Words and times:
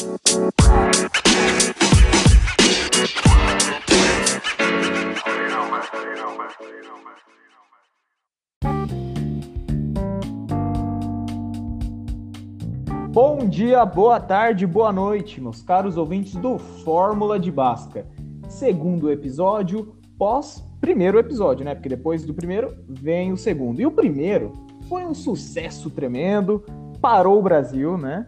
Bom 0.00 0.16
dia, 13.46 13.84
boa 13.84 14.18
tarde, 14.18 14.66
boa 14.66 14.90
noite, 14.90 15.38
meus 15.38 15.60
caros 15.60 15.98
ouvintes 15.98 16.34
do 16.34 16.58
Fórmula 16.58 17.38
de 17.38 17.52
Basca. 17.52 18.06
Segundo 18.48 19.10
episódio, 19.10 19.96
pós 20.16 20.66
primeiro 20.80 21.18
episódio, 21.18 21.62
né? 21.62 21.74
Porque 21.74 21.90
depois 21.90 22.24
do 22.24 22.32
primeiro 22.32 22.74
vem 22.88 23.32
o 23.32 23.36
segundo. 23.36 23.82
E 23.82 23.86
o 23.86 23.90
primeiro 23.90 24.54
foi 24.88 25.04
um 25.04 25.12
sucesso 25.12 25.90
tremendo, 25.90 26.64
parou 27.02 27.38
o 27.38 27.42
Brasil, 27.42 27.98
né? 27.98 28.24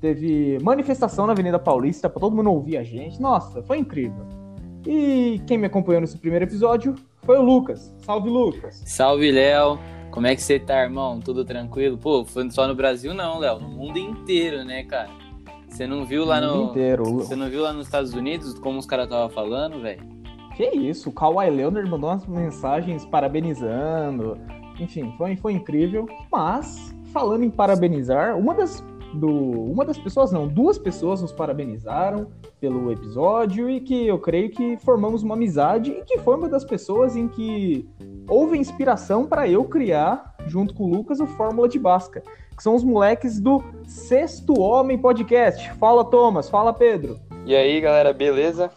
Teve 0.00 0.58
manifestação 0.62 1.26
na 1.26 1.32
Avenida 1.32 1.58
Paulista 1.58 2.08
para 2.08 2.20
todo 2.20 2.36
mundo 2.36 2.50
ouvir 2.50 2.76
a 2.76 2.82
gente. 2.82 3.20
Nossa, 3.20 3.62
foi 3.62 3.78
incrível. 3.78 4.26
E 4.86 5.40
quem 5.46 5.58
me 5.58 5.66
acompanhou 5.66 6.00
nesse 6.00 6.18
primeiro 6.18 6.44
episódio 6.44 6.94
foi 7.22 7.38
o 7.38 7.42
Lucas. 7.42 7.92
Salve, 7.98 8.30
Lucas. 8.30 8.82
Salve, 8.86 9.32
Léo. 9.32 9.78
Como 10.12 10.26
é 10.26 10.36
que 10.36 10.42
você 10.42 10.58
tá, 10.58 10.82
irmão? 10.82 11.20
Tudo 11.20 11.44
tranquilo? 11.44 11.98
Pô, 11.98 12.24
foi 12.24 12.48
só 12.50 12.68
no 12.68 12.74
Brasil 12.74 13.12
não, 13.12 13.38
Léo, 13.38 13.58
no 13.58 13.68
mundo 13.68 13.98
inteiro, 13.98 14.64
né, 14.64 14.84
cara? 14.84 15.10
Você 15.68 15.86
não 15.86 16.06
viu 16.06 16.24
lá 16.24 16.40
no, 16.40 16.56
mundo 16.56 16.70
inteiro. 16.70 17.04
Você 17.04 17.36
não 17.36 17.50
viu 17.50 17.62
lá 17.62 17.72
nos 17.72 17.86
Estados 17.86 18.14
Unidos 18.14 18.58
como 18.58 18.78
os 18.78 18.86
caras 18.86 19.08
tava 19.08 19.28
falando, 19.28 19.80
velho? 19.82 20.00
Que 20.56 20.64
isso, 20.70 21.10
o 21.10 21.12
Kawhi 21.12 21.50
Leonard 21.50 21.90
mandou 21.90 22.08
umas 22.08 22.26
mensagens 22.26 23.04
parabenizando. 23.04 24.38
Enfim, 24.80 25.12
foi, 25.18 25.36
foi 25.36 25.52
incrível. 25.52 26.08
Mas, 26.32 26.94
falando 27.12 27.42
em 27.42 27.50
parabenizar, 27.50 28.38
uma 28.38 28.54
das 28.54 28.82
do. 29.16 29.28
Uma 29.28 29.84
das 29.84 29.98
pessoas, 29.98 30.30
não, 30.30 30.46
duas 30.46 30.78
pessoas 30.78 31.22
nos 31.22 31.32
parabenizaram 31.32 32.28
pelo 32.60 32.92
episódio 32.92 33.68
e 33.68 33.80
que 33.80 34.06
eu 34.06 34.18
creio 34.18 34.50
que 34.50 34.76
formamos 34.78 35.22
uma 35.22 35.34
amizade 35.34 35.90
e 35.90 36.04
que 36.04 36.18
foi 36.18 36.36
uma 36.36 36.48
das 36.48 36.64
pessoas 36.64 37.16
em 37.16 37.26
que 37.26 37.88
houve 38.28 38.58
inspiração 38.58 39.26
para 39.26 39.48
eu 39.48 39.64
criar, 39.64 40.34
junto 40.46 40.74
com 40.74 40.84
o 40.84 40.88
Lucas, 40.88 41.20
o 41.20 41.26
Fórmula 41.26 41.68
de 41.68 41.78
Basca, 41.78 42.22
que 42.56 42.62
são 42.62 42.74
os 42.74 42.84
moleques 42.84 43.40
do 43.40 43.62
Sexto 43.86 44.60
Homem 44.60 44.98
Podcast. 44.98 45.72
Fala, 45.74 46.04
Thomas, 46.04 46.48
fala, 46.48 46.72
Pedro. 46.72 47.18
E 47.44 47.54
aí, 47.54 47.80
galera, 47.80 48.12
beleza? 48.12 48.70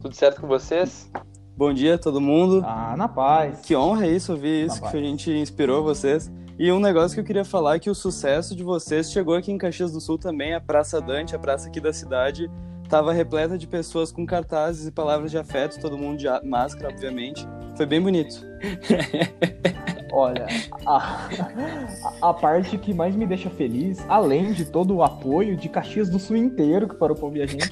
Tudo 0.00 0.14
certo 0.14 0.40
com 0.40 0.46
vocês? 0.46 1.10
Bom 1.56 1.72
dia, 1.72 1.96
todo 1.96 2.20
mundo. 2.20 2.62
Ah, 2.66 2.94
na 2.96 3.08
paz. 3.08 3.60
Que 3.60 3.76
honra 3.76 4.06
é 4.06 4.10
isso 4.10 4.32
ouvir 4.32 4.66
isso, 4.66 4.82
Na 4.82 4.90
que 4.90 4.96
a 4.96 5.00
gente 5.00 5.30
inspirou 5.30 5.84
vocês. 5.84 6.30
E 6.58 6.70
um 6.70 6.78
negócio 6.78 7.14
que 7.16 7.20
eu 7.20 7.24
queria 7.24 7.44
falar 7.44 7.76
é 7.76 7.78
que 7.80 7.90
o 7.90 7.94
sucesso 7.94 8.54
de 8.54 8.62
vocês 8.62 9.10
chegou 9.10 9.34
aqui 9.34 9.50
em 9.50 9.58
Caxias 9.58 9.92
do 9.92 10.00
Sul 10.00 10.16
também, 10.16 10.54
a 10.54 10.60
Praça 10.60 11.00
Dante, 11.00 11.34
a 11.34 11.38
praça 11.38 11.68
aqui 11.68 11.80
da 11.80 11.92
cidade, 11.92 12.48
estava 12.84 13.12
repleta 13.12 13.58
de 13.58 13.66
pessoas 13.66 14.12
com 14.12 14.24
cartazes 14.24 14.86
e 14.86 14.92
palavras 14.92 15.32
de 15.32 15.38
afeto, 15.38 15.80
todo 15.80 15.98
mundo 15.98 16.18
de 16.18 16.26
máscara, 16.46 16.90
obviamente. 16.90 17.44
Foi 17.76 17.86
bem 17.86 18.00
bonito. 18.00 18.46
Olha, 20.12 20.46
a, 20.86 21.28
a, 22.22 22.32
parte 22.32 22.78
que 22.78 22.94
mais 22.94 23.16
me 23.16 23.26
deixa 23.26 23.50
feliz, 23.50 24.04
além 24.08 24.52
de 24.52 24.64
todo 24.64 24.94
o 24.94 25.02
apoio 25.02 25.56
de 25.56 25.68
Caxias 25.68 26.08
do 26.08 26.20
Sul 26.20 26.36
inteiro 26.36 26.88
que 26.88 26.94
parou 26.94 27.16
pra 27.16 27.24
ouvir 27.24 27.42
a 27.42 27.46
gente, 27.46 27.68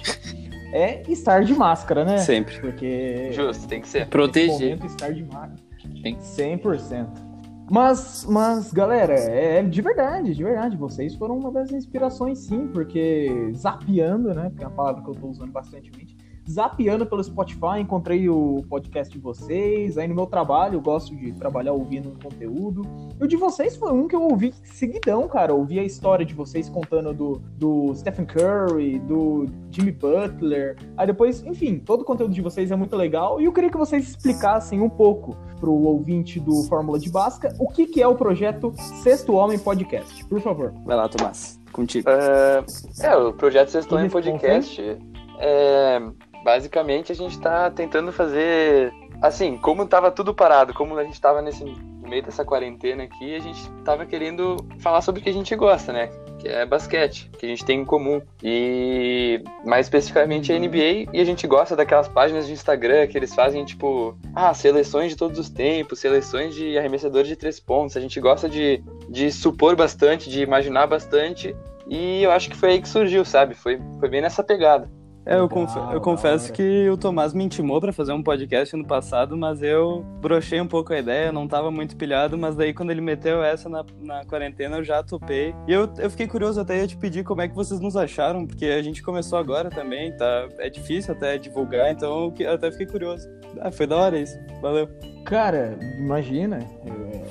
é 0.73 1.03
estar 1.09 1.45
de 1.45 1.55
máscara, 1.55 2.05
né? 2.05 2.19
Sempre. 2.19 2.59
Porque. 2.59 3.31
Justo, 3.31 3.69
tem 3.69 3.81
que 3.81 3.87
ser. 3.87 4.09
Proteger. 4.09 4.51
momento, 4.51 4.87
estar 4.87 5.13
de 5.13 5.23
máscara. 5.23 5.63
Tem. 6.03 6.17
100%. 6.17 7.32
Mas, 7.71 8.27
mas, 8.29 8.73
galera, 8.73 9.15
é 9.15 9.63
de 9.63 9.81
verdade, 9.81 10.35
de 10.35 10.45
verdade. 10.45 10.77
Vocês 10.77 11.15
foram 11.15 11.39
uma 11.39 11.51
das 11.51 11.73
inspirações, 11.73 12.41
sim, 12.41 12.69
porque 12.69 13.53
zapeando, 13.55 14.35
né? 14.35 14.53
Que 14.57 14.63
é 14.63 14.67
uma 14.67 14.77
palavra 14.77 15.03
que 15.03 15.09
eu 15.09 15.15
tô 15.15 15.29
usando 15.29 15.53
bastantemente. 15.53 16.17
Zapeando 16.49 17.07
pelo 17.07 17.23
Spotify, 17.23 17.81
encontrei 17.81 18.29
o 18.29 18.65
podcast 18.69 19.13
de 19.13 19.19
vocês. 19.19 19.97
Aí 19.97 20.09
no 20.09 20.15
meu 20.15 20.27
trabalho, 20.27 20.77
eu 20.77 20.81
gosto 20.81 21.15
de 21.15 21.33
trabalhar 21.33 21.73
ouvindo 21.73 22.11
um 22.11 22.15
conteúdo. 22.15 22.83
E 23.21 23.25
o 23.25 23.29
de 23.29 23.37
vocês 23.37 23.77
foi 23.77 23.93
um 23.93 24.09
que 24.09 24.17
eu 24.17 24.23
ouvi 24.23 24.53
seguidão, 24.65 25.29
cara. 25.29 25.53
Eu 25.53 25.59
ouvi 25.59 25.79
a 25.79 25.85
história 25.85 26.25
de 26.25 26.35
vocês 26.35 26.69
contando 26.69 27.13
do, 27.13 27.43
do 27.57 27.95
Stephen 27.95 28.27
Curry, 28.27 28.99
do 29.01 29.47
Jimmy 29.71 29.93
Butler. 29.93 30.77
Aí 30.97 31.07
depois, 31.07 31.45
enfim, 31.45 31.79
todo 31.79 32.03
o 32.03 32.05
conteúdo 32.05 32.35
de 32.35 32.43
vocês 32.43 32.71
é 32.71 32.77
muito 32.77 32.97
legal. 32.97 33.41
E 33.41 33.45
eu 33.45 33.53
queria 33.53 33.71
que 33.71 33.79
vocês 33.79 34.09
explicassem 34.09 34.81
um 34.81 34.91
pouco 34.91 35.37
pro 35.61 35.73
ouvinte 35.73 36.41
do 36.41 36.65
Fórmula 36.65 36.99
de 36.99 37.09
Basca 37.09 37.55
o 37.59 37.69
que, 37.69 37.87
que 37.87 38.03
é 38.03 38.09
o 38.09 38.17
projeto 38.17 38.73
Sexto 39.03 39.35
Homem 39.35 39.59
Podcast. 39.59 40.25
Por 40.25 40.41
favor. 40.41 40.75
Vai 40.85 40.97
lá, 40.97 41.09
Tomás. 41.09 41.61
Contigo. 41.71 42.09
Uh, 42.11 43.03
é, 43.03 43.17
o 43.17 43.33
projeto 43.33 43.69
Sexto 43.69 43.95
Homem 43.95 44.11
Podcast 44.11 44.99
é. 45.39 46.03
Basicamente, 46.43 47.13
a 47.13 47.15
gente 47.15 47.39
tá 47.39 47.71
tentando 47.71 48.13
fazer. 48.13 48.93
Assim, 49.21 49.57
como 49.57 49.87
tava 49.87 50.11
tudo 50.11 50.35
parado, 50.35 50.75
como 50.75 50.99
a 50.99 51.05
gente 51.05 51.21
tava 51.21 51.41
nesse, 51.41 51.65
no 51.65 52.09
meio 52.09 52.25
dessa 52.25 52.45
quarentena 52.45 53.05
aqui, 53.05 53.37
a 53.37 53.39
gente 53.39 53.71
tava 53.85 54.05
querendo 54.05 54.57
falar 54.81 55.01
sobre 55.01 55.21
o 55.21 55.25
que 55.25 55.31
a 55.31 55.33
gente 55.33 55.55
gosta, 55.55 55.93
né? 55.93 56.11
Que 56.41 56.49
é 56.49 56.67
basquete, 56.67 57.31
que 57.39 57.47
a 57.47 57.49
gente 57.49 57.65
tem 57.65 57.83
em 57.83 57.85
comum. 57.85 58.21
E 58.43 59.41
mais 59.65 59.87
especificamente 59.87 60.53
a 60.53 60.59
NBA, 60.59 61.09
e 61.13 61.21
a 61.21 61.25
gente 61.25 61.47
gosta 61.47 61.77
daquelas 61.77 62.09
páginas 62.09 62.49
de 62.49 62.53
Instagram 62.53 63.07
que 63.07 63.17
eles 63.17 63.33
fazem, 63.33 63.65
tipo, 63.65 64.19
ah, 64.35 64.53
seleções 64.53 65.11
de 65.11 65.17
todos 65.17 65.39
os 65.39 65.49
tempos, 65.49 66.01
seleções 66.01 66.53
de 66.57 66.77
arremessadores 66.77 67.29
de 67.29 67.37
três 67.37 67.61
pontos. 67.61 67.97
A 67.97 68.01
gente 68.01 68.19
gosta 68.19 68.49
de, 68.49 68.83
de 69.09 69.31
supor 69.31 69.77
bastante, 69.77 70.29
de 70.29 70.43
imaginar 70.43 70.89
bastante. 70.89 71.55
E 71.87 72.25
eu 72.25 72.33
acho 72.33 72.51
que 72.51 72.57
foi 72.57 72.71
aí 72.71 72.83
que 72.83 72.89
surgiu, 72.89 73.25
sabe? 73.25 73.55
Foi, 73.55 73.81
foi 74.01 74.09
bem 74.09 74.21
nessa 74.21 74.43
pegada. 74.43 74.91
É, 75.25 75.39
eu, 75.39 75.49
confe- 75.49 75.79
eu 75.95 76.01
confesso 76.01 76.53
que 76.53 76.89
o 76.91 76.97
Tomás 76.97 77.33
me 77.33 77.45
intimou 77.45 77.81
pra 77.81 77.93
fazer 77.93 78.13
um 78.13 78.23
podcast 78.23 78.75
no 78.77 78.85
passado, 78.85 79.37
mas 79.37 79.63
eu 79.63 80.03
brochei 80.21 80.61
um 80.61 80.67
pouco 80.67 80.93
a 80.93 80.99
ideia, 80.99 81.31
não 81.31 81.47
tava 81.47 81.71
muito 81.71 81.97
pilhado, 81.97 82.37
mas 82.37 82.57
daí 82.57 82.75
quando 82.75 82.91
ele 82.91 83.01
meteu 83.01 83.43
essa 83.43 83.69
na, 83.69 83.85
na 84.01 84.25
quarentena 84.25 84.79
eu 84.79 84.85
já 84.85 85.01
topei. 85.03 85.55
E 85.69 85.73
eu, 85.73 85.89
eu 85.99 86.11
fiquei 86.11 86.27
curioso 86.27 86.61
até 86.61 86.79
ia 86.81 86.87
te 86.89 86.97
pedir 86.97 87.23
como 87.23 87.41
é 87.41 87.49
que 87.49 87.55
vocês 87.55 87.79
nos 87.81 87.97
acharam, 87.97 88.45
porque 88.47 88.67
a 88.67 88.83
gente 88.83 89.01
começou 89.03 89.39
agora 89.39 89.71
também, 89.71 90.11
tá? 90.17 90.49
É 90.59 90.69
difícil 90.69 91.15
até 91.15 91.39
divulgar, 91.39 91.93
então 91.93 92.35
eu 92.41 92.53
até 92.53 92.71
fiquei 92.73 92.87
curioso. 92.87 93.29
Ah, 93.61 93.71
foi 93.71 93.87
da 93.87 93.97
hora 93.97 94.19
isso. 94.19 94.37
Valeu. 94.61 94.89
Cara, 95.25 95.79
imagina. 95.99 96.59
é, 96.85 97.23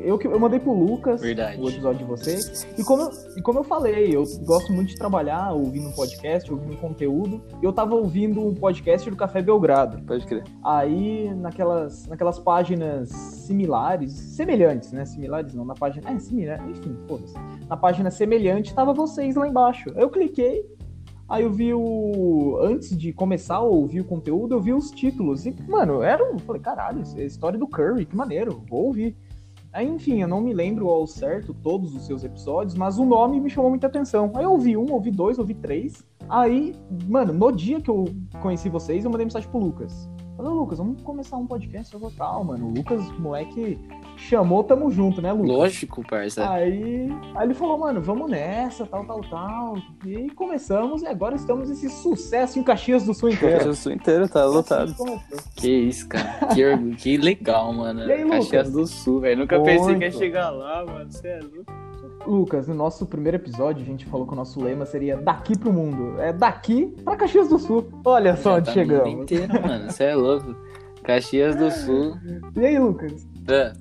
Eu, 0.00 0.18
eu, 0.20 0.32
eu 0.32 0.40
mandei 0.40 0.58
pro 0.58 0.72
Lucas 0.72 1.20
Verdade. 1.20 1.60
o 1.60 1.68
episódio 1.68 1.98
de 1.98 2.04
vocês. 2.04 2.66
E 2.78 2.82
como, 2.82 3.02
eu, 3.02 3.10
e 3.36 3.42
como 3.42 3.58
eu 3.60 3.64
falei, 3.64 4.14
eu 4.16 4.24
gosto 4.44 4.72
muito 4.72 4.88
de 4.88 4.96
trabalhar 4.96 5.52
ouvindo 5.52 5.88
um 5.88 5.92
podcast, 5.92 6.50
ouvindo 6.52 6.76
conteúdo. 6.78 7.42
E 7.62 7.64
eu 7.64 7.72
tava 7.72 7.94
ouvindo 7.94 8.40
um 8.40 8.54
podcast 8.54 9.08
do 9.08 9.16
Café 9.16 9.42
Belgrado. 9.42 10.02
Pode 10.02 10.26
crer. 10.26 10.44
Aí, 10.64 11.32
naquelas, 11.34 12.06
naquelas 12.06 12.38
páginas 12.38 13.10
similares, 13.10 14.12
semelhantes, 14.12 14.92
né? 14.92 15.04
Similares 15.04 15.54
não, 15.54 15.64
na 15.64 15.74
página. 15.74 16.10
É, 16.10 16.18
similar, 16.18 16.60
enfim, 16.68 16.96
foda-se. 17.06 17.34
Na 17.68 17.76
página 17.76 18.10
semelhante, 18.10 18.74
tava 18.74 18.92
vocês 18.92 19.36
lá 19.36 19.46
embaixo. 19.46 19.90
Eu 19.94 20.08
cliquei, 20.10 20.64
aí 21.28 21.42
eu 21.44 21.50
vi 21.50 21.72
o. 21.72 22.58
Antes 22.60 22.96
de 22.96 23.12
começar 23.12 23.56
a 23.56 23.60
ouvir 23.60 24.00
o 24.00 24.04
conteúdo, 24.04 24.54
eu 24.54 24.60
vi 24.60 24.72
os 24.72 24.90
títulos. 24.90 25.46
E, 25.46 25.54
mano, 25.68 26.02
era 26.02 26.22
um. 26.32 26.38
Falei, 26.38 26.60
caralho, 26.60 27.02
é 27.16 27.22
a 27.22 27.24
história 27.24 27.58
do 27.58 27.66
Curry, 27.66 28.06
que 28.06 28.16
maneiro, 28.16 28.62
vou 28.68 28.86
ouvir. 28.86 29.16
Aí, 29.72 29.86
enfim, 29.86 30.22
eu 30.22 30.28
não 30.28 30.40
me 30.40 30.54
lembro 30.54 30.88
ao 30.88 31.06
certo 31.06 31.52
todos 31.52 31.94
os 31.94 32.06
seus 32.06 32.24
episódios, 32.24 32.74
mas 32.74 32.98
o 32.98 33.04
nome 33.04 33.38
me 33.38 33.50
chamou 33.50 33.68
muita 33.68 33.86
atenção. 33.86 34.32
Aí 34.34 34.44
eu 34.44 34.52
ouvi 34.52 34.74
um, 34.74 34.90
ouvi 34.90 35.10
dois, 35.10 35.38
ouvi 35.38 35.52
três. 35.52 36.02
Aí, 36.28 36.74
mano, 37.06 37.32
no 37.32 37.52
dia 37.52 37.80
que 37.80 37.90
eu 37.90 38.06
conheci 38.40 38.70
vocês, 38.70 39.04
eu 39.04 39.10
mandei 39.10 39.26
mensagem 39.26 39.48
pro 39.50 39.60
Lucas. 39.60 40.08
Falei, 40.36 40.52
"Ô, 40.52 40.54
Lucas, 40.54 40.78
vamos 40.78 41.00
começar 41.02 41.36
um 41.36 41.46
podcast 41.46 41.90
sobre 41.90 42.14
tal, 42.16 42.44
mano. 42.44 42.66
O 42.66 42.74
Lucas, 42.74 43.00
moleque, 43.18 43.78
chamou, 44.16 44.62
tamo 44.62 44.90
junto, 44.90 45.22
né, 45.22 45.32
Lucas? 45.32 45.48
Lógico, 45.50 46.06
parça. 46.06 46.48
Aí, 46.50 47.08
aí 47.34 47.46
ele 47.46 47.54
falou, 47.54 47.78
mano, 47.78 48.02
vamos 48.02 48.30
nessa, 48.30 48.84
tal, 48.86 49.04
tal, 49.06 49.20
tal. 49.22 49.78
E 50.04 50.28
começamos, 50.30 51.02
e 51.02 51.06
agora 51.06 51.36
estamos 51.36 51.70
nesse 51.70 51.88
sucesso 51.88 52.58
em 52.58 52.62
Caxias 52.62 53.04
do 53.04 53.14
Sul 53.14 53.30
inteiro. 53.30 53.64
Eu 53.66 53.74
sou 53.74 53.90
inteiro, 53.90 54.28
tá 54.28 54.44
lotado. 54.44 54.94
Que 55.54 55.70
isso, 55.70 56.06
cara. 56.08 56.54
Que, 56.54 56.64
orgulho, 56.64 56.96
que 56.96 57.16
legal, 57.16 57.72
mano. 57.72 58.00
E 58.00 58.12
aí, 58.12 58.22
Lucas? 58.24 58.44
Caxias 58.44 58.72
do 58.72 58.86
Sul, 58.86 59.20
velho. 59.20 59.38
Nunca 59.38 59.58
pensei 59.60 59.94
que 59.94 60.04
ia 60.04 60.10
Muito. 60.10 60.18
chegar 60.18 60.50
lá, 60.50 60.84
mano. 60.84 61.10
Você 61.10 61.28
é 61.28 61.40
louco. 61.40 61.85
Lucas, 62.26 62.66
no 62.68 62.74
nosso 62.74 63.06
primeiro 63.06 63.36
episódio, 63.36 63.82
a 63.82 63.86
gente 63.86 64.04
falou 64.06 64.26
que 64.26 64.32
o 64.32 64.36
nosso 64.36 64.62
lema 64.62 64.84
seria 64.86 65.16
daqui 65.16 65.56
pro 65.58 65.72
mundo. 65.72 66.20
É 66.20 66.32
daqui 66.32 66.94
pra 67.04 67.16
Caxias 67.16 67.48
do 67.48 67.58
Sul. 67.58 67.88
Olha 68.04 68.36
só 68.36 68.50
Já 68.52 68.56
onde 68.56 68.66
tá 68.66 68.72
chegamos. 68.72 69.10
mundo 69.10 69.22
inteiro, 69.22 69.52
mano. 69.62 69.90
Você 69.90 70.04
é 70.04 70.14
louco. 70.14 70.54
Caxias 71.02 71.54
do 71.56 71.70
Sul. 71.70 72.16
E 72.56 72.64
aí, 72.66 72.78
Lucas? 72.78 73.26
Ah, 73.48 73.72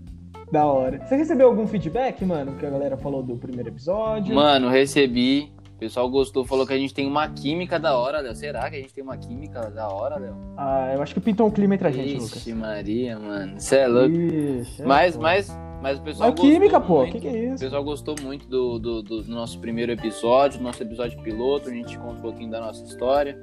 Da 0.51 0.65
hora. 0.65 0.99
Você 1.05 1.15
recebeu 1.15 1.47
algum 1.47 1.65
feedback, 1.67 2.23
mano, 2.23 2.53
que 2.55 2.65
a 2.65 2.69
galera 2.69 2.95
falou 2.97 3.23
do 3.23 3.35
primeiro 3.35 3.69
episódio? 3.69 4.35
Mano, 4.35 4.69
recebi. 4.69 5.51
O 5.75 5.77
pessoal 5.77 6.09
gostou, 6.09 6.45
falou 6.45 6.65
que 6.65 6.71
a 6.73 6.77
gente 6.77 6.93
tem 6.93 7.05
uma 7.05 7.27
química 7.27 7.77
da 7.77 7.97
hora, 7.97 8.21
Léo. 8.21 8.33
Será 8.33 8.69
que 8.69 8.77
a 8.77 8.79
gente 8.79 8.93
tem 8.93 9.03
uma 9.03 9.17
química 9.17 9.69
da 9.71 9.89
hora, 9.89 10.15
Léo? 10.17 10.33
Ah, 10.55 10.91
eu 10.93 11.01
acho 11.01 11.13
que 11.13 11.19
pintou 11.19 11.47
um 11.47 11.51
clima 11.51 11.75
entre 11.75 11.87
a 11.89 11.91
gente, 11.91 12.15
Ixi, 12.15 12.23
Lucas. 12.23 12.47
Maria, 12.53 13.19
mano. 13.19 13.59
Você 13.59 13.75
é 13.77 13.87
louco. 13.87 14.15
Ixi, 14.15 14.81
é 14.81 14.85
Mas, 14.85 15.17
mas, 15.17 15.57
Mas 15.85 15.99
o 15.99 16.01
pessoal 16.01 16.29
A 16.29 16.33
química, 16.33 16.81
pô, 16.81 16.97
muito. 17.01 17.11
que 17.11 17.19
que 17.19 17.27
é 17.27 17.31
O 17.31 17.53
isso? 17.53 17.63
pessoal 17.63 17.83
gostou 17.83 18.15
muito 18.23 18.47
do, 18.47 18.79
do, 18.79 19.03
do 19.03 19.23
nosso 19.27 19.59
primeiro 19.59 19.91
episódio, 19.91 20.57
do 20.57 20.63
nosso 20.63 20.81
episódio 20.81 21.21
piloto, 21.21 21.69
a 21.69 21.71
gente 21.71 21.95
conta 21.99 22.13
um 22.15 22.21
pouquinho 22.21 22.49
da 22.49 22.59
nossa 22.59 22.83
história. 22.83 23.39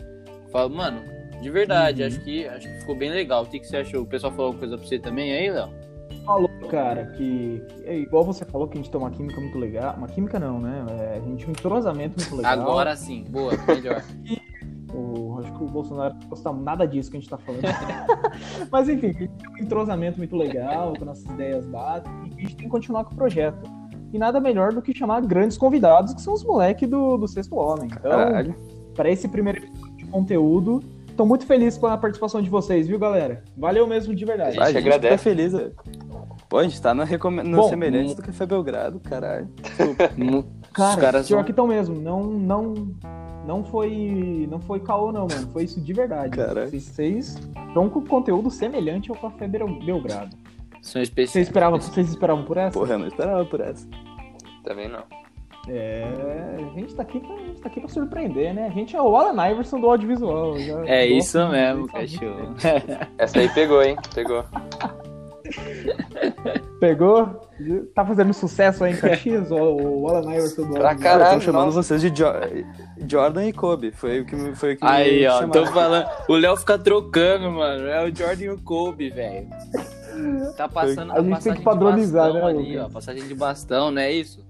Fala, 0.51 0.69
mano, 0.69 1.03
de 1.41 1.49
verdade, 1.51 2.03
Uhum. 2.03 2.09
acho, 2.09 2.21
que, 2.25 2.45
acho 2.49 2.67
que 2.69 2.81
ficou 2.81 2.97
bem 2.97 3.11
legal. 3.13 3.45
O 3.45 3.47
que, 3.47 3.61
que 3.61 3.67
você 3.69 3.77
achou? 3.77 4.03
O 4.03 4.07
pessoal 4.07 4.33
falou 4.33 4.47
alguma 4.47 4.59
coisa 4.59 4.77
pra 4.77 4.85
você 4.85 4.99
também 4.99 5.33
aí, 5.33 5.53
Léo? 5.53 5.69
falou, 6.27 6.49
cara, 6.69 7.07
que 7.17 7.63
é 7.85 7.97
igual 7.97 8.25
você 8.25 8.45
falou 8.45 8.67
que 8.67 8.75
a 8.77 8.81
gente 8.83 8.91
tem 8.91 9.01
uma 9.01 9.11
química 9.13 9.41
muito 9.41 9.57
legal. 9.59 9.95
Uma 9.97 10.09
química 10.09 10.41
não, 10.41 10.61
né? 10.61 10.85
É, 10.91 11.19
a 11.19 11.21
gente 11.21 11.39
tem 11.45 11.49
um 11.49 11.51
entrosamento 11.53 12.21
muito 12.21 12.37
legal. 12.37 12.53
Agora 12.61 12.97
sim, 12.97 13.25
boa, 13.31 13.53
melhor. 13.69 14.03
O, 14.95 15.32
acho 15.53 15.59
que 15.59 15.65
o 15.65 15.67
Bolsonaro 15.69 16.15
não 16.15 16.29
gosta 16.29 16.53
nada 16.53 16.87
disso 16.87 17.11
que 17.11 17.17
a 17.19 17.21
gente 17.21 17.29
tá 17.31 17.39
falando. 17.39 17.63
Mas 18.71 18.89
enfim, 18.89 19.09
a 19.09 19.13
gente 19.13 19.29
tem 19.29 19.51
um 19.51 19.59
entrosamento 19.59 20.19
muito 20.19 20.37
legal, 20.37 20.93
que 20.95 21.05
nossas 21.05 21.25
ideias 21.25 21.67
batem, 21.67 22.11
e 22.37 22.39
a 22.39 22.41
gente 22.43 22.57
tem 22.57 22.67
que 22.67 22.71
continuar 22.71 23.05
com 23.05 23.13
o 23.13 23.17
projeto. 23.17 23.71
E 24.13 24.19
nada 24.19 24.41
melhor 24.41 24.73
do 24.73 24.83
que 24.83 24.95
chamar 24.95 25.23
grandes 25.23 25.57
convidados, 25.57 26.13
que 26.13 26.21
são 26.21 26.35
os 26.35 26.45
moleques 26.45 26.89
do, 26.89 27.17
do 27.17 27.27
Sexto 27.27 27.57
Homem. 27.57 27.87
Então, 27.87 28.11
Caralho. 28.11 28.55
para 28.95 29.11
esse 29.11 29.27
primeiro 29.29 29.59
episódio 29.59 29.97
de 29.97 30.05
conteúdo, 30.07 30.81
tô 31.17 31.25
muito 31.25 31.47
feliz 31.47 31.79
com 31.79 31.87
a 31.87 31.97
participação 31.97 32.43
de 32.43 32.51
vocês, 32.51 32.87
viu, 32.87 32.99
galera? 32.99 33.43
Valeu 33.57 33.87
mesmo 33.87 34.15
de 34.15 34.25
verdade. 34.25 34.59
A 34.61 34.67
gente 34.67 34.79
agradece. 34.79 35.17
Tá 35.17 35.19
feliz. 35.19 35.55
é. 35.55 35.71
Pô, 36.47 36.59
a 36.59 36.65
gente 36.65 36.83
tá 36.83 36.93
no, 36.93 37.03
recome... 37.05 37.43
no 37.43 37.57
Bom, 37.57 37.69
semelhante 37.71 38.15
do 38.15 38.21
Café 38.21 38.45
Belgrado, 38.45 39.01
caralho. 39.01 39.49
Cara, 40.73 40.95
Os 40.95 41.01
caras 41.01 41.27
pior 41.27 41.37
vão- 41.37 41.45
que 41.45 41.51
estão 41.51 41.67
mesmo. 41.67 42.01
Não, 42.01 42.23
não, 42.23 42.75
não 43.47 43.65
foi, 43.65 44.47
não 44.51 44.61
foi 44.61 44.81
caô 44.81 45.11
não, 45.13 45.27
mano. 45.27 45.49
Foi 45.53 45.65
isso 45.65 45.81
de 45.81 45.93
verdade. 45.93 46.37
Vocês- 46.37 46.83
Vocês 46.85 47.39
estão 47.69 47.89
com 47.89 48.01
conteúdo 48.05 48.51
semelhante 48.51 49.11
ao 49.11 49.17
Café 49.17 49.47
Bel- 49.49 49.79
Belgrado. 49.85 50.35
São 50.81 50.93
Vocês 51.01 51.09
especiais. 51.09 51.47
esperavam, 51.47 51.81
vocês 51.81 52.09
esperavam 52.09 52.45
por 52.45 52.57
essa? 52.57 52.79
Porra, 52.79 52.95
eu 52.95 52.99
não 52.99 53.07
esperava 53.07 53.45
por 53.45 53.61
essa. 53.61 53.87
Também 54.65 54.89
não. 54.89 55.03
É, 55.69 56.05
a 56.59 56.75
gente 56.79 56.93
tá 56.97 57.03
aqui 57.03 57.21
pra, 57.21 57.35
a 57.35 57.39
gente 57.39 57.61
tá 57.61 57.69
aqui 57.69 57.79
pra 57.81 57.89
surpreender, 57.89 58.53
né? 58.53 58.67
A 58.67 58.71
gente 58.71 58.97
é 58.97 59.01
o 59.01 59.17
Alan 59.17 59.49
Iverson 59.51 59.79
do 59.81 59.89
audiovisual. 59.89 60.57
É 60.87 61.07
isso 61.07 61.39
mesmo, 61.49 61.87
cachorro. 61.87 62.55
Essa 63.17 63.39
aí 63.39 63.49
pegou, 63.51 63.81
hein? 63.81 63.97
Pegou. 64.13 64.45
Pegou? 66.81 67.49
Tá 67.95 68.05
fazendo 68.05 68.33
sucesso 68.35 68.83
aí 68.85 68.93
em 68.93 68.97
Caxias, 68.97 69.51
o, 69.51 69.55
o 69.57 70.09
Alan 70.09 70.33
Iverson 70.35 70.63
do 70.67 70.75
Pra 70.75 70.95
caralho. 70.97 71.31
eu 71.31 71.35
tô 71.39 71.41
chamando 71.41 71.67
nossa. 71.67 71.83
vocês 71.83 72.01
de 72.01 72.09
Jo- 72.11 72.33
Jordan 73.09 73.47
e 73.47 73.53
Kobe. 73.53 73.93
Foi 73.93 74.21
o 74.21 74.25
que 74.27 74.35
me, 74.35 74.55
foi 74.57 74.75
o 74.75 74.77
que 74.77 74.85
Aí, 74.85 75.21
me 75.21 75.27
ó, 75.29 75.39
chamaram. 75.41 75.65
tô 75.65 75.67
falando. 75.73 76.07
O 76.29 76.35
Léo 76.35 76.57
fica 76.57 76.79
trocando, 76.79 77.51
mano. 77.53 77.87
É 77.87 78.05
o 78.05 78.15
Jordan 78.15 78.43
e 78.45 78.51
o 78.51 78.61
Kobe, 78.61 79.11
velho. 79.11 79.49
Tá 80.57 80.69
passando 80.69 81.13
A 81.13 81.17
gente 81.17 81.25
tem 81.25 81.31
passagem 81.35 81.59
que 81.59 81.65
padronizar, 81.65 82.27
de 82.27 82.33
bastão 82.41 82.53
né, 82.53 82.59
ali, 82.61 82.79
ó. 82.79 82.89
Passagem 82.89 83.29
de 83.29 83.35
bastão, 83.35 83.91
não 83.91 84.03
é 84.03 84.13
isso? 84.13 84.45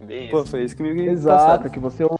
Bem 0.00 0.30
Pô, 0.30 0.40
isso. 0.40 0.50
foi 0.50 0.64
isso 0.64 0.76
que 0.76 0.82
me 0.82 1.06
Exato, 1.06 1.70
que 1.70 1.78
você 1.78 2.02
é 2.02 2.06
o 2.06 2.18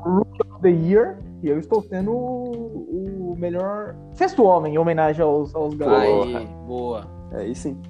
Rookie 0.00 0.42
of 0.50 0.60
the 0.60 0.68
Year 0.70 1.18
e 1.42 1.48
eu 1.48 1.58
estou 1.58 1.82
sendo 1.82 2.10
o, 2.12 3.32
o 3.32 3.36
melhor 3.38 3.94
sexto 4.12 4.44
homem 4.44 4.74
em 4.74 4.78
homenagem 4.78 5.22
aos, 5.22 5.54
aos 5.54 5.74
garotos. 5.74 6.34
Aí, 6.36 6.46
boa. 6.66 7.06
Aí 7.34 7.54
sim. 7.54 7.80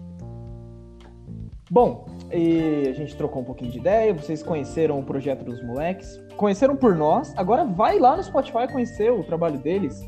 Bom, 1.70 2.06
a 2.30 2.92
gente 2.92 3.16
trocou 3.16 3.40
um 3.40 3.44
pouquinho 3.44 3.70
de 3.70 3.78
ideia, 3.78 4.12
vocês 4.12 4.42
conheceram 4.42 5.00
o 5.00 5.02
projeto 5.02 5.42
dos 5.42 5.62
moleques, 5.64 6.22
conheceram 6.36 6.76
por 6.76 6.94
nós, 6.94 7.32
agora 7.36 7.64
vai 7.64 7.98
lá 7.98 8.16
no 8.16 8.22
Spotify 8.22 8.70
conhecer 8.70 9.10
o 9.10 9.22
trabalho 9.24 9.58
deles. 9.58 10.06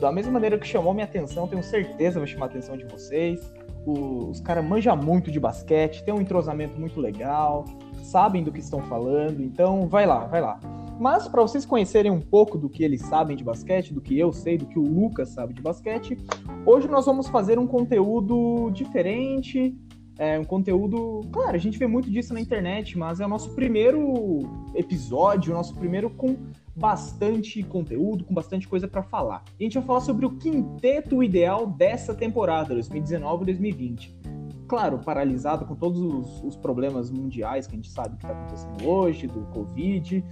Da 0.00 0.10
mesma 0.10 0.32
maneira 0.32 0.58
que 0.58 0.66
chamou 0.66 0.94
minha 0.94 1.04
atenção, 1.04 1.46
tenho 1.46 1.62
certeza 1.62 2.18
vai 2.18 2.26
chamar 2.26 2.46
a 2.46 2.48
atenção 2.48 2.76
de 2.76 2.84
vocês. 2.86 3.52
Os 3.84 4.40
caras 4.40 4.64
manjam 4.64 4.96
muito 4.96 5.30
de 5.30 5.38
basquete, 5.38 6.04
tem 6.04 6.14
um 6.14 6.20
entrosamento 6.20 6.78
muito 6.80 7.00
legal, 7.00 7.64
sabem 8.02 8.42
do 8.42 8.52
que 8.52 8.60
estão 8.60 8.80
falando, 8.82 9.42
então 9.42 9.88
vai 9.88 10.06
lá, 10.06 10.26
vai 10.26 10.40
lá. 10.40 10.58
Mas 10.98 11.28
para 11.28 11.42
vocês 11.42 11.64
conhecerem 11.64 12.10
um 12.10 12.20
pouco 12.20 12.58
do 12.58 12.68
que 12.68 12.82
eles 12.82 13.02
sabem 13.02 13.36
de 13.36 13.44
basquete, 13.44 13.94
do 13.94 14.00
que 14.00 14.18
eu 14.18 14.32
sei, 14.32 14.58
do 14.58 14.66
que 14.66 14.78
o 14.78 14.82
Lucas 14.82 15.28
sabe 15.28 15.54
de 15.54 15.62
basquete, 15.62 16.18
hoje 16.66 16.88
nós 16.88 17.06
vamos 17.06 17.28
fazer 17.28 17.58
um 17.58 17.66
conteúdo 17.66 18.68
diferente, 18.70 19.76
é 20.18 20.38
um 20.38 20.44
conteúdo. 20.44 21.20
Claro, 21.30 21.54
a 21.54 21.58
gente 21.58 21.78
vê 21.78 21.86
muito 21.86 22.10
disso 22.10 22.34
na 22.34 22.40
internet, 22.40 22.98
mas 22.98 23.20
é 23.20 23.26
o 23.26 23.28
nosso 23.28 23.54
primeiro 23.54 24.40
episódio, 24.74 25.52
o 25.52 25.56
nosso 25.56 25.74
primeiro 25.76 26.10
com 26.10 26.36
bastante 26.74 27.62
conteúdo, 27.62 28.24
com 28.24 28.34
bastante 28.34 28.66
coisa 28.66 28.88
pra 28.88 29.02
falar. 29.02 29.44
E 29.58 29.62
a 29.62 29.66
gente 29.66 29.78
vai 29.78 29.86
falar 29.86 30.00
sobre 30.00 30.26
o 30.26 30.30
quinteto 30.36 31.22
ideal 31.22 31.66
dessa 31.66 32.12
temporada, 32.12 32.74
2019-2020. 32.74 34.10
Claro, 34.66 34.98
paralisado 34.98 35.64
com 35.64 35.74
todos 35.74 36.00
os, 36.00 36.44
os 36.44 36.56
problemas 36.56 37.10
mundiais 37.10 37.66
que 37.66 37.74
a 37.74 37.76
gente 37.76 37.88
sabe 37.88 38.16
que 38.16 38.26
tá 38.26 38.32
acontecendo 38.32 38.86
hoje, 38.86 39.26
do 39.26 39.40
Covid. 39.46 40.22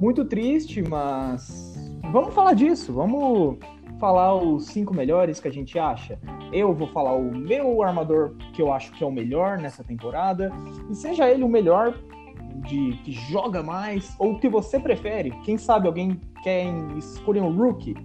Muito 0.00 0.24
triste, 0.24 0.82
mas 0.82 1.74
vamos 2.12 2.34
falar 2.34 2.52
disso, 2.52 2.92
vamos 2.92 3.58
falar 3.98 4.34
os 4.34 4.66
cinco 4.66 4.94
melhores 4.94 5.40
que 5.40 5.48
a 5.48 5.52
gente 5.52 5.78
acha. 5.78 6.18
Eu 6.52 6.74
vou 6.74 6.88
falar 6.88 7.14
o 7.14 7.34
meu 7.34 7.82
armador 7.82 8.34
que 8.52 8.60
eu 8.60 8.72
acho 8.72 8.92
que 8.92 9.02
é 9.02 9.06
o 9.06 9.10
melhor 9.10 9.58
nessa 9.58 9.82
temporada. 9.82 10.52
E 10.90 10.94
seja 10.94 11.28
ele 11.28 11.42
o 11.42 11.48
melhor 11.48 11.94
de 12.68 12.92
que 13.04 13.12
joga 13.12 13.62
mais 13.62 14.14
ou 14.18 14.32
o 14.32 14.38
que 14.38 14.48
você 14.48 14.78
prefere. 14.78 15.30
Quem 15.44 15.56
sabe 15.56 15.86
alguém 15.86 16.20
quer 16.42 16.66
escolher 16.98 17.40
um 17.40 17.56
rookie, 17.56 17.96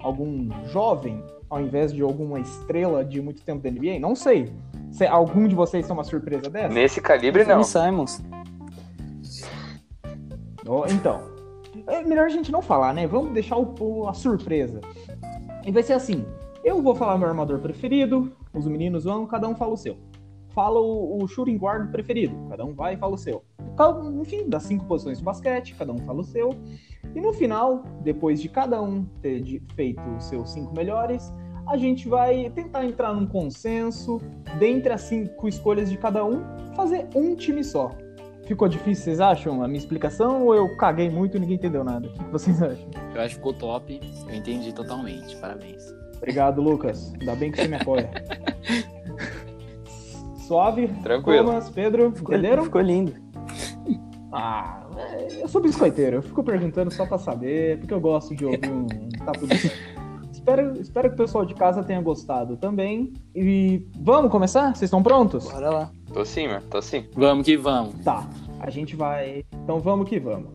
algum 0.00 0.48
jovem, 0.70 1.22
ao 1.48 1.60
invés 1.60 1.92
de 1.92 2.02
alguma 2.02 2.40
estrela 2.40 3.04
de 3.04 3.20
muito 3.22 3.42
tempo 3.42 3.62
da 3.62 3.70
NBA? 3.70 3.98
Não 4.00 4.14
sei. 4.14 4.52
Se 4.90 5.06
algum 5.06 5.46
de 5.46 5.54
vocês 5.54 5.86
tem 5.86 5.94
uma 5.94 6.04
surpresa 6.04 6.50
dessa? 6.50 6.74
Nesse 6.74 7.00
calibre, 7.00 7.44
não. 7.44 7.62
Simons. 7.62 8.22
Ó, 10.66 10.86
Então, 10.86 11.35
é 11.86 12.02
melhor 12.02 12.26
a 12.26 12.30
gente 12.30 12.50
não 12.52 12.62
falar, 12.62 12.92
né? 12.94 13.06
Vamos 13.06 13.32
deixar 13.32 13.56
o, 13.56 13.74
o- 13.80 14.08
a 14.08 14.14
surpresa. 14.14 14.80
E 15.64 15.70
vai 15.72 15.82
ser 15.82 15.94
assim: 15.94 16.24
eu 16.64 16.80
vou 16.82 16.94
falar 16.94 17.18
meu 17.18 17.28
armador 17.28 17.58
preferido, 17.58 18.32
os 18.54 18.66
meninos 18.66 19.04
vão, 19.04 19.26
cada 19.26 19.48
um 19.48 19.54
fala 19.54 19.72
o 19.72 19.76
seu. 19.76 19.96
Fala 20.50 20.80
o, 20.80 21.22
o 21.22 21.28
shooting 21.28 21.56
guard 21.56 21.90
preferido, 21.90 22.34
cada 22.48 22.64
um 22.64 22.72
vai 22.74 22.94
e 22.94 22.96
fala 22.96 23.14
o 23.14 23.18
seu. 23.18 23.42
Enfim, 24.20 24.48
das 24.48 24.62
cinco 24.62 24.86
posições 24.86 25.18
de 25.18 25.24
basquete, 25.24 25.74
cada 25.74 25.92
um 25.92 25.98
fala 25.98 26.20
o 26.20 26.24
seu. 26.24 26.50
E 27.14 27.20
no 27.20 27.32
final, 27.34 27.82
depois 28.02 28.40
de 28.40 28.48
cada 28.48 28.80
um 28.80 29.04
ter 29.20 29.40
de- 29.42 29.62
feito 29.74 30.00
os 30.16 30.24
seus 30.24 30.50
cinco 30.50 30.74
melhores, 30.74 31.30
a 31.66 31.76
gente 31.76 32.08
vai 32.08 32.48
tentar 32.50 32.86
entrar 32.86 33.12
num 33.12 33.26
consenso, 33.26 34.18
dentre 34.58 34.92
as 34.92 35.02
cinco 35.02 35.46
escolhas 35.46 35.90
de 35.90 35.98
cada 35.98 36.24
um, 36.24 36.42
fazer 36.74 37.06
um 37.14 37.34
time 37.34 37.62
só. 37.62 37.90
Ficou 38.46 38.68
difícil, 38.68 39.04
vocês 39.04 39.20
acham, 39.20 39.62
a 39.62 39.66
minha 39.66 39.78
explicação? 39.78 40.44
Ou 40.44 40.54
eu 40.54 40.76
caguei 40.76 41.10
muito 41.10 41.36
e 41.36 41.40
ninguém 41.40 41.56
entendeu 41.56 41.82
nada? 41.82 42.06
O 42.08 42.12
que 42.12 42.24
vocês 42.32 42.62
acham? 42.62 42.88
Eu 43.14 43.20
acho 43.20 43.30
que 43.30 43.34
ficou 43.34 43.52
top. 43.52 44.00
Eu 44.28 44.34
entendi 44.34 44.72
totalmente. 44.72 45.36
Parabéns. 45.36 45.92
Obrigado, 46.16 46.62
Lucas. 46.62 47.12
Ainda 47.20 47.34
bem 47.34 47.50
que 47.50 47.60
você 47.60 47.68
me 47.68 47.74
apoia. 47.76 48.08
Suave. 50.46 50.88
Tranquilo. 51.02 51.46
Thomas, 51.46 51.68
Pedro, 51.70 52.12
Ficou, 52.12 52.34
entenderam? 52.34 52.64
ficou 52.64 52.80
lindo. 52.80 53.14
Ah, 54.32 54.86
eu 55.40 55.48
sou 55.48 55.60
biscoiteiro. 55.60 56.16
Eu 56.18 56.22
fico 56.22 56.44
perguntando 56.44 56.92
só 56.92 57.04
pra 57.04 57.18
saber, 57.18 57.78
porque 57.78 57.92
eu 57.92 58.00
gosto 58.00 58.34
de 58.34 58.44
ouvir 58.44 58.70
um 58.70 58.86
tá 59.24 59.32
tudo 59.32 59.56
certo. 59.56 59.76
Espero, 60.48 60.80
espero 60.80 61.08
que 61.08 61.14
o 61.14 61.18
pessoal 61.18 61.44
de 61.44 61.54
casa 61.54 61.82
tenha 61.82 62.00
gostado 62.00 62.56
também. 62.56 63.12
E 63.34 63.84
vamos 63.98 64.30
começar? 64.30 64.68
Vocês 64.68 64.82
estão 64.82 65.02
prontos? 65.02 65.50
Bora 65.50 65.70
lá. 65.70 65.90
Tô 66.14 66.24
sim, 66.24 66.46
mano. 66.46 66.62
Tô 66.70 66.80
sim. 66.80 67.04
Vamos 67.16 67.44
que 67.44 67.56
vamos. 67.56 67.96
Tá, 68.04 68.24
a 68.60 68.70
gente 68.70 68.94
vai. 68.94 69.44
Então 69.64 69.80
vamos 69.80 70.08
que 70.08 70.20
vamos. 70.20 70.50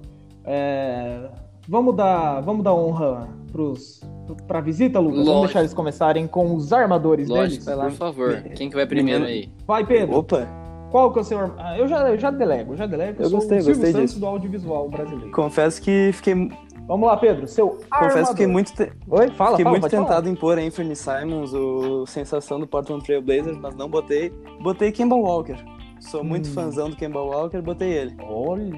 É, 0.46 1.30
Vamos 1.68 1.96
dar, 1.96 2.42
vamos 2.42 2.64
dar 2.64 2.74
honra 2.74 3.28
pros, 3.52 4.02
pra 4.48 4.60
visita, 4.62 4.98
Lucas? 5.00 5.18
Vamos 5.20 5.28
Lógico. 5.30 5.46
deixar 5.48 5.60
eles 5.60 5.74
começarem 5.74 6.26
com 6.26 6.56
os 6.56 6.74
armadores 6.74 7.28
Lógico, 7.30 7.66
deles? 7.66 7.78
lá. 7.78 7.86
por 7.86 7.92
favor. 7.94 8.42
Quem 8.56 8.68
que 8.70 8.76
vai 8.76 8.86
primeiro 8.88 9.26
aí? 9.26 9.48
Vai, 9.68 9.86
Pedro. 9.86 10.18
Opa, 10.18 10.48
Qual 10.90 11.14
que 11.14 11.20
é 11.20 11.22
o 11.22 11.26
seu 11.26 11.38
arma- 11.38 11.56
ah, 11.60 11.78
Eu 11.78 11.88
já, 11.88 12.10
eu 12.10 12.18
já 12.18 12.32
delego, 12.32 12.74
eu 12.74 12.78
já 12.78 12.86
delego. 12.88 13.22
Eu 13.22 13.30
sou 13.30 13.40
gostei, 13.40 13.60
o 13.60 13.62
Silvio 13.62 13.76
gostei 13.76 13.92
Santos 13.94 14.10
disso. 14.12 14.20
do 14.22 14.26
audiovisual 14.26 14.90
brasileiro. 14.90 15.32
confesso 15.32 15.82
que 15.82 16.10
fiquei, 16.14 16.50
Vamos 16.88 17.08
lá, 17.08 17.16
Pedro. 17.18 17.48
Seu 17.48 17.70
confesso 17.70 17.94
armador. 18.18 18.36
que 18.36 18.48
muito, 18.48 18.74
te- 18.74 18.92
Oi, 19.08 19.30
fala, 19.32 19.52
fiquei 19.52 19.64
fala, 19.64 19.70
muito 19.70 19.82
pode 19.82 19.96
falar. 19.96 20.08
tentado 20.08 20.30
em 20.30 20.36
pôr 20.36 20.58
Anthony 20.60 20.96
Simons, 20.96 21.54
o 21.54 22.06
sensação 22.06 22.60
do 22.60 22.68
Portland 22.68 23.04
Trail 23.06 23.22
Blazers, 23.22 23.58
mas 23.58 23.76
não 23.76 23.90
botei. 23.90 24.30
Botei 24.62 24.92
Kemba 24.92 25.16
Walker. 25.16 25.56
Sou 26.00 26.24
muito 26.24 26.50
Hum. 26.50 26.54
fãzão 26.54 26.90
do 26.90 26.96
Kemba 26.96 27.22
Walker, 27.22 27.62
botei 27.62 27.92
ele. 27.94 28.16
Olha, 28.24 28.78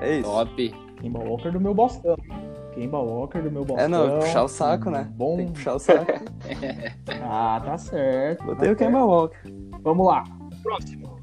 É 0.00 0.18
isso. 0.18 0.28
Top. 0.30 0.74
Kemba 1.00 1.18
Walker 1.20 1.50
do 1.50 1.60
meu 1.60 1.72
Bostão. 1.74 2.16
Kemba 2.74 2.98
Walker 2.98 3.40
do 3.40 3.50
meu 3.50 3.64
Bostão. 3.64 3.84
É, 3.84 3.88
não, 3.88 4.18
puxar 4.18 4.42
o 4.44 4.48
saco, 4.48 4.90
né? 4.90 5.08
Bom. 5.14 5.36
Tem 5.36 5.46
que 5.46 5.52
puxar 5.52 5.74
o 5.74 5.78
saco. 5.78 6.04
Ah, 7.22 7.62
tá 7.64 7.78
certo. 7.78 8.44
Botei 8.44 8.68
tá 8.68 8.72
o 8.72 8.76
Kemba 8.76 9.04
Walker. 9.04 9.38
Vamos 9.82 10.06
lá. 10.06 10.24
Próximo. 10.62 11.18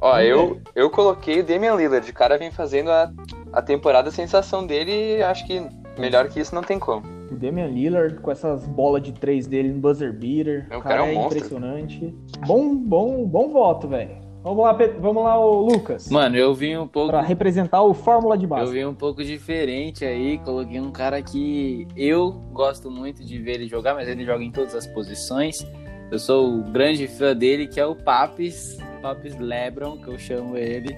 Ó, 0.00 0.12
Vamos 0.12 0.24
eu, 0.26 0.60
eu 0.74 0.90
coloquei 0.90 1.40
o 1.40 1.44
Damian 1.44 1.74
Lillard. 1.74 2.08
O 2.10 2.14
cara 2.14 2.38
vem 2.38 2.50
fazendo 2.50 2.90
a, 2.90 3.10
a 3.52 3.62
temporada 3.62 4.08
a 4.08 4.12
sensação 4.12 4.66
dele 4.66 5.22
acho 5.22 5.46
que 5.46 5.62
melhor 5.98 6.28
que 6.28 6.40
isso 6.40 6.54
não 6.54 6.62
tem 6.62 6.78
como. 6.78 7.02
O 7.30 7.36
Damian 7.36 7.66
Lillard 7.68 8.16
com 8.20 8.30
essas 8.30 8.66
bolas 8.66 9.02
de 9.02 9.12
três 9.12 9.46
dele 9.46 9.72
no 9.72 9.80
buzzer 9.80 10.12
beater. 10.12 10.66
É, 10.70 10.76
o 10.76 10.80
O 10.80 10.82
cara 10.82 10.96
cara 10.98 11.10
é 11.12 11.16
um 11.16 11.22
é 11.22 11.26
impressionante. 11.26 12.14
Bom, 12.46 12.74
bom, 12.76 13.24
bom 13.26 13.50
voto, 13.50 13.86
velho. 13.88 14.18
Vamos 14.42 14.64
lá, 14.64 14.72
vamos 14.98 15.22
lá, 15.22 15.38
ô 15.38 15.66
Lucas. 15.66 16.08
Mano, 16.10 16.34
eu 16.34 16.54
vim 16.54 16.74
um 16.76 16.88
pouco. 16.88 17.10
Pra 17.10 17.20
representar 17.20 17.82
o 17.82 17.92
Fórmula 17.92 18.38
de 18.38 18.44
Eu 18.44 18.48
Base. 18.48 18.72
vim 18.72 18.84
um 18.84 18.94
pouco 18.94 19.22
diferente 19.22 20.02
aí, 20.04 20.38
coloquei 20.38 20.80
um 20.80 20.90
cara 20.90 21.20
que 21.20 21.86
eu 21.94 22.32
gosto 22.50 22.90
muito 22.90 23.22
de 23.22 23.38
ver 23.38 23.56
ele 23.56 23.68
jogar, 23.68 23.94
mas 23.94 24.08
ele 24.08 24.24
joga 24.24 24.42
em 24.42 24.50
todas 24.50 24.74
as 24.74 24.86
posições. 24.86 25.66
Eu 26.10 26.18
sou 26.18 26.54
o 26.54 26.62
grande 26.62 27.06
fã 27.06 27.36
dele, 27.36 27.66
que 27.68 27.78
é 27.78 27.84
o 27.84 27.94
Papis, 27.94 28.78
Papis 29.02 29.38
Lebron, 29.38 29.98
que 29.98 30.08
eu 30.08 30.18
chamo 30.18 30.56
ele. 30.56 30.96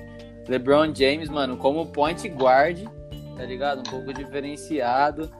LeBron 0.49 0.95
James, 0.95 1.29
mano, 1.29 1.57
como 1.57 1.87
point 1.87 2.27
guard, 2.29 2.85
tá 3.37 3.45
ligado? 3.45 3.81
Um 3.81 3.91
pouco 3.91 4.13
diferenciado. 4.13 5.31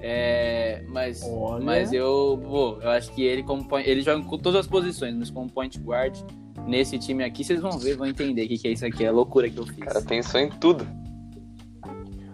É, 0.00 0.82
mas, 0.88 1.22
Olha. 1.26 1.64
mas 1.64 1.92
eu, 1.92 2.38
pô, 2.44 2.78
eu 2.82 2.90
acho 2.90 3.10
que 3.14 3.22
ele 3.22 3.42
como 3.42 3.66
point, 3.66 3.88
ele 3.88 4.02
joga 4.02 4.22
com 4.22 4.36
todas 4.36 4.60
as 4.60 4.66
posições, 4.66 5.14
mas 5.14 5.30
como 5.30 5.50
point 5.50 5.78
guard 5.78 6.14
nesse 6.66 6.98
time 6.98 7.24
aqui, 7.24 7.42
vocês 7.42 7.60
vão 7.60 7.78
ver, 7.78 7.96
vão 7.96 8.06
entender 8.06 8.44
o 8.44 8.48
que, 8.48 8.58
que 8.58 8.68
é 8.68 8.72
isso 8.72 8.84
aqui, 8.84 9.04
é 9.04 9.08
a 9.08 9.12
loucura 9.12 9.48
que 9.48 9.58
eu 9.58 9.64
fiz. 9.64 9.78
O 9.78 9.80
cara 9.80 10.02
pensou 10.02 10.40
em 10.40 10.50
tudo. 10.50 10.86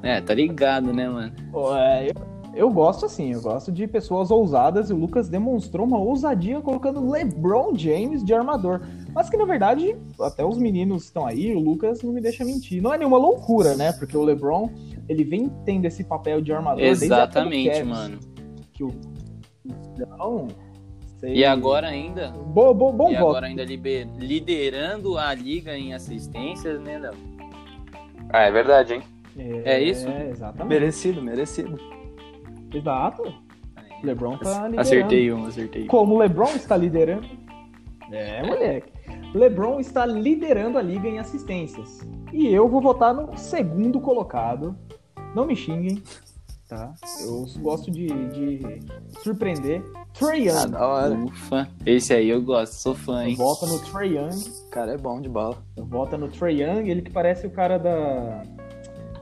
É, 0.02 0.20
tá 0.20 0.34
ligado, 0.34 0.92
né, 0.92 1.08
mano? 1.08 1.32
Pô, 1.52 1.76
é, 1.76 2.08
eu, 2.08 2.29
eu 2.54 2.71
gosto 2.71 3.07
assim, 3.07 3.33
eu 3.33 3.40
gosto 3.40 3.71
de 3.71 3.87
pessoas 3.87 4.30
ousadas 4.30 4.90
e 4.90 4.92
o 4.92 4.97
Lucas 4.97 5.28
demonstrou 5.28 5.87
uma 5.87 5.99
ousadia 5.99 6.61
colocando 6.61 7.09
LeBron 7.11 7.75
James 7.76 8.25
de 8.25 8.35
armador. 8.35 8.80
Mas 9.14 9.28
que 9.30 9.37
na 9.37 9.45
verdade, 9.45 9.97
até 10.21 10.45
os 10.45 10.59
meninos 10.59 11.04
estão 11.04 11.26
aí, 11.26 11.54
o 11.54 11.61
Lucas 11.61 12.02
não 12.02 12.12
me 12.12 12.21
deixa 12.21 12.45
mentir. 12.45 12.83
Não 12.83 12.92
é 12.92 12.99
nenhuma 12.99 13.19
loucura, 13.19 13.75
né? 13.76 13.92
Porque 13.92 14.16
o 14.16 14.23
LeBron, 14.23 14.71
ele 15.09 15.25
vem 15.25 15.49
tendo 15.64 15.85
esse 15.87 16.04
papel 16.04 16.40
de 16.40 16.52
armador 16.52 16.78
desde 16.80 17.04
a 17.04 17.07
Exatamente, 17.16 17.71
Cavs, 17.71 17.87
mano. 17.88 18.19
Que 18.73 18.85
o... 18.85 18.90
Então, 19.64 20.49
sei- 21.19 21.35
E 21.37 21.45
agora 21.45 21.88
ainda, 21.88 22.30
Bo, 22.30 22.73
bo, 22.75 22.92
bom 22.92 23.11
e 23.11 23.14
voto. 23.14 23.28
agora 23.30 23.47
ainda 23.47 23.64
liber- 23.64 24.09
liderando 24.19 25.19
a 25.19 25.33
liga 25.35 25.76
em 25.76 25.92
assistências, 25.95 26.80
né, 26.80 26.99
Léo? 26.99 27.14
Ah, 28.30 28.42
é 28.42 28.50
verdade, 28.50 28.95
hein? 28.95 29.02
É 29.64 29.80
isso? 29.80 30.09
exatamente. 30.09 30.69
Merecido, 30.69 31.23
merecido. 31.23 31.78
Exato. 32.72 33.22
LeBron 34.02 34.38
tá 34.38 34.54
liderando. 34.66 34.80
Acertei 34.80 35.32
um, 35.32 35.46
acertei 35.46 35.84
um. 35.84 35.86
Como 35.86 36.14
o 36.14 36.18
LeBron 36.18 36.50
está 36.56 36.76
liderando. 36.76 37.26
É, 38.10 38.42
moleque. 38.46 38.92
LeBron 39.34 39.78
está 39.78 40.04
liderando 40.06 40.78
a 40.78 40.82
liga 40.82 41.06
em 41.08 41.18
assistências. 41.18 42.00
E 42.32 42.46
eu 42.48 42.68
vou 42.68 42.80
votar 42.80 43.14
no 43.14 43.36
segundo 43.36 44.00
colocado. 44.00 44.76
Não 45.34 45.46
me 45.46 45.54
xinguem, 45.54 46.02
tá? 46.68 46.92
Eu 47.24 47.44
gosto 47.62 47.90
de, 47.90 48.06
de 48.30 48.80
surpreender. 49.22 49.82
Trae 50.12 50.48
Ah, 50.48 50.62
Young. 50.62 50.70
da 50.72 50.86
hora. 50.88 51.14
Ufa, 51.14 51.68
esse 51.86 52.12
aí 52.12 52.28
eu 52.30 52.42
gosto, 52.42 52.72
sou 52.72 52.94
fã, 52.94 53.24
hein? 53.26 53.36
Vota 53.36 53.66
no 53.66 53.78
Trae 53.78 54.16
Young. 54.16 54.30
O 54.66 54.70
cara 54.70 54.92
é 54.94 54.96
bom 54.98 55.20
de 55.20 55.28
bola. 55.28 55.56
Vota 55.76 56.16
no 56.18 56.28
Trae 56.28 56.62
Young. 56.62 56.88
Ele 56.90 57.02
que 57.02 57.10
parece 57.12 57.46
o 57.46 57.50
cara 57.50 57.78
da... 57.78 58.42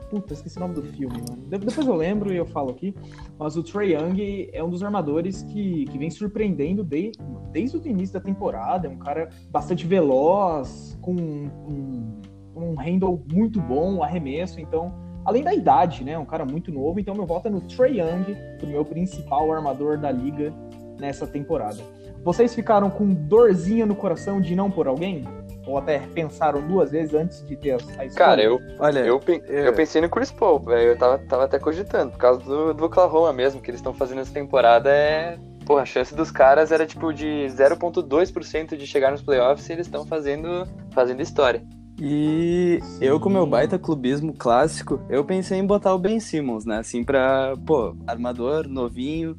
Puta, 0.09 0.33
esqueci 0.33 0.57
o 0.57 0.61
nome 0.61 0.73
do 0.73 0.81
filme, 0.81 1.17
mano. 1.29 1.43
De- 1.47 1.57
Depois 1.59 1.85
eu 1.87 1.95
lembro 1.95 2.33
e 2.33 2.37
eu 2.37 2.45
falo 2.45 2.71
aqui. 2.71 2.95
Mas 3.37 3.55
o 3.55 3.61
Trae 3.63 3.93
Young 3.93 4.49
é 4.51 4.63
um 4.63 4.69
dos 4.69 4.81
armadores 4.83 5.43
que, 5.43 5.85
que 5.85 5.97
vem 5.97 6.09
surpreendendo 6.09 6.83
de- 6.83 7.11
desde 7.51 7.77
o 7.77 7.87
início 7.87 8.13
da 8.15 8.19
temporada. 8.19 8.87
É 8.87 8.89
um 8.89 8.97
cara 8.97 9.29
bastante 9.51 9.85
veloz, 9.85 10.97
com 11.01 11.13
um, 11.13 12.19
um 12.55 12.75
handle 12.75 13.23
muito 13.31 13.61
bom, 13.61 13.95
um 13.97 14.03
arremesso. 14.03 14.59
Então, 14.59 14.93
além 15.23 15.43
da 15.43 15.53
idade, 15.53 16.03
né? 16.03 16.17
Um 16.17 16.25
cara 16.25 16.43
muito 16.43 16.71
novo. 16.71 16.99
Então, 16.99 17.13
meu 17.13 17.25
voto 17.27 17.47
é 17.47 17.51
no 17.51 17.61
Trae 17.61 17.99
Young, 17.99 18.35
o 18.63 18.67
meu 18.67 18.83
principal 18.83 19.51
armador 19.53 19.97
da 19.97 20.11
liga 20.11 20.51
nessa 20.99 21.27
temporada. 21.27 21.77
Vocês 22.23 22.53
ficaram 22.53 22.89
com 22.89 23.13
dorzinha 23.13 23.85
no 23.85 23.95
coração 23.95 24.41
de 24.41 24.55
não 24.55 24.69
por 24.71 24.87
alguém? 24.87 25.23
Ou 25.69 25.77
até 25.77 25.99
pensaram 26.13 26.61
duas 26.67 26.91
vezes 26.91 27.13
antes 27.13 27.45
de 27.45 27.55
ter 27.55 27.71
a 27.71 27.75
escolha? 27.77 28.09
Cara, 28.15 28.41
eu, 28.41 28.59
Olha, 28.79 28.99
eu, 28.99 29.19
pen- 29.19 29.41
é. 29.47 29.67
eu 29.67 29.73
pensei 29.73 30.01
no 30.01 30.09
Chris 30.09 30.31
Paul, 30.31 30.59
velho. 30.59 30.91
Eu 30.91 30.97
tava, 30.97 31.17
tava 31.19 31.43
até 31.45 31.59
cogitando, 31.59 32.11
por 32.11 32.17
causa 32.17 32.39
do, 32.41 32.73
do 32.73 32.85
Oklahoma 32.85 33.31
mesmo, 33.31 33.61
que 33.61 33.69
eles 33.69 33.79
estão 33.79 33.93
fazendo 33.93 34.21
essa 34.21 34.33
temporada 34.33 34.89
é. 34.89 35.37
Porra, 35.65 35.83
a 35.83 35.85
chance 35.85 36.15
dos 36.15 36.31
caras 36.31 36.71
era 36.71 36.85
tipo 36.85 37.13
de 37.13 37.45
0,2% 37.49 38.75
de 38.75 38.87
chegar 38.87 39.11
nos 39.11 39.21
playoffs 39.21 39.69
e 39.69 39.73
eles 39.73 39.85
estão 39.85 40.03
fazendo, 40.05 40.67
fazendo 40.91 41.21
história. 41.21 41.61
E 42.01 42.79
eu, 43.01 43.19
com 43.19 43.29
meu 43.29 43.45
baita 43.45 43.77
clubismo 43.77 44.33
clássico, 44.33 45.01
eu 45.09 45.23
pensei 45.25 45.59
em 45.59 45.65
botar 45.67 45.93
o 45.93 45.99
Ben 45.99 46.19
Simmons, 46.19 46.65
né? 46.65 46.77
Assim, 46.77 47.03
pra, 47.03 47.53
pô, 47.65 47.93
armador, 48.07 48.67
novinho. 48.67 49.37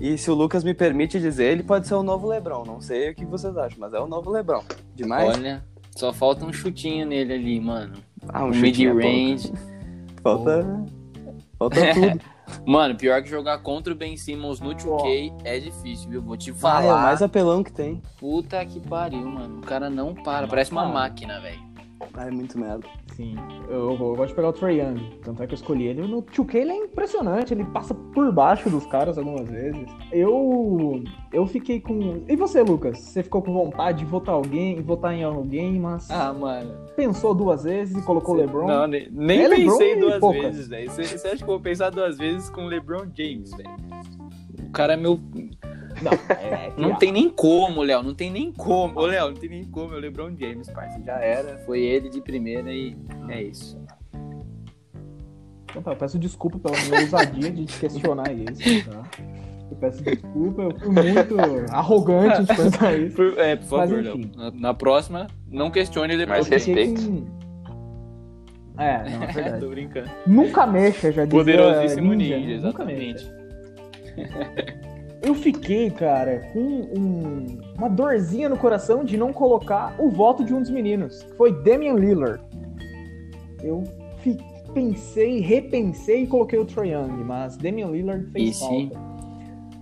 E 0.00 0.18
se 0.18 0.30
o 0.30 0.34
Lucas 0.34 0.64
me 0.64 0.74
permite 0.74 1.18
dizer, 1.20 1.52
ele 1.52 1.62
pode 1.62 1.86
ser 1.86 1.94
o 1.94 2.02
novo 2.02 2.26
Lebron. 2.26 2.64
Não 2.64 2.80
sei 2.80 3.10
o 3.10 3.14
que 3.14 3.24
vocês 3.24 3.56
acham, 3.56 3.78
mas 3.78 3.94
é 3.94 3.98
o 4.00 4.06
novo 4.06 4.30
Lebron. 4.30 4.62
Demais? 4.94 5.36
Olha, 5.38 5.64
só 5.96 6.12
falta 6.12 6.44
um 6.44 6.52
chutinho 6.52 7.06
nele 7.06 7.32
ali, 7.32 7.60
mano. 7.60 7.94
ah, 8.28 8.44
Um 8.44 8.52
chutinho 8.52 8.90
é 8.90 8.94
mid-range. 8.94 9.52
Falta. 10.22 10.84
Falta 11.58 11.80
tudo. 11.94 12.20
Mano, 12.66 12.94
pior 12.94 13.22
que 13.22 13.28
jogar 13.30 13.58
contra 13.58 13.92
o 13.92 13.96
Ben 13.96 14.16
Simmons 14.18 14.60
no 14.60 14.74
2K 14.74 15.32
é 15.44 15.58
difícil, 15.58 16.10
viu? 16.10 16.20
Vou 16.20 16.36
te 16.36 16.50
Ah, 16.50 16.54
falar. 16.54 16.84
é 16.84 16.92
o 16.92 16.96
mais 17.02 17.22
apelão 17.22 17.62
que 17.62 17.72
tem. 17.72 18.02
Puta 18.18 18.62
que 18.66 18.80
pariu, 18.80 19.26
mano. 19.26 19.58
O 19.58 19.62
cara 19.62 19.88
não 19.88 20.12
para. 20.14 20.46
Parece 20.46 20.70
uma 20.72 20.86
máquina, 20.86 21.40
velho. 21.40 21.60
Ah, 22.16 22.26
é 22.26 22.30
muito 22.30 22.58
merda. 22.58 22.86
Sim, 23.16 23.34
eu, 23.68 23.96
vou- 23.96 24.10
eu 24.10 24.16
gosto 24.16 24.28
de 24.30 24.34
pegar 24.34 24.48
o 24.48 24.52
Trae 24.52 24.78
Young. 24.80 25.18
Tanto 25.22 25.42
é 25.42 25.46
que 25.46 25.52
eu 25.54 25.56
escolhi 25.56 25.86
ele. 25.86 26.02
No 26.06 26.22
2K 26.22 26.54
ele 26.58 26.70
é 26.70 26.76
impressionante, 26.76 27.52
ele 27.54 27.64
passa 27.64 27.94
por 27.94 28.30
baixo 28.32 28.68
dos 28.70 28.84
caras 28.86 29.16
algumas 29.18 29.48
vezes. 29.48 29.86
Eu 30.12 31.02
eu 31.32 31.46
fiquei 31.46 31.80
com. 31.80 32.22
E 32.28 32.36
você, 32.36 32.62
Lucas? 32.62 32.98
Você 32.98 33.22
ficou 33.22 33.42
com 33.42 33.52
vontade 33.52 33.98
de 33.98 34.04
votar 34.04 34.34
alguém, 34.34 34.80
votar 34.82 35.14
em 35.14 35.24
alguém, 35.24 35.78
mas 35.80 36.08
Ah, 36.10 36.32
mano. 36.32 36.72
pensou 36.96 37.34
duas 37.34 37.64
vezes 37.64 37.96
e 37.96 38.02
colocou 38.02 38.34
o 38.34 38.38
LeBron? 38.38 38.66
Não, 38.66 38.86
nem, 38.86 39.08
nem 39.10 39.40
É 39.42 39.48
LeBron 39.48 39.72
pensei 39.78 39.96
duas 39.96 40.18
poucas. 40.20 40.42
vezes, 40.42 40.68
velho. 40.68 40.90
Você 40.90 41.04
você 41.04 41.28
acha 41.28 41.36
que 41.38 41.42
eu 41.44 41.46
vou 41.48 41.60
pensar 41.60 41.90
duas 41.90 42.18
vezes 42.18 42.48
com 42.50 42.62
o 42.62 42.66
LeBron 42.68 43.06
James, 43.16 43.50
velho? 43.56 43.70
O 44.68 44.70
cara 44.70 44.92
é 44.94 44.96
meu. 44.96 45.18
Não, 46.02 46.12
é, 46.36 46.70
que 46.70 46.80
Não 46.80 46.94
tem 46.96 47.12
nem 47.12 47.28
como, 47.28 47.82
Léo. 47.82 48.02
Não 48.02 48.14
tem 48.14 48.30
nem 48.30 48.52
como. 48.52 48.98
Ô, 48.98 49.06
Léo, 49.06 49.30
não 49.30 49.36
tem 49.36 49.48
nem 49.48 49.64
como. 49.64 49.94
É 49.94 49.96
o 49.96 50.00
LeBron 50.00 50.34
James, 50.38 50.68
parceiro. 50.70 51.04
Já 51.04 51.18
era. 51.18 51.58
Foi 51.58 51.80
ele 51.80 52.08
de 52.08 52.20
primeira 52.20 52.72
e 52.72 52.96
é 53.28 53.42
isso. 53.42 53.78
Então 55.70 55.82
tá, 55.82 55.92
eu 55.92 55.96
peço 55.96 56.18
desculpa 56.20 56.58
pela 56.58 56.80
minha 56.84 57.00
ousadia 57.00 57.50
de 57.50 57.64
te 57.64 57.80
questionar 57.80 58.32
isso, 58.32 58.88
tá? 58.88 59.02
Eu 59.70 59.76
peço 59.78 60.04
desculpa, 60.04 60.62
eu 60.62 60.78
fui 60.78 60.88
muito 60.88 61.36
arrogante 61.72 62.42
de 62.42 62.56
pensar 62.56 62.96
isso. 62.96 63.16
Por, 63.16 63.38
é, 63.38 63.56
por 63.56 63.66
favor, 63.66 64.02
Léo. 64.02 64.16
enfim. 64.16 64.30
Na, 64.36 64.50
na 64.52 64.74
próxima, 64.74 65.26
não 65.50 65.72
questione 65.72 66.16
Mas 66.16 66.46
James. 66.46 66.64
fiquei 66.64 66.84
respeito. 66.84 67.26
É, 68.78 69.10
não, 69.10 69.22
é 69.24 69.26
verdade. 69.32 69.60
Tô 69.66 69.68
brincando. 69.68 70.10
Nunca 70.26 70.66
mexa, 70.66 71.10
já 71.10 71.24
dizia 71.24 71.40
Poderosíssimo 71.40 72.14
ninja, 72.14 72.36
ninja, 72.36 72.56
nunca 72.60 72.68
exatamente. 72.68 73.30
Eu 75.24 75.34
fiquei, 75.34 75.90
cara, 75.90 76.40
com 76.52 76.60
um- 76.60 77.58
uma 77.78 77.88
dorzinha 77.88 78.48
no 78.48 78.56
coração 78.58 79.04
de 79.04 79.16
não 79.16 79.32
colocar 79.32 79.94
o 79.98 80.10
voto 80.10 80.44
de 80.44 80.52
um 80.52 80.60
dos 80.60 80.70
meninos, 80.70 81.22
que 81.22 81.34
foi 81.36 81.52
Damian 81.62 81.94
Lillard. 81.94 82.42
Eu 83.62 83.84
pensei, 84.74 85.40
repensei 85.40 86.24
e 86.24 86.26
coloquei 86.26 86.58
o 86.58 86.64
Trae 86.64 86.90
Young, 86.92 87.24
mas 87.24 87.56
Damian 87.56 87.88
Lillard 87.88 88.26
fez 88.32 88.50
E 88.50 88.54
sim. 88.54 88.90
falta. 88.90 89.14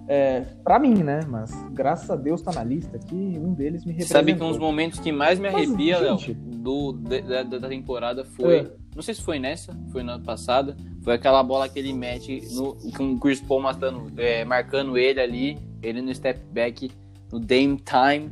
É, 0.08 0.42
pra 0.62 0.78
mim, 0.78 1.02
né? 1.02 1.20
Mas 1.28 1.50
graças 1.72 2.10
a 2.10 2.16
Deus 2.16 2.42
tá 2.42 2.52
na 2.52 2.62
lista 2.62 2.96
aqui, 2.96 3.14
um 3.40 3.54
deles 3.54 3.84
me 3.84 3.92
representou. 3.92 4.18
Sabe 4.20 4.34
que 4.34 4.42
um 4.44 4.48
dos 4.48 4.58
momentos 4.58 4.98
que 5.00 5.10
mais 5.10 5.38
me 5.38 5.50
Mas, 5.50 5.68
arrepia, 5.68 5.98
Léo, 5.98 6.18
gente- 6.18 6.34
do, 6.34 6.92
da, 6.92 7.42
da- 7.42 7.58
da 7.58 7.68
temporada 7.68 8.24
foi. 8.24 8.56
É. 8.58 8.70
Não 8.94 9.02
sei 9.02 9.14
se 9.14 9.22
foi 9.22 9.38
nessa, 9.38 9.76
foi 9.90 10.02
na 10.02 10.18
passada. 10.18 10.76
Foi 11.02 11.14
aquela 11.14 11.42
bola 11.42 11.68
que 11.68 11.78
ele 11.78 11.92
mete 11.92 12.40
no, 12.52 12.76
com 12.96 13.14
o 13.14 13.18
Chris 13.18 13.40
Paul 13.40 13.60
matando, 13.60 14.12
é, 14.16 14.44
marcando 14.44 14.96
ele 14.98 15.20
ali, 15.20 15.58
ele 15.82 16.02
no 16.02 16.14
step 16.14 16.40
back, 16.52 16.90
no 17.32 17.40
Dame 17.40 17.80
Time. 17.80 18.30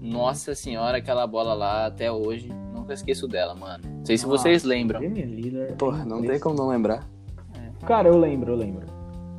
Nossa 0.00 0.54
senhora, 0.54 0.98
aquela 0.98 1.26
bola 1.26 1.54
lá 1.54 1.86
até 1.86 2.10
hoje. 2.10 2.48
Nunca 2.74 2.92
esqueço 2.92 3.28
dela, 3.28 3.54
mano. 3.54 3.84
Não 3.84 4.04
sei 4.04 4.18
se 4.18 4.26
Nossa, 4.26 4.42
vocês 4.42 4.64
lembram. 4.64 5.00
Lillard. 5.00 5.74
Porra, 5.74 6.04
não 6.04 6.20
tem 6.20 6.40
como 6.40 6.56
não 6.56 6.68
lembrar. 6.68 7.06
Cara, 7.86 8.08
eu 8.08 8.18
lembro, 8.18 8.52
eu 8.52 8.56
lembro. 8.56 8.91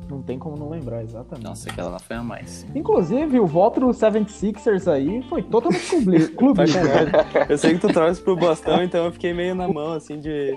Não 0.08 0.22
tem 0.22 0.38
como 0.38 0.56
não 0.56 0.68
lembrar, 0.68 1.02
exatamente. 1.02 1.44
Nossa, 1.46 1.70
aquela 1.70 1.88
lá 1.90 1.98
foi 1.98 2.16
a 2.16 2.22
mais. 2.22 2.66
Inclusive, 2.74 3.40
o 3.40 3.46
voto 3.46 3.80
do 3.80 3.86
76ers 3.88 4.86
aí 4.90 5.22
foi 5.28 5.42
totalmente 5.42 5.86
clube- 5.88 6.28
clubista. 6.36 6.82
né? 6.82 7.10
Eu 7.48 7.56
sei 7.58 7.74
que 7.74 7.80
tu 7.80 7.92
torce 7.92 8.20
pro 8.20 8.36
Bostão, 8.36 8.82
então 8.82 9.06
eu 9.06 9.12
fiquei 9.12 9.32
meio 9.32 9.54
na 9.54 9.66
mão, 9.66 9.92
assim, 9.92 10.18
de. 10.18 10.56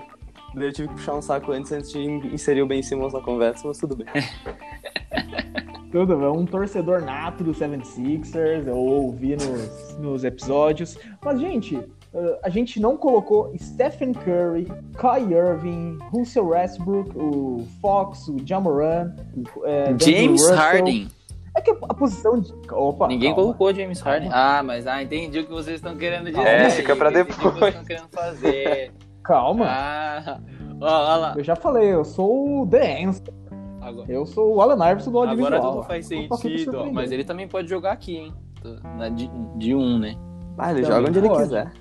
Eu 0.54 0.72
tive 0.72 0.88
que 0.88 0.94
puxar 0.94 1.14
um 1.14 1.22
saco 1.22 1.52
antes, 1.52 1.70
antes 1.72 1.90
de 1.92 2.00
inserir 2.00 2.62
o 2.62 2.66
Ben 2.66 2.82
Simmons 2.82 3.12
na 3.12 3.20
conversa, 3.20 3.66
mas 3.68 3.78
tudo 3.78 3.96
bem. 3.96 4.06
Tudo, 5.90 6.22
é 6.22 6.30
um 6.30 6.44
torcedor 6.44 7.00
nato 7.00 7.42
do 7.42 7.52
76ers, 7.52 8.66
eu 8.66 8.76
ouvi 8.76 9.36
nos, 9.36 9.96
nos 9.98 10.22
episódios. 10.24 10.98
Mas, 11.24 11.40
gente, 11.40 11.78
eh, 12.14 12.40
a 12.42 12.48
gente 12.48 12.80
não 12.80 12.96
colocou 12.96 13.52
Stephen 13.58 14.12
Curry, 14.12 14.66
Kai 14.96 15.22
Irving, 15.32 15.98
Russell 16.12 16.48
Westbrook, 16.48 17.10
o 17.16 17.66
Fox, 17.80 18.28
o 18.28 18.36
Jamoran, 18.46 19.14
o, 19.36 19.60
D'Angelo 19.62 19.98
James 20.00 20.40
Russell. 20.42 20.56
Harden. 20.56 21.08
É 21.56 21.60
que 21.60 21.70
a 21.70 21.94
posição 21.94 22.38
de. 22.40 22.52
Opa, 22.70 23.08
Ninguém 23.08 23.30
calma. 23.34 23.42
colocou 23.42 23.74
James 23.74 24.00
Calma. 24.00 24.12
Harden. 24.18 24.30
Ah, 24.32 24.62
mas 24.62 24.86
ah, 24.86 25.02
entendi 25.02 25.40
o 25.40 25.44
que 25.44 25.50
vocês 25.50 25.76
estão 25.76 25.96
querendo 25.96 26.26
dizer. 26.26 26.40
É, 26.46 26.70
fica 26.70 26.94
pra 26.94 27.10
entendi 27.10 27.22
o 27.22 27.26
que 27.26 27.32
depois. 27.36 27.54
vocês 27.58 27.68
estão 27.74 27.84
querendo 27.84 28.08
fazer. 28.10 28.92
Calma. 29.24 29.66
Ah, 29.68 30.40
ó, 30.80 30.86
ó 30.86 31.16
lá. 31.16 31.34
Eu 31.36 31.42
já 31.42 31.56
falei, 31.56 31.92
eu 31.92 32.04
sou 32.04 32.62
o 32.62 32.66
The 32.68 33.04
Answer. 33.04 33.34
Agora, 33.80 34.12
Eu 34.12 34.24
sou 34.26 34.54
o 34.54 34.60
Allen 34.60 34.76
Iverson 34.90 35.10
do 35.10 35.18
audiovisual. 35.18 35.54
agora 35.54 35.72
tudo 35.72 35.82
faz 35.84 36.06
sentido. 36.06 36.78
ó. 36.78 36.92
Mas 36.92 37.10
ele 37.10 37.24
também 37.24 37.48
pode 37.48 37.68
jogar 37.68 37.92
aqui, 37.92 38.16
hein? 38.16 38.34
De, 39.14 39.30
de 39.56 39.74
um, 39.74 39.98
né? 39.98 40.14
Ah, 40.58 40.70
ele 40.72 40.82
Também 40.82 40.96
joga 40.96 41.08
onde 41.08 41.18
ele 41.18 41.28
pode. 41.28 41.42
quiser. 41.44 41.72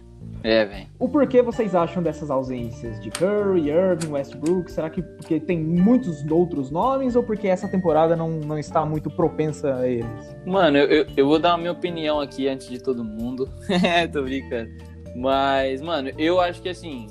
É, 0.44 0.66
velho. 0.66 0.88
O 1.00 1.10
porquê 1.10 1.42
vocês 1.42 1.76
acham 1.76 2.02
dessas 2.02 2.30
ausências 2.30 3.00
de 3.02 3.10
Curry, 3.10 3.70
Irving, 3.70 4.12
Westbrook? 4.12 4.72
Será 4.72 4.90
que 4.90 5.02
porque 5.02 5.40
tem 5.40 5.60
muitos 5.60 6.26
outros 6.30 6.72
nomes 6.72 7.16
ou 7.16 7.24
porque 7.24 7.48
essa 7.48 7.68
temporada 7.68 8.16
não, 8.16 8.30
não 8.30 8.58
está 8.58 8.86
muito 8.86 9.10
propensa 9.10 9.76
a 9.76 9.88
eles? 9.88 10.38
Mano, 10.46 10.78
eu, 10.78 10.88
eu, 10.88 11.08
eu 11.18 11.28
vou 11.28 11.40
dar 11.40 11.54
a 11.54 11.58
minha 11.58 11.72
opinião 11.72 12.20
aqui 12.20 12.48
antes 12.48 12.70
de 12.70 12.80
todo 12.80 13.04
mundo. 13.04 13.50
Tô 14.14 14.24
brincando. 14.24 14.70
Mas, 15.16 15.82
mano, 15.82 16.12
eu 16.18 16.40
acho 16.40 16.62
que 16.62 16.70
assim. 16.70 17.08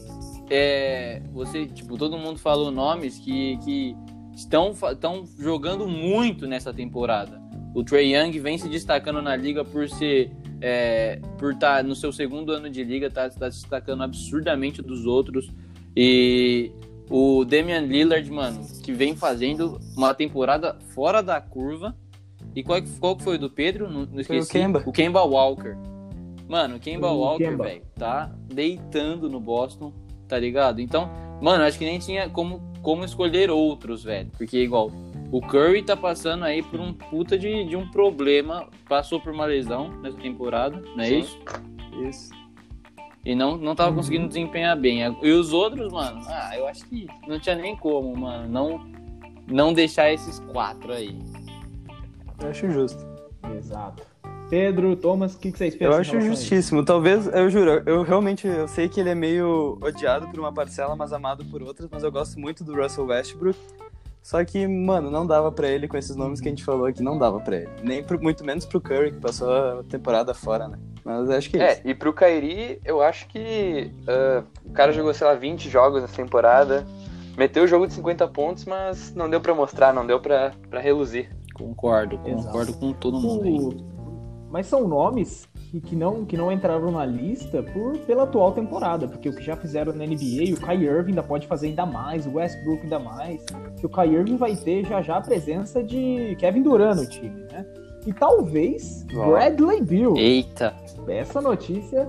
É, 0.48 1.20
você, 1.32 1.66
tipo, 1.66 1.98
todo 1.98 2.16
mundo 2.16 2.38
falou 2.38 2.70
nomes 2.70 3.18
que, 3.18 3.58
que 3.64 3.96
estão, 4.32 4.70
estão 4.70 5.24
jogando 5.38 5.88
muito 5.88 6.46
nessa 6.46 6.72
temporada. 6.72 7.42
O 7.74 7.82
Trey 7.82 8.14
Young 8.14 8.38
vem 8.38 8.56
se 8.56 8.68
destacando 8.68 9.20
na 9.20 9.34
liga 9.34 9.64
por 9.64 9.88
ser. 9.88 10.30
É, 10.60 11.20
por 11.38 11.52
estar 11.52 11.84
no 11.84 11.94
seu 11.94 12.12
segundo 12.12 12.50
ano 12.52 12.70
de 12.70 12.82
liga, 12.82 13.10
tá, 13.10 13.28
tá 13.28 13.50
se 13.50 13.60
destacando 13.60 14.02
absurdamente 14.02 14.80
dos 14.82 15.04
outros. 15.06 15.50
E 15.94 16.70
o 17.10 17.44
Damian 17.44 17.80
Lillard, 17.80 18.30
mano, 18.30 18.66
que 18.82 18.92
vem 18.92 19.14
fazendo 19.14 19.78
uma 19.96 20.14
temporada 20.14 20.76
fora 20.94 21.22
da 21.22 21.40
curva. 21.40 21.94
E 22.54 22.62
qual, 22.62 22.80
que- 22.80 22.98
qual 22.98 23.16
que 23.16 23.22
foi 23.24 23.36
o 23.36 23.38
do 23.38 23.50
Pedro? 23.50 23.90
Não, 23.90 24.06
não 24.06 24.20
esqueci. 24.20 24.50
Kemba. 24.50 24.82
O 24.86 24.92
Kemba 24.92 25.22
Walker. 25.22 25.76
Mano, 26.48 26.76
o 26.76 26.80
Kemba 26.80 27.10
O 27.10 27.18
Walker, 27.20 27.44
velho, 27.56 27.82
tá 27.96 28.32
deitando 28.52 29.28
no 29.28 29.40
Boston, 29.40 29.92
tá 30.28 30.38
ligado? 30.38 30.80
Então, 30.80 31.10
mano, 31.42 31.64
acho 31.64 31.76
que 31.78 31.84
nem 31.84 31.98
tinha 31.98 32.30
como, 32.30 32.62
como 32.82 33.04
escolher 33.04 33.50
outros, 33.50 34.04
velho. 34.04 34.30
Porque, 34.38 34.58
igual, 34.62 34.90
o 35.32 35.40
Curry 35.40 35.82
tá 35.82 35.96
passando 35.96 36.44
aí 36.44 36.62
por 36.62 36.78
um 36.80 36.92
puta 36.92 37.36
de, 37.38 37.64
de 37.64 37.76
um 37.76 37.88
problema. 37.90 38.68
Passou 38.88 39.20
por 39.20 39.32
uma 39.32 39.44
lesão 39.44 39.88
nessa 40.00 40.16
temporada, 40.18 40.80
não 40.94 41.02
é 41.02 41.06
Sim. 41.08 41.18
isso? 41.20 41.38
Isso. 42.08 42.30
E 43.24 43.34
não, 43.34 43.56
não 43.56 43.74
tava 43.74 43.90
Uhum. 43.90 43.96
conseguindo 43.96 44.28
desempenhar 44.28 44.76
bem. 44.78 45.00
E 45.22 45.30
os 45.32 45.52
outros, 45.52 45.92
mano, 45.92 46.22
ah, 46.28 46.52
eu 46.56 46.66
acho 46.68 46.86
que 46.86 47.06
não 47.26 47.40
tinha 47.40 47.56
nem 47.56 47.74
como, 47.76 48.16
mano, 48.16 48.48
não, 48.48 48.86
não 49.48 49.72
deixar 49.72 50.12
esses 50.12 50.38
quatro 50.38 50.92
aí. 50.92 51.18
Eu 52.40 52.50
acho 52.50 52.70
justo. 52.70 53.04
Exato. 53.56 54.02
Pedro, 54.48 54.94
Thomas, 54.94 55.34
o 55.34 55.40
que, 55.40 55.50
que 55.50 55.58
vocês 55.58 55.74
pensam? 55.74 55.92
Eu 55.92 56.00
acho 56.00 56.20
justíssimo. 56.20 56.84
Talvez, 56.84 57.26
eu 57.26 57.50
juro, 57.50 57.82
eu 57.84 58.02
realmente 58.02 58.46
eu 58.46 58.68
sei 58.68 58.88
que 58.88 59.00
ele 59.00 59.08
é 59.10 59.14
meio 59.14 59.76
odiado 59.82 60.28
por 60.28 60.38
uma 60.38 60.52
parcela, 60.52 60.94
mas 60.94 61.12
amado 61.12 61.44
por 61.46 61.62
outras, 61.62 61.88
mas 61.90 62.04
eu 62.04 62.12
gosto 62.12 62.38
muito 62.38 62.62
do 62.62 62.76
Russell 62.80 63.06
Westbrook. 63.06 63.58
Só 64.26 64.44
que, 64.44 64.66
mano, 64.66 65.08
não 65.08 65.24
dava 65.24 65.52
pra 65.52 65.68
ele 65.68 65.86
com 65.86 65.96
esses 65.96 66.16
nomes 66.16 66.40
que 66.40 66.48
a 66.48 66.50
gente 66.50 66.64
falou 66.64 66.86
aqui, 66.86 67.00
não 67.00 67.16
dava 67.16 67.38
pra 67.38 67.58
ele. 67.58 67.68
Nem 67.84 68.02
pro, 68.02 68.20
muito 68.20 68.44
menos 68.44 68.66
pro 68.66 68.80
Curry, 68.80 69.12
que 69.12 69.20
passou 69.20 69.48
a 69.54 69.84
temporada 69.84 70.34
fora, 70.34 70.66
né? 70.66 70.76
Mas 71.04 71.30
acho 71.30 71.48
que 71.48 71.56
é 71.56 71.62
É, 71.64 71.72
isso. 71.74 71.82
e 71.84 71.94
pro 71.94 72.12
Kairi, 72.12 72.80
eu 72.84 73.00
acho 73.00 73.28
que 73.28 73.92
ah, 74.08 74.42
o 74.64 74.72
cara 74.72 74.90
jogou, 74.90 75.14
sei 75.14 75.28
lá, 75.28 75.34
20 75.34 75.70
jogos 75.70 76.02
nessa 76.02 76.16
temporada. 76.16 76.84
Meteu 77.38 77.62
o 77.62 77.66
jogo 77.68 77.86
de 77.86 77.92
50 77.92 78.26
pontos, 78.26 78.64
mas 78.64 79.14
não 79.14 79.30
deu 79.30 79.40
pra 79.40 79.54
mostrar, 79.54 79.94
não 79.94 80.04
deu 80.04 80.18
pra, 80.18 80.50
pra 80.68 80.80
reluzir. 80.80 81.30
Concordo, 81.54 82.18
Exato. 82.24 82.46
concordo 82.46 82.72
com 82.72 82.92
todo 82.94 83.20
mundo 83.20 83.44
aí. 83.44 83.84
Mas 84.50 84.66
são 84.66 84.88
nomes 84.88 85.48
que, 85.70 85.80
que 85.80 85.96
não, 85.96 86.24
que 86.24 86.36
não 86.36 86.50
entraram 86.50 86.90
na 86.90 87.04
lista 87.04 87.62
por, 87.62 87.98
pela 87.98 88.22
atual 88.22 88.52
temporada, 88.52 89.08
porque 89.08 89.28
o 89.28 89.34
que 89.34 89.42
já 89.42 89.56
fizeram 89.56 89.92
na 89.92 90.06
NBA, 90.06 90.54
o 90.54 90.60
Kai 90.60 90.76
Irving 90.76 91.10
ainda 91.10 91.22
pode 91.22 91.46
fazer 91.46 91.68
ainda 91.68 91.84
mais, 91.84 92.26
o 92.26 92.34
Westbrook 92.34 92.82
ainda 92.82 92.98
mais, 92.98 93.44
que 93.78 93.86
o 93.86 93.88
Kai 93.88 94.14
Irving 94.14 94.36
vai 94.36 94.54
ter 94.56 94.84
já 94.86 95.02
já 95.02 95.16
a 95.16 95.20
presença 95.20 95.82
de 95.82 96.36
Kevin 96.38 96.62
Durant 96.62 96.96
no 96.96 97.08
time, 97.08 97.44
né? 97.50 97.66
E 98.06 98.12
talvez 98.12 99.04
Ó. 99.14 99.30
Bradley 99.30 99.82
Beal. 99.82 100.16
Eita, 100.16 100.74
Essa 101.08 101.40
notícia 101.40 102.08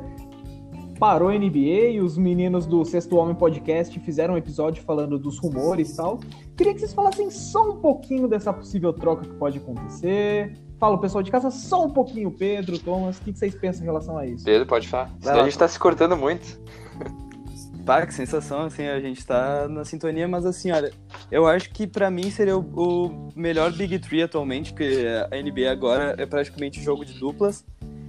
parou 1.00 1.30
a 1.30 1.34
NBA 1.34 1.90
e 1.92 2.02
os 2.02 2.18
meninos 2.18 2.66
do 2.66 2.84
Sexto 2.84 3.16
Homem 3.18 3.36
Podcast 3.36 4.00
fizeram 4.00 4.34
um 4.34 4.38
episódio 4.38 4.84
falando 4.84 5.18
dos 5.18 5.40
rumores 5.40 5.94
e 5.94 5.98
tal. 5.98 6.20
Queria 6.56 6.74
que 6.74 6.80
vocês 6.80 6.94
falassem 6.94 7.30
só 7.30 7.72
um 7.72 7.78
pouquinho 7.78 8.28
dessa 8.28 8.52
possível 8.52 8.94
troca 8.94 9.24
que 9.24 9.34
pode 9.36 9.58
acontecer. 9.58 10.54
Fala, 10.80 10.96
o 10.96 11.00
pessoal 11.00 11.24
de 11.24 11.32
casa, 11.32 11.50
só 11.50 11.86
um 11.86 11.90
pouquinho, 11.90 12.30
Pedro, 12.30 12.78
Thomas, 12.78 13.18
o 13.18 13.22
que 13.22 13.34
vocês 13.34 13.56
pensam 13.56 13.82
em 13.82 13.86
relação 13.86 14.18
a 14.18 14.28
isso? 14.28 14.46
Pedro, 14.46 14.68
pode 14.68 14.88
falar. 14.88 15.10
Senão 15.20 15.38
lá. 15.38 15.42
a 15.42 15.46
gente 15.46 15.58
tá 15.58 15.68
se 15.68 15.80
cortando 15.80 16.16
muito. 16.16 16.60
Pá, 17.84 18.06
que 18.06 18.14
sensação, 18.14 18.64
assim, 18.64 18.86
a 18.86 19.00
gente 19.00 19.26
tá 19.26 19.68
na 19.68 19.86
sintonia, 19.86 20.28
mas 20.28 20.46
assim, 20.46 20.72
olha, 20.72 20.92
eu 21.32 21.48
acho 21.48 21.72
que 21.72 21.88
pra 21.88 22.12
mim 22.12 22.30
seria 22.30 22.58
o, 22.58 22.62
o 22.62 23.30
melhor 23.36 23.72
Big 23.72 23.98
Three 23.98 24.22
atualmente, 24.22 24.72
porque 24.72 25.06
a 25.32 25.42
NBA 25.42 25.72
agora 25.72 26.14
é 26.18 26.26
praticamente 26.26 26.84
jogo 26.84 27.06
de 27.06 27.14
duplas, 27.18 27.66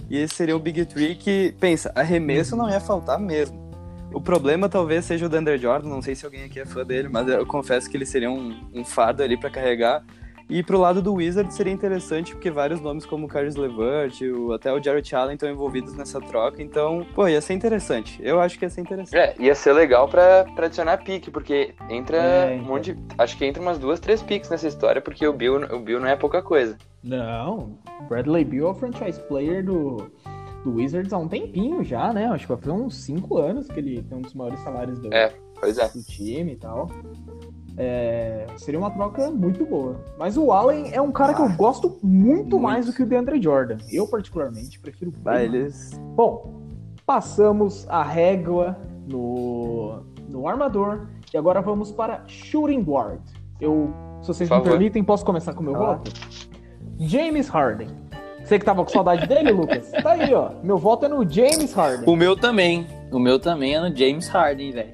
e 0.09 0.17
esse 0.17 0.35
seria 0.35 0.55
o 0.55 0.59
Big 0.59 0.85
Three 0.85 1.15
que, 1.15 1.55
pensa, 1.59 1.91
arremesso 1.95 2.55
não 2.55 2.69
ia 2.69 2.79
faltar 2.79 3.17
mesmo. 3.17 3.69
O 4.13 4.19
problema 4.19 4.67
talvez 4.67 5.05
seja 5.05 5.27
o 5.27 5.29
Dander 5.29 5.57
Jordan, 5.57 5.87
não 5.87 6.01
sei 6.01 6.13
se 6.13 6.25
alguém 6.25 6.43
aqui 6.43 6.59
é 6.59 6.65
fã 6.65 6.83
dele, 6.83 7.07
mas 7.07 7.27
eu 7.27 7.45
confesso 7.45 7.89
que 7.89 7.95
ele 7.95 8.05
seria 8.05 8.29
um, 8.29 8.69
um 8.73 8.83
fardo 8.83 9.23
ali 9.23 9.37
pra 9.37 9.49
carregar. 9.49 10.03
E 10.49 10.63
pro 10.63 10.79
lado 10.79 10.99
do 10.99 11.13
Wizard 11.13 11.53
seria 11.53 11.71
interessante, 11.71 12.33
porque 12.33 12.49
vários 12.49 12.81
nomes 12.81 13.05
como 13.05 13.27
o 13.27 13.29
Caris 13.29 13.55
LeVert, 13.55 14.19
o, 14.23 14.51
até 14.51 14.73
o 14.73 14.81
Jarrett 14.81 15.15
Allen 15.15 15.35
estão 15.35 15.47
envolvidos 15.47 15.93
nessa 15.93 16.19
troca, 16.19 16.61
então, 16.63 17.05
pô, 17.13 17.27
ia 17.27 17.39
ser 17.39 17.53
interessante. 17.53 18.19
Eu 18.23 18.39
acho 18.39 18.57
que 18.57 18.65
ia 18.65 18.69
ser 18.69 18.81
interessante. 18.81 19.15
É, 19.15 19.35
ia 19.39 19.53
ser 19.53 19.73
legal 19.73 20.07
pra, 20.07 20.45
pra 20.55 20.65
adicionar 20.65 20.97
pique, 21.03 21.29
porque 21.29 21.75
entra 21.87 22.17
É, 22.17 22.55
um 22.55 22.63
monte 22.63 22.93
de, 22.93 22.99
Acho 23.17 23.37
que 23.37 23.45
entra 23.45 23.61
umas 23.61 23.77
duas, 23.77 23.99
três 23.99 24.23
piques 24.23 24.49
nessa 24.49 24.67
história, 24.67 24.99
porque 25.01 25.27
o 25.27 25.33
Bill, 25.33 25.57
o 25.71 25.79
Bill 25.79 25.99
não 25.99 26.07
é 26.07 26.15
pouca 26.15 26.41
coisa. 26.41 26.75
Não, 27.03 27.77
Bradley 28.07 28.43
Beal 28.43 28.69
é 28.69 28.71
o 28.71 28.73
franchise 28.73 29.19
player 29.27 29.63
do, 29.63 30.11
do 30.63 30.73
Wizards 30.73 31.13
há 31.13 31.17
um 31.19 31.27
tempinho 31.27 31.83
já, 31.83 32.11
né? 32.11 32.25
Acho 32.25 32.47
que 32.47 32.53
vai 32.53 32.57
fazer 32.57 32.71
uns 32.71 32.95
5 33.03 33.37
anos 33.37 33.67
que 33.67 33.79
ele 33.79 34.01
tem 34.01 34.17
um 34.17 34.21
dos 34.21 34.33
maiores 34.33 34.59
salários 34.61 34.97
do, 34.99 35.13
É. 35.13 35.31
Pois 35.59 35.77
é. 35.77 35.87
do 35.89 36.01
time 36.03 36.53
e 36.53 36.55
tal. 36.55 36.89
É, 37.81 38.45
seria 38.57 38.77
uma 38.77 38.91
troca 38.91 39.31
muito 39.31 39.65
boa. 39.65 39.95
Mas 40.17 40.35
o 40.35 40.51
Allen 40.51 40.89
é 40.91 40.99
um 41.01 41.13
cara 41.13 41.33
que 41.33 41.41
eu 41.41 41.47
gosto 41.55 41.97
muito, 42.03 42.41
Muito. 42.41 42.59
mais 42.59 42.85
do 42.87 42.91
que 42.93 43.01
o 43.01 43.05
DeAndre 43.05 43.41
Jordan. 43.41 43.77
Eu, 43.89 44.05
particularmente, 44.05 44.77
prefiro 44.81 45.13
eles. 45.41 45.91
Bom, 46.13 46.59
passamos 47.05 47.87
a 47.89 48.03
régua 48.03 48.77
no, 49.07 50.01
no 50.27 50.45
armador 50.45 51.07
e 51.33 51.37
agora 51.37 51.61
vamos 51.61 51.89
para 51.89 52.21
shooting 52.27 52.81
guard. 52.81 53.21
Eu, 53.61 53.93
se 54.21 54.27
vocês 54.27 54.49
me 54.49 54.61
permitem, 54.61 55.01
posso 55.01 55.23
começar 55.23 55.53
com 55.53 55.61
o 55.61 55.63
meu 55.63 55.75
Ah. 55.77 55.93
voto? 55.95 56.11
James 56.99 57.47
Harden. 57.47 57.87
Você 58.43 58.59
que 58.59 58.65
tava 58.65 58.83
com 58.83 58.89
saudade 58.89 59.25
dele, 59.25 59.51
Lucas? 59.51 59.89
Tá 60.03 60.11
aí, 60.11 60.33
ó. 60.33 60.51
Meu 60.61 60.77
voto 60.77 61.05
é 61.05 61.07
no 61.07 61.27
James 61.29 61.71
Harden. 61.73 62.03
o 62.09 62.15
meu 62.15 62.35
também. 62.35 62.85
O 63.09 63.19
meu 63.19 63.39
também 63.39 63.73
é 63.75 63.79
no 63.79 63.95
James 63.95 64.27
Harden, 64.27 64.71
velho. 64.73 64.93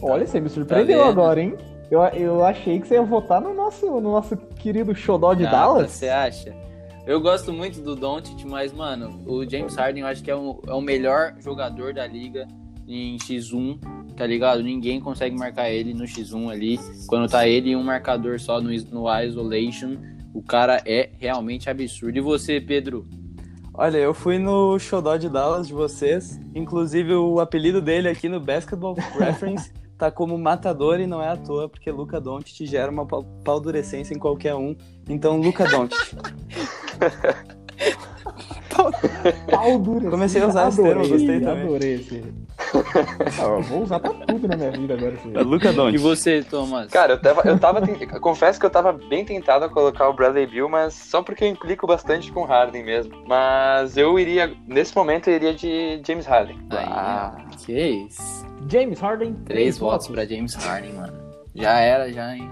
Olha, 0.00 0.26
você 0.26 0.40
me 0.40 0.48
surpreendeu 0.48 1.00
vendo? 1.00 1.10
agora, 1.10 1.40
hein? 1.42 1.54
Eu, 1.90 2.00
eu 2.00 2.44
achei 2.44 2.80
que 2.80 2.88
você 2.88 2.94
ia 2.94 3.02
votar 3.02 3.40
no 3.40 3.54
nosso, 3.54 3.86
no 3.86 4.12
nosso 4.12 4.36
querido 4.36 4.94
xodó 4.94 5.34
de 5.34 5.46
Ah, 5.46 5.50
Dallas. 5.50 5.90
Você 5.90 6.08
acha? 6.08 6.54
Eu 7.06 7.20
gosto 7.20 7.52
muito 7.52 7.80
do 7.82 7.94
Doncic, 7.94 8.44
mas, 8.46 8.72
mano, 8.72 9.22
o 9.26 9.48
James 9.48 9.76
Harden 9.76 10.02
eu 10.02 10.08
acho 10.08 10.22
que 10.22 10.30
é 10.30 10.34
o, 10.34 10.60
é 10.66 10.72
o 10.72 10.80
melhor 10.80 11.34
jogador 11.38 11.92
da 11.92 12.06
liga 12.06 12.48
em 12.88 13.16
X1, 13.18 13.78
tá 14.16 14.26
ligado? 14.26 14.62
Ninguém 14.62 15.00
consegue 15.00 15.36
marcar 15.36 15.70
ele 15.70 15.92
no 15.92 16.04
X1 16.04 16.50
ali. 16.50 16.80
Quando 17.06 17.30
tá 17.30 17.46
ele 17.46 17.70
e 17.70 17.76
um 17.76 17.82
marcador 17.82 18.40
só 18.40 18.60
no, 18.60 18.70
no 18.70 19.22
isolation, 19.22 19.96
o 20.32 20.42
cara 20.42 20.82
é 20.86 21.10
realmente 21.18 21.68
absurdo. 21.68 22.16
E 22.16 22.20
você, 22.20 22.58
Pedro? 22.60 23.06
Olha, 23.74 23.98
eu 23.98 24.14
fui 24.14 24.38
no 24.38 24.78
Xodó 24.78 25.16
de 25.16 25.28
Dallas 25.28 25.66
de 25.66 25.74
vocês. 25.74 26.40
Inclusive, 26.54 27.12
o 27.14 27.40
apelido 27.40 27.82
dele 27.82 28.08
aqui 28.08 28.28
no 28.28 28.40
Basketball 28.40 28.94
Reference 29.18 29.70
tá 29.98 30.10
como 30.10 30.36
matador 30.38 31.00
e 31.00 31.06
não 31.06 31.22
é 31.22 31.28
à 31.28 31.36
toa, 31.36 31.68
porque 31.68 31.90
Luca 31.90 32.20
Doncic 32.20 32.66
gera 32.66 32.90
uma 32.90 33.06
paldurecência 33.06 34.14
em 34.14 34.18
qualquer 34.18 34.54
um. 34.54 34.76
Então, 35.08 35.38
Luca 35.38 35.64
Doncic. 35.68 36.14
Pau 39.50 39.78
duro. 39.78 40.10
Comecei 40.10 40.42
a 40.42 40.46
usar 40.48 40.68
esse 40.68 40.82
termo, 40.82 41.02
Adorei, 41.02 41.10
gostei 41.18 41.40
também. 41.40 41.62
Adorei 41.64 41.94
esse. 41.94 42.24
Ah, 43.40 43.44
eu 43.44 43.62
vou 43.62 43.82
usar 43.82 44.00
pra 44.00 44.10
tudo 44.12 44.48
na 44.48 44.56
minha 44.56 44.70
vida 44.70 44.94
agora. 44.94 45.14
Esse... 45.14 45.36
É 45.36 45.40
Luca 45.42 45.70
E 45.92 45.98
você, 45.98 46.42
Thomas? 46.42 46.90
Cara, 46.90 47.14
eu 47.14 47.20
tava, 47.20 47.42
eu 47.44 47.58
tava 47.58 47.82
ten- 47.82 48.06
confesso 48.20 48.58
que 48.60 48.66
eu 48.66 48.70
tava 48.70 48.92
bem 48.92 49.24
tentado 49.24 49.64
a 49.64 49.68
colocar 49.68 50.08
o 50.08 50.12
Bradley 50.12 50.46
Bill, 50.46 50.68
mas 50.68 50.94
só 50.94 51.22
porque 51.22 51.44
eu 51.44 51.48
implico 51.48 51.86
bastante 51.86 52.30
com 52.32 52.40
o 52.40 52.44
Harden 52.44 52.84
mesmo. 52.84 53.12
Mas 53.26 53.96
eu 53.96 54.18
iria, 54.18 54.52
nesse 54.66 54.94
momento, 54.96 55.28
eu 55.28 55.34
iria 55.34 55.54
de 55.54 56.00
James 56.06 56.26
Harden. 56.26 56.58
Aí, 56.70 56.86
Ah. 56.88 57.34
que 57.64 57.72
isso? 57.72 58.44
James 58.68 59.00
Harden. 59.00 59.34
Três 59.44 59.78
votos 59.78 60.08
pra 60.08 60.24
James 60.24 60.54
Harden, 60.54 60.92
mano. 60.94 61.12
Já 61.54 61.78
era, 61.80 62.10
já, 62.12 62.34
hein? 62.34 62.50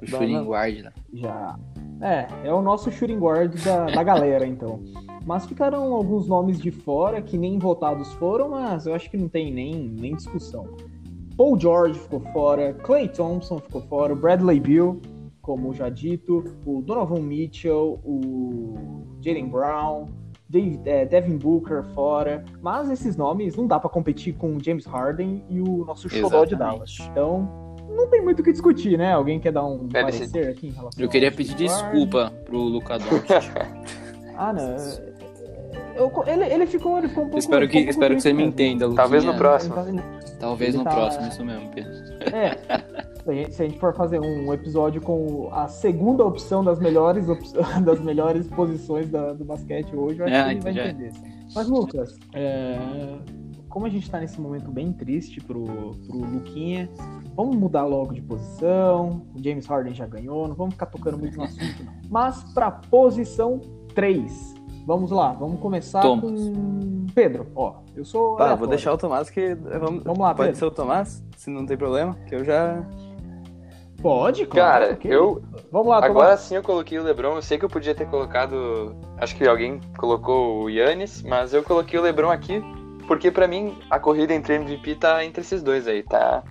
O, 0.00 0.04
o 0.04 0.06
shooting 0.06 0.44
guard 0.44 0.84
lá. 0.84 0.92
Já. 1.14 1.56
É, 2.00 2.26
é 2.44 2.52
o 2.52 2.60
nosso 2.60 2.90
shooting 2.90 3.18
guard 3.18 3.54
da, 3.64 3.86
da 3.86 4.02
galera, 4.02 4.44
então. 4.44 4.80
Mas 5.24 5.46
ficaram 5.46 5.92
alguns 5.92 6.26
nomes 6.26 6.60
de 6.60 6.70
fora 6.70 7.22
que 7.22 7.38
nem 7.38 7.58
votados 7.58 8.12
foram, 8.14 8.50
mas 8.50 8.86
eu 8.86 8.94
acho 8.94 9.10
que 9.10 9.16
não 9.16 9.28
tem 9.28 9.52
nem, 9.52 9.74
nem 9.74 10.14
discussão. 10.14 10.66
Paul 11.36 11.58
George 11.58 11.98
ficou 11.98 12.20
fora, 12.32 12.74
Clay 12.74 13.08
Thompson 13.08 13.58
ficou 13.58 13.80
fora, 13.82 14.14
Bradley 14.14 14.60
Bill, 14.60 15.00
como 15.40 15.72
já 15.72 15.88
dito, 15.88 16.44
o 16.64 16.82
Donovan 16.82 17.20
Mitchell, 17.20 18.00
o 18.04 18.74
Jalen 19.20 19.48
Brown, 19.48 20.06
Dave, 20.48 20.80
é, 20.84 21.04
Devin 21.06 21.38
Booker 21.38 21.82
fora. 21.94 22.44
Mas 22.60 22.90
esses 22.90 23.16
nomes 23.16 23.56
não 23.56 23.66
dá 23.66 23.80
para 23.80 23.90
competir 23.90 24.34
com 24.34 24.56
o 24.56 24.62
James 24.62 24.84
Harden 24.84 25.42
e 25.48 25.60
o 25.60 25.84
nosso 25.84 26.08
xodó 26.08 26.44
de 26.44 26.54
Dallas. 26.54 26.98
Então, 27.10 27.48
não 27.88 28.08
tem 28.08 28.22
muito 28.22 28.40
o 28.40 28.42
que 28.42 28.52
discutir, 28.52 28.98
né? 28.98 29.12
Alguém 29.12 29.40
quer 29.40 29.52
dar 29.52 29.64
um 29.64 29.86
Deve 29.86 30.12
parecer 30.12 30.48
aqui 30.48 30.68
em 30.68 30.70
relação 30.70 31.02
Eu 31.02 31.08
queria 31.08 31.32
pedir 31.32 31.54
desculpa 31.54 32.32
pro 32.44 32.58
Luca 32.58 32.98
Doncic. 32.98 33.30
Harden? 33.30 33.82
Ah, 34.36 34.52
não. 34.52 34.76
Eu- 35.96 36.12
ele, 36.26 36.44
ele 36.44 36.66
ficou, 36.66 36.98
ele 36.98 37.08
ficou 37.08 37.24
um 37.24 37.26
pouco. 37.28 37.38
espero 37.38 37.68
que, 37.68 37.76
um 37.76 37.80
pouco 37.80 37.90
espero 37.90 38.14
que 38.16 38.20
você 38.22 38.32
me 38.32 38.44
entenda, 38.44 38.86
Luquinha. 38.86 39.02
Talvez 39.02 39.24
no 39.24 39.34
próximo. 39.34 39.74
Talvez 40.40 40.70
Ele 40.74 40.78
no 40.78 40.84
tá- 40.84 40.94
próximo, 40.94 41.28
isso 41.28 41.44
mesmo, 41.44 41.70
Pedro. 41.70 41.92
É. 42.34 42.58
Se 43.22 43.30
a, 43.62 43.64
gente, 43.66 43.78
for 43.78 43.94
fazer 43.94 44.18
um 44.20 44.52
episódio 44.52 45.00
com 45.00 45.48
a 45.52 45.68
segunda 45.68 46.24
opção 46.24 46.64
das 46.64 46.80
melhores, 46.80 47.28
op- 47.28 47.40
das 47.84 48.00
melhores 48.00 48.48
posições 48.48 49.08
da- 49.08 49.32
do 49.32 49.44
basquete 49.44 49.94
hoje, 49.94 50.18
eu 50.18 50.24
acho 50.26 50.34
É, 50.34 50.44
que 50.44 50.50
ele 50.50 50.60
vai 50.60 50.72
já 50.72 50.82
é. 50.82 50.90
entender. 50.90 51.12
Mas, 51.54 51.68
Lucas, 51.68 52.18
é, 52.34 52.76
como 53.68 53.86
a 53.86 53.88
gente 53.88 54.10
tá 54.10 54.18
nesse 54.18 54.40
momento 54.40 54.70
bem 54.72 54.92
triste 54.92 55.40
pro, 55.40 55.62
pro 56.08 56.18
Luquinha, 56.18 56.90
vamos 57.36 57.54
mudar 57.54 57.84
logo 57.84 58.12
de 58.12 58.22
posição. 58.22 59.22
O 59.36 59.40
James 59.42 59.66
Harden 59.66 59.94
já 59.94 60.06
ganhou, 60.06 60.48
não 60.48 60.56
vamos 60.56 60.74
ficar 60.74 60.86
tocando 60.86 61.16
muito 61.18 61.36
no 61.36 61.44
assunto, 61.44 61.84
não. 61.84 61.92
Mas 62.10 62.42
pra 62.52 62.70
posição 62.72 63.60
3. 63.94 64.54
Vamos 64.86 65.10
lá, 65.10 65.32
vamos 65.32 65.60
começar 65.60 66.02
Toma. 66.02 66.22
com 66.22 67.06
Pedro. 67.14 67.46
Ó, 67.54 67.74
eu 67.94 68.04
sou. 68.04 68.36
Tá, 68.36 68.54
vou 68.54 68.66
deixar 68.66 68.92
o 68.92 68.98
Tomás 68.98 69.30
que. 69.30 69.54
Vamos, 69.54 70.02
Vamos 70.02 70.18
lá, 70.20 70.34
Pode 70.34 70.48
Pedro. 70.48 70.56
ser 70.56 70.64
o 70.64 70.70
Tomás, 70.70 71.22
se 71.36 71.50
não 71.50 71.64
tem 71.66 71.76
problema, 71.76 72.14
que 72.28 72.34
eu 72.34 72.44
já. 72.44 72.82
Pode, 74.00 74.46
claro. 74.46 74.84
Cara, 74.86 74.92
ok. 74.94 75.14
eu 75.14 75.42
Vamos 75.70 75.86
lá, 75.88 75.98
agora 75.98 76.12
Tomás. 76.30 76.40
sim 76.40 76.56
eu 76.56 76.62
coloquei 76.62 76.98
o 76.98 77.04
LeBron. 77.04 77.36
Eu 77.36 77.42
sei 77.42 77.56
que 77.58 77.64
eu 77.64 77.68
podia 77.68 77.94
ter 77.94 78.08
colocado, 78.08 78.96
acho 79.18 79.36
que 79.36 79.46
alguém 79.46 79.80
colocou 79.96 80.64
o 80.64 80.68
Yannis, 80.70 81.22
mas 81.22 81.54
eu 81.54 81.62
coloquei 81.62 81.98
o 81.98 82.02
LeBron 82.02 82.30
aqui 82.30 82.60
porque 83.06 83.30
pra 83.30 83.46
mim 83.46 83.76
a 83.90 83.98
corrida 84.00 84.34
entre 84.34 84.54
MVP 84.56 84.96
tá 84.96 85.24
entre 85.24 85.42
esses 85.42 85.62
dois 85.62 85.86
aí, 85.86 86.02
tá? 86.02 86.42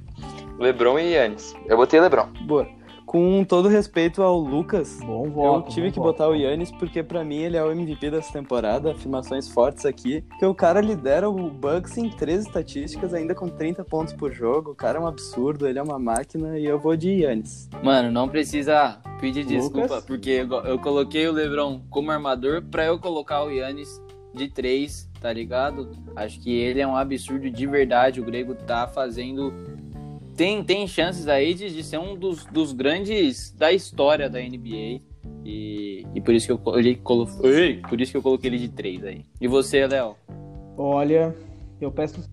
LeBron 0.60 1.00
e 1.00 1.14
Yannis. 1.14 1.54
Eu 1.66 1.76
botei 1.76 2.00
LeBron. 2.00 2.28
Boa. 2.46 2.66
Com 3.12 3.44
todo 3.44 3.68
respeito 3.68 4.22
ao 4.24 4.40
Lucas, 4.40 4.98
Bom 5.06 5.26
eu 5.26 5.32
voto. 5.32 5.70
tive 5.70 5.88
bom 5.88 5.94
que 5.94 6.00
voto. 6.00 6.12
botar 6.14 6.30
o 6.30 6.34
Yannis 6.34 6.72
porque 6.72 7.04
pra 7.04 7.26
mim 7.26 7.40
ele 7.40 7.58
é 7.58 7.62
o 7.64 7.70
MVP 7.70 8.10
dessa 8.10 8.32
temporada, 8.32 8.94
afirmações 8.94 9.50
fortes 9.50 9.86
aqui, 9.86 10.24
que 10.40 10.46
o 10.46 10.56
cara 10.56 10.80
lidera 10.80 11.30
o 11.30 11.50
Bucks 11.50 11.98
em 11.98 12.10
três 12.10 12.46
estatísticas, 12.46 13.14
ainda 13.14 13.36
com 13.36 13.50
30 13.50 13.84
pontos 13.84 14.14
por 14.14 14.32
jogo, 14.32 14.72
o 14.72 14.76
cara 14.76 14.98
é 14.98 15.02
um 15.02 15.06
absurdo, 15.08 15.68
ele 15.68 15.78
é 15.78 15.84
uma 15.84 16.00
máquina 16.00 16.58
e 16.58 16.66
eu 16.66 16.80
vou 16.80 16.96
de 16.96 17.10
Yannis. 17.10 17.70
Mano, 17.84 18.10
não 18.10 18.30
precisa 18.30 19.00
pedir 19.20 19.42
Lucas? 19.42 19.60
desculpa, 19.60 20.02
porque 20.08 20.30
eu, 20.30 20.50
eu 20.64 20.80
coloquei 20.80 21.28
o 21.28 21.34
LeBron 21.34 21.82
como 21.90 22.12
armador 22.12 22.62
pra 22.62 22.86
eu 22.86 22.98
colocar 22.98 23.44
o 23.44 23.52
Yannis 23.52 24.02
de 24.34 24.48
3, 24.48 25.10
tá 25.20 25.34
ligado? 25.34 25.92
Acho 26.16 26.40
que 26.40 26.50
ele 26.50 26.80
é 26.80 26.88
um 26.88 26.96
absurdo 26.96 27.52
de 27.52 27.68
verdade. 27.68 28.22
O 28.22 28.24
Grego 28.24 28.56
tá 28.56 28.88
fazendo. 28.88 29.54
Tem, 30.42 30.64
tem 30.64 30.88
chances 30.88 31.28
aí 31.28 31.54
de, 31.54 31.70
de 31.70 31.84
ser 31.84 32.00
um 32.00 32.16
dos, 32.16 32.46
dos 32.46 32.74
grandes 32.74 33.52
da 33.52 33.72
história 33.72 34.28
da 34.28 34.40
NBA. 34.40 35.00
E, 35.46 36.04
e 36.16 36.20
por 36.20 36.34
isso 36.34 36.48
que 36.48 36.52
eu 36.52 36.58
coloquei, 36.58 36.96
colo... 36.96 37.28
Ei, 37.44 37.78
por 37.78 38.02
isso 38.02 38.12
que 38.12 38.18
eu 38.18 38.24
coloquei 38.24 38.50
ele 38.50 38.58
de 38.58 38.70
3 38.70 39.04
aí. 39.04 39.26
E 39.40 39.48
você, 39.48 39.86
Léo? 39.86 40.16
Olha, 40.76 41.36
eu 41.80 41.92
peço, 41.92 42.28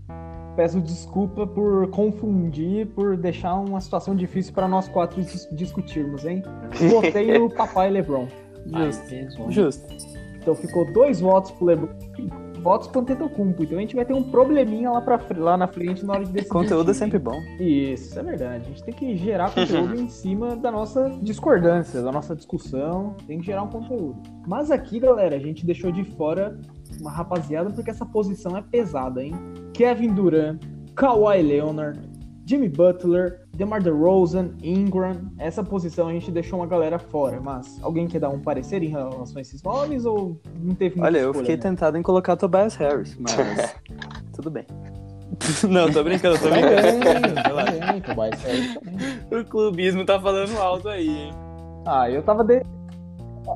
peço 0.56 0.80
desculpa 0.80 1.46
por 1.46 1.90
confundir, 1.90 2.86
por 2.86 3.14
deixar 3.14 3.56
uma 3.56 3.78
situação 3.78 4.16
difícil 4.16 4.54
para 4.54 4.66
nós 4.66 4.88
quatro 4.88 5.20
dis- 5.20 5.46
discutirmos, 5.52 6.24
hein? 6.24 6.42
Votei 6.90 7.38
no 7.38 7.50
papai 7.50 7.90
LeBron. 7.90 8.26
Justo. 8.66 9.52
Justo. 9.52 9.86
Então 10.40 10.54
ficou 10.54 10.90
dois 10.90 11.20
votos 11.20 11.50
pro 11.50 11.66
LeBron, 11.66 11.90
votos 12.60 12.88
pro 12.88 13.00
Antetokounmpo. 13.00 13.62
Então 13.62 13.78
a 13.78 13.80
gente 13.80 13.96
vai 13.96 14.04
ter 14.04 14.14
um 14.14 14.22
probleminha 14.22 14.90
lá, 14.90 15.00
pra, 15.00 15.20
lá 15.36 15.56
na 15.56 15.66
frente 15.66 16.04
na 16.04 16.14
hora 16.14 16.24
de 16.24 16.32
decidir. 16.32 16.50
Conteúdo 16.50 16.90
é 16.90 16.94
sempre 16.94 17.18
bom. 17.18 17.40
Isso, 17.58 18.18
é 18.18 18.22
verdade. 18.22 18.64
A 18.64 18.68
gente 18.68 18.82
tem 18.82 18.94
que 18.94 19.16
gerar 19.16 19.50
conteúdo 19.50 19.94
em 19.94 20.08
cima 20.08 20.56
da 20.56 20.70
nossa 20.70 21.10
discordância, 21.22 22.02
da 22.02 22.12
nossa 22.12 22.34
discussão. 22.34 23.16
Tem 23.26 23.38
que 23.38 23.46
gerar 23.46 23.62
um 23.62 23.68
conteúdo. 23.68 24.20
Mas 24.46 24.70
aqui, 24.70 25.00
galera, 25.00 25.36
a 25.36 25.40
gente 25.40 25.64
deixou 25.64 25.90
de 25.90 26.04
fora 26.04 26.58
uma 27.00 27.10
rapaziada 27.10 27.70
porque 27.70 27.90
essa 27.90 28.06
posição 28.06 28.56
é 28.56 28.62
pesada, 28.62 29.22
hein? 29.22 29.34
Kevin 29.72 30.14
Durant, 30.14 30.60
Kawhi 30.94 31.42
Leonard, 31.42 32.00
Jimmy 32.44 32.68
Butler, 32.68 33.47
DeMar 33.58 33.82
DeRozan, 33.82 34.50
Ingram. 34.62 35.32
Essa 35.36 35.64
posição 35.64 36.06
a 36.06 36.12
gente 36.12 36.30
deixou 36.30 36.60
uma 36.60 36.66
galera 36.66 36.96
fora. 36.96 37.40
Mas 37.40 37.76
alguém 37.82 38.06
quer 38.06 38.20
dar 38.20 38.28
um 38.28 38.38
parecer 38.38 38.84
em 38.84 38.88
relação 38.88 39.36
a 39.36 39.40
esses 39.40 39.60
nomes 39.64 40.04
ou 40.04 40.40
não 40.60 40.76
teve 40.76 40.94
muita 40.94 41.08
Olha, 41.08 41.18
eu 41.18 41.30
escolha, 41.32 41.40
fiquei 41.40 41.56
né? 41.56 41.62
tentado 41.62 41.98
em 41.98 42.02
colocar 42.02 42.36
Tobias 42.36 42.76
Harris, 42.76 43.16
mas 43.18 43.34
tudo 44.32 44.48
bem. 44.48 44.64
Não, 45.68 45.90
tô 45.92 46.02
brincando, 46.02 46.38
tô 46.38 46.48
brincando. 46.48 47.34
Também, 47.44 48.00
Tobias 48.00 48.42
Harris 48.42 48.74
também. 48.74 49.40
O 49.40 49.44
clubismo 49.44 50.04
tá 50.04 50.18
falando 50.18 50.56
alto 50.56 50.88
aí, 50.88 51.08
hein? 51.08 51.32
Ah, 51.86 52.10
eu 52.10 52.22
tava 52.22 52.42
de... 52.42 52.62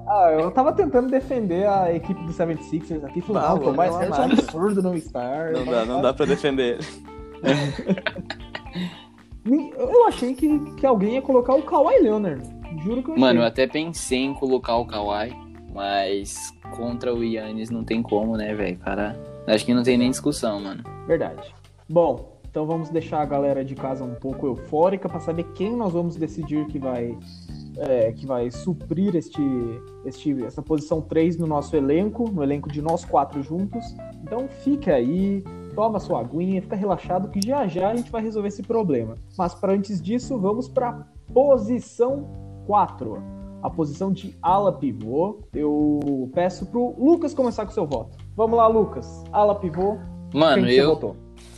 Ah, 0.06 0.36
eu 0.38 0.50
tava 0.50 0.72
tentando 0.72 1.08
defender 1.10 1.66
a 1.66 1.92
equipe 1.92 2.22
do 2.24 2.32
76ers 2.32 3.04
aqui, 3.04 3.20
falando, 3.20 3.42
Não, 3.42 3.56
não, 3.56 3.56
o 3.56 3.64
Tobias 3.64 3.90
não, 3.90 3.98
Harris 3.98 4.18
é 4.18 4.20
um 4.20 4.26
não. 4.28 4.32
absurdo 4.32 4.82
não 4.82 4.94
estar. 4.94 5.52
Não 5.52 5.64
dá, 5.64 5.84
não 5.86 6.02
dá 6.02 6.12
pra 6.12 6.26
defender. 6.26 6.78
Eu 9.44 10.06
achei 10.06 10.34
que, 10.34 10.58
que 10.76 10.86
alguém 10.86 11.14
ia 11.14 11.22
colocar 11.22 11.54
o 11.54 11.62
Kawhi 11.62 12.00
Leonard. 12.00 12.42
Juro 12.82 13.02
que 13.02 13.10
eu 13.10 13.14
achei. 13.14 13.20
Mano, 13.20 13.40
eu 13.40 13.44
até 13.44 13.66
pensei 13.66 14.20
em 14.20 14.34
colocar 14.34 14.76
o 14.76 14.86
Kawhi, 14.86 15.32
mas 15.74 16.52
contra 16.76 17.14
o 17.14 17.24
Yannis 17.24 17.70
não 17.70 17.84
tem 17.84 18.02
como, 18.02 18.36
né, 18.36 18.54
velho? 18.54 18.78
Cara, 18.78 19.18
acho 19.46 19.64
que 19.64 19.74
não 19.74 19.82
tem 19.82 19.98
nem 19.98 20.10
discussão, 20.10 20.60
mano. 20.60 20.82
Verdade. 21.06 21.54
Bom, 21.88 22.38
então 22.48 22.66
vamos 22.66 22.90
deixar 22.90 23.22
a 23.22 23.24
galera 23.24 23.64
de 23.64 23.74
casa 23.74 24.04
um 24.04 24.14
pouco 24.14 24.46
eufórica 24.46 25.08
para 25.08 25.20
saber 25.20 25.44
quem 25.54 25.74
nós 25.74 25.92
vamos 25.92 26.16
decidir 26.16 26.66
que 26.66 26.78
vai 26.78 27.16
é, 27.78 28.12
que 28.12 28.26
vai 28.26 28.50
suprir 28.50 29.16
este, 29.16 29.42
este, 30.04 30.44
essa 30.44 30.60
posição 30.60 31.00
3 31.00 31.38
no 31.38 31.46
nosso 31.46 31.74
elenco, 31.74 32.30
no 32.30 32.42
elenco 32.42 32.70
de 32.70 32.82
nós 32.82 33.04
quatro 33.04 33.42
juntos. 33.42 33.94
Então 34.22 34.48
fica 34.48 34.94
aí, 34.94 35.42
toma 35.74 35.98
sua 35.98 36.20
aguinha, 36.20 36.60
fica 36.62 36.76
relaxado 36.76 37.28
que 37.28 37.40
já 37.46 37.66
já 37.66 37.90
a 37.90 37.96
gente 37.96 38.10
vai 38.10 38.22
resolver 38.22 38.48
esse 38.48 38.62
problema. 38.62 39.16
Mas 39.36 39.54
para 39.54 39.72
antes 39.72 40.00
disso, 40.00 40.38
vamos 40.38 40.68
para 40.68 41.06
posição 41.32 42.28
4. 42.66 43.22
A 43.62 43.70
posição 43.70 44.10
de 44.12 44.36
ala 44.42 44.72
pivô. 44.72 45.38
Eu 45.54 46.28
peço 46.34 46.66
pro 46.66 46.94
Lucas 46.98 47.32
começar 47.32 47.64
com 47.64 47.70
seu 47.72 47.86
voto. 47.86 48.16
Vamos 48.36 48.56
lá, 48.56 48.66
Lucas. 48.66 49.22
Ala 49.32 49.54
pivô. 49.54 49.98
Mano, 50.34 50.56
Quem 50.56 50.64
que 50.66 50.74
você 50.74 50.80
eu. 50.82 50.88
votou? 50.90 51.16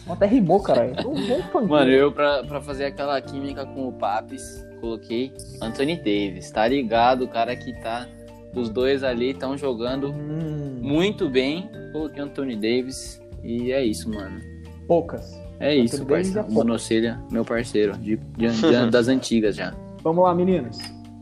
Até 0.08 0.26
rimou, 0.26 0.60
caralho. 0.60 0.92
Um 1.08 1.16
funkeiro. 1.16 1.68
Mano, 1.68 1.90
eu 1.90 2.12
pra, 2.12 2.42
pra 2.44 2.60
fazer 2.60 2.84
aquela 2.84 3.18
química 3.22 3.64
com 3.64 3.88
o 3.88 3.92
Papis, 3.92 4.66
coloquei 4.82 5.32
Anthony 5.62 5.96
Davis, 5.96 6.50
tá 6.50 6.68
ligado? 6.68 7.24
O 7.24 7.28
cara 7.28 7.56
que 7.56 7.72
tá. 7.80 8.06
Os 8.54 8.68
dois 8.68 9.02
ali 9.02 9.30
estão 9.30 9.56
jogando 9.56 10.08
Hum, 10.12 10.78
muito 10.82 11.28
bem. 11.30 11.68
Coloquei 11.92 12.22
Anthony 12.22 12.54
Davis. 12.54 13.20
E 13.44 13.70
é 13.72 13.84
isso, 13.84 14.08
mano. 14.10 14.40
poucas. 14.88 15.38
É 15.60 15.74
isso, 15.74 16.04
Davis 16.04 16.30
é 16.30 16.34
parceiro. 16.40 16.52
Monocelha, 16.52 17.20
meu 17.30 17.44
parceiro. 17.44 17.96
De, 17.98 18.16
de- 18.16 18.48
de- 18.60 18.90
das 18.90 19.06
antigas 19.08 19.54
já. 19.56 19.72
Vamos 20.02 20.24
lá, 20.24 20.34
meninos. 20.34 20.78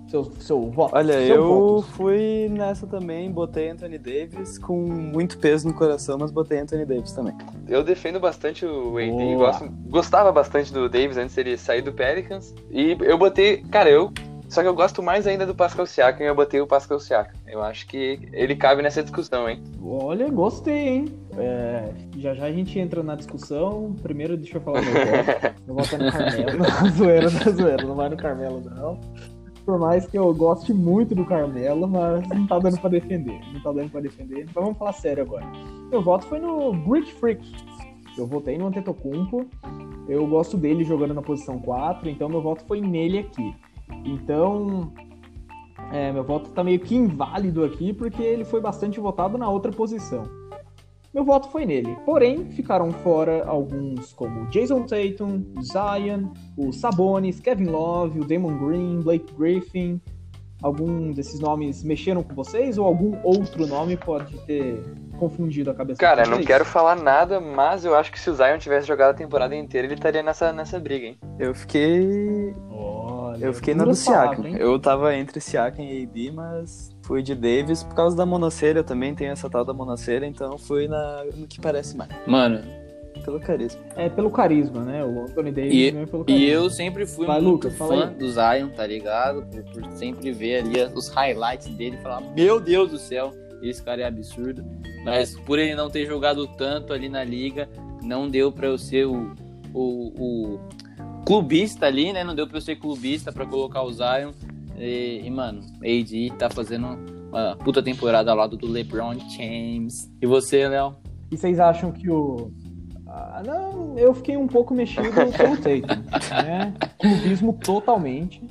Seu, 0.09 0.25
seu 0.41 0.71
voto. 0.71 0.95
Olha, 0.95 1.15
seu 1.15 1.37
eu 1.37 1.47
voto. 1.47 1.83
fui 1.93 2.49
nessa 2.51 2.87
também, 2.87 3.31
botei 3.31 3.71
Anthony 3.71 3.97
Davis 3.99 4.59
com 4.59 4.77
muito 4.87 5.39
peso 5.39 5.67
no 5.69 5.75
coração, 5.75 6.19
mas 6.21 6.31
botei 6.31 6.59
Anthony 6.59 6.85
Davis 6.85 7.13
também. 7.13 7.35
Eu 7.67 7.83
defendo 7.83 8.21
bastante 8.21 8.67
o 8.67 8.99
AD, 8.99 9.35
gosto, 9.37 9.69
gostava 9.89 10.31
bastante 10.31 10.71
do 10.73 10.87
Davis 10.89 11.17
antes 11.17 11.35
dele 11.35 11.57
sair 11.57 11.81
do 11.81 11.93
Pelicans. 11.95 12.55
E 12.71 12.97
eu 13.01 13.17
botei, 13.17 13.59
cara, 13.71 13.89
eu. 13.89 14.13
Só 14.53 14.61
que 14.61 14.69
eu 14.69 14.75
gosto 14.75 15.03
mais 15.03 15.27
ainda 15.27 15.47
do 15.47 15.55
Pascal 15.55 15.87
Siakam 15.87 16.27
e 16.27 16.29
eu 16.29 16.35
botei 16.35 16.61
o 16.61 16.67
Pascal 16.67 17.01
Siakam. 17.01 17.33
Eu 17.47 17.63
acho 17.63 17.87
que 17.87 18.21
ele 18.35 18.55
cabe 18.55 18.83
nessa 18.83 19.03
discussão, 19.03 19.49
hein? 19.49 19.63
Olha, 19.83 20.31
gostei, 20.31 20.89
hein? 20.89 21.05
É, 21.39 21.91
já 22.19 22.35
já 22.35 22.45
a 22.45 22.53
gente 22.53 22.79
entra 22.79 23.03
na 23.03 23.15
discussão. 23.15 23.97
Primeiro, 24.03 24.37
deixa 24.37 24.59
eu 24.59 24.61
falar 24.61 24.83
meu 24.83 24.93
voto. 24.93 25.63
Meu 25.67 25.75
voto 25.75 25.95
é 25.95 25.99
no 25.99 26.13
Carmelo. 26.13 26.59
Não, 26.59 26.91
zoeira, 26.93 27.31
não, 27.31 27.53
zoeira. 27.55 27.83
Não 27.87 27.95
vai 27.95 28.11
no 28.11 28.17
Carmelo, 28.19 28.61
não. 28.61 29.01
Por 29.65 29.79
mais 29.79 30.05
que 30.05 30.19
eu 30.19 30.35
goste 30.35 30.75
muito 30.75 31.15
do 31.15 31.25
Carmelo, 31.25 31.89
mas 31.89 32.29
não 32.29 32.47
tá 32.47 32.59
dando 32.59 32.79
pra 32.79 32.91
defender. 32.91 33.41
Não 33.55 33.63
tá 33.63 33.73
dando 33.73 33.89
pra 33.89 34.03
defender. 34.03 34.43
Então 34.43 34.65
vamos 34.65 34.77
falar 34.77 34.93
sério 34.93 35.23
agora. 35.23 35.47
Meu 35.91 36.03
voto 36.03 36.27
foi 36.27 36.39
no 36.39 36.75
Greek 36.75 37.11
Freak. 37.15 37.41
Eu 38.19 38.27
votei 38.27 38.59
no 38.59 38.67
Antetokounmpo. 38.67 39.47
Eu 40.07 40.27
gosto 40.27 40.59
dele 40.59 40.85
jogando 40.85 41.15
na 41.15 41.23
posição 41.23 41.59
4, 41.59 42.11
então 42.11 42.29
meu 42.29 42.43
voto 42.43 42.63
foi 42.67 42.83
nele 42.83 43.21
aqui. 43.21 43.55
Então, 44.05 44.93
É, 45.93 46.11
meu 46.11 46.25
voto 46.25 46.49
tá 46.51 46.65
meio 46.65 46.81
que 46.81 46.95
inválido 46.95 47.63
aqui, 47.65 47.93
porque 47.93 48.23
ele 48.23 48.47
foi 48.47 48.63
bastante 48.63 48.99
votado 48.99 49.37
na 49.37 49.49
outra 49.51 49.71
posição. 49.71 50.25
Meu 51.13 51.23
voto 51.23 51.49
foi 51.51 51.67
nele. 51.67 51.95
Porém, 52.07 52.47
ficaram 52.47 52.91
fora 52.91 53.45
alguns 53.45 54.15
como 54.15 54.49
Jason 54.49 54.85
Tatum, 54.85 55.45
Zion, 55.61 56.31
o 56.57 56.73
Sabonis, 56.73 57.39
Kevin 57.39 57.67
Love, 57.67 58.21
o 58.21 58.25
Damon 58.25 58.57
Green, 58.57 59.01
Blake 59.01 59.35
Griffin. 59.35 60.01
Algum 60.63 61.13
desses 61.13 61.41
nomes 61.41 61.83
mexeram 61.83 62.23
com 62.23 62.35
vocês 62.35 62.79
ou 62.79 62.87
algum 62.87 63.19
outro 63.23 63.67
nome 63.67 63.97
pode 63.97 64.39
ter 64.47 64.81
confundido 65.19 65.71
a 65.71 65.75
cabeça 65.75 65.99
Cara, 65.99 66.25
não 66.25 66.43
quero 66.43 66.65
falar 66.65 66.97
nada, 66.97 67.41
mas 67.41 67.85
eu 67.85 67.95
acho 67.95 68.11
que 68.11 68.19
se 68.19 68.31
o 68.31 68.35
Zion 68.35 68.59
tivesse 68.59 68.87
jogado 68.87 69.11
a 69.11 69.15
temporada 69.15 69.55
inteira, 69.55 69.87
ele 69.87 69.95
estaria 69.95 70.23
nessa, 70.23 70.53
nessa 70.53 70.79
briga, 70.79 71.07
hein? 71.07 71.19
Eu 71.39 71.55
fiquei. 71.55 72.55
Olha, 73.33 73.45
Eu 73.47 73.55
fiquei 73.55 73.75
na 73.75 73.85
do 73.85 73.95
Siakam. 73.95 74.47
Eu 74.57 74.79
tava 74.79 75.15
entre 75.17 75.41
Siakam 75.41 75.85
e 75.85 76.03
AD, 76.05 76.31
mas 76.33 76.91
fui 77.03 77.23
de 77.23 77.35
Davis 77.35 77.83
por 77.83 77.95
causa 77.95 78.17
da 78.17 78.25
monoceira. 78.27 78.81
Eu 78.81 78.85
também 78.85 79.15
tenho 79.15 79.33
essa 79.33 79.49
tal 79.51 79.65
da 79.65 79.73
monoceira, 79.73 80.27
então 80.27 80.57
fui 80.59 80.87
na, 80.89 81.25
no 81.37 81.47
que 81.47 81.61
parece 81.61 81.97
mais. 81.97 82.11
Mano, 82.27 82.61
Pelo 83.25 83.39
carisma. 83.41 83.81
É 83.97 84.09
pelo 84.09 84.31
carisma, 84.31 84.83
né? 84.85 85.05
O 85.05 85.23
Anthony 85.25 85.53
Davis 85.53 85.73
E- 85.75 85.87
também 85.91 86.03
é 86.03 86.07
pelo 86.07 86.23
e 86.23 86.27
carisma. 86.27 86.49
eu 86.49 86.71
sempre 86.71 87.07
fui 87.07 87.27
Vai, 87.27 87.41
muito 87.41 87.67
Lucas, 87.69 87.77
fã 87.77 88.13
do 88.13 88.29
Zion, 88.31 88.69
tá 88.75 88.87
ligado? 88.87 89.43
Por, 89.47 89.63
por 89.65 89.91
sempre 89.93 90.33
ver 90.33 90.59
ali 90.63 90.93
os 90.95 91.09
highlights 91.09 91.69
dele 91.69 91.97
e 91.99 92.03
falar, 92.03 92.21
meu 92.35 92.59
Deus 92.61 92.91
do 92.91 92.99
céu, 92.99 93.31
esse 93.63 93.81
cara 93.83 94.03
é 94.03 94.07
absurdo. 94.07 94.65
Mas 95.05 95.39
por 95.41 95.59
ele 95.59 95.75
não 95.75 95.89
ter 95.89 96.05
jogado 96.07 96.47
tanto 96.57 96.93
ali 96.93 97.09
na 97.09 97.23
liga, 97.23 97.69
não 98.03 98.29
deu 98.29 98.51
pra 98.51 98.67
eu 98.67 98.77
ser 98.79 99.07
o, 99.07 99.33
o, 99.73 100.13
o 100.57 100.61
clubista 101.25 101.87
ali, 101.87 102.13
né? 102.13 102.25
Não 102.25 102.35
deu 102.35 102.47
pra 102.47 102.59
eu 102.59 102.61
ser 102.61 102.77
clubista 102.77 103.33
pra 103.33 103.47
colocar 103.47 103.83
o 103.83 103.93
Zion. 103.93 104.33
E, 104.77 105.23
e, 105.25 105.31
mano, 105.31 105.63
AD 105.81 106.33
tá 106.39 106.51
fazendo 106.51 106.99
uma 107.31 107.57
puta 107.57 107.83
temporada 107.83 108.31
ao 108.31 108.37
lado 108.37 108.57
do 108.57 108.67
LeBron 108.67 109.19
James. 109.31 110.11
E 110.21 110.27
você, 110.27 110.69
Léo? 110.69 110.97
E 111.31 111.37
vocês 111.37 111.59
acham 111.59 111.93
que 111.93 112.11
o. 112.11 112.51
Ah, 113.07 113.43
não, 113.47 113.99
eu 113.99 114.15
fiquei 114.15 114.37
um 114.37 114.47
pouco 114.47 114.75
mexido 114.75 115.13
pelo 115.13 115.33
Tatum, 115.33 115.87
né? 116.45 116.75
Clubismo 116.99 117.53
totalmente. 117.53 118.43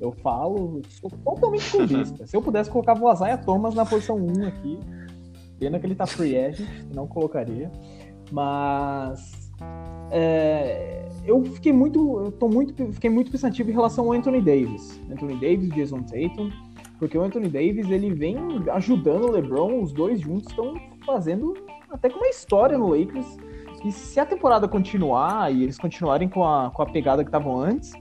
Eu 0.00 0.12
falo, 0.12 0.82
sou 1.00 1.10
totalmente 1.10 1.70
clubista. 1.70 2.26
Se 2.26 2.36
eu 2.36 2.42
pudesse, 2.42 2.70
colocava 2.70 3.00
o 3.00 3.08
Azaia 3.08 3.38
Thomas 3.38 3.74
na 3.74 3.86
posição 3.86 4.16
1 4.16 4.46
aqui. 4.46 4.78
Pena 5.58 5.78
que 5.78 5.86
ele 5.86 5.94
tá 5.94 6.06
free 6.06 6.36
agent, 6.36 6.68
não 6.94 7.06
colocaria. 7.06 7.70
Mas. 8.30 9.52
é, 10.10 11.08
eu 11.26 11.42
fiquei 11.44 11.72
muito. 11.72 12.20
Eu 12.24 12.32
tô 12.32 12.48
muito, 12.48 12.92
fiquei 12.92 13.10
muito 13.10 13.30
pensativo 13.30 13.70
em 13.70 13.72
relação 13.72 14.06
ao 14.06 14.12
Anthony 14.12 14.40
Davis. 14.40 15.00
Anthony 15.10 15.34
Davis, 15.34 15.70
Jason 15.70 16.02
Tatum. 16.02 16.50
Porque 16.98 17.18
o 17.18 17.22
Anthony 17.22 17.48
Davis, 17.48 17.90
ele 17.90 18.10
vem 18.10 18.36
ajudando 18.72 19.24
o 19.24 19.30
LeBron, 19.30 19.82
os 19.82 19.92
dois 19.92 20.20
juntos 20.20 20.48
estão 20.48 20.74
fazendo 21.04 21.54
até 21.90 22.08
com 22.08 22.18
uma 22.18 22.28
história 22.28 22.78
no 22.78 22.88
Lakers. 22.88 23.36
E 23.84 23.92
se 23.92 24.18
a 24.18 24.24
temporada 24.24 24.66
continuar 24.66 25.52
e 25.52 25.62
eles 25.62 25.76
continuarem 25.76 26.28
com 26.28 26.44
a, 26.44 26.70
com 26.70 26.82
a 26.82 26.86
pegada 26.86 27.22
que 27.22 27.28
estavam 27.28 27.58
antes, 27.58 27.92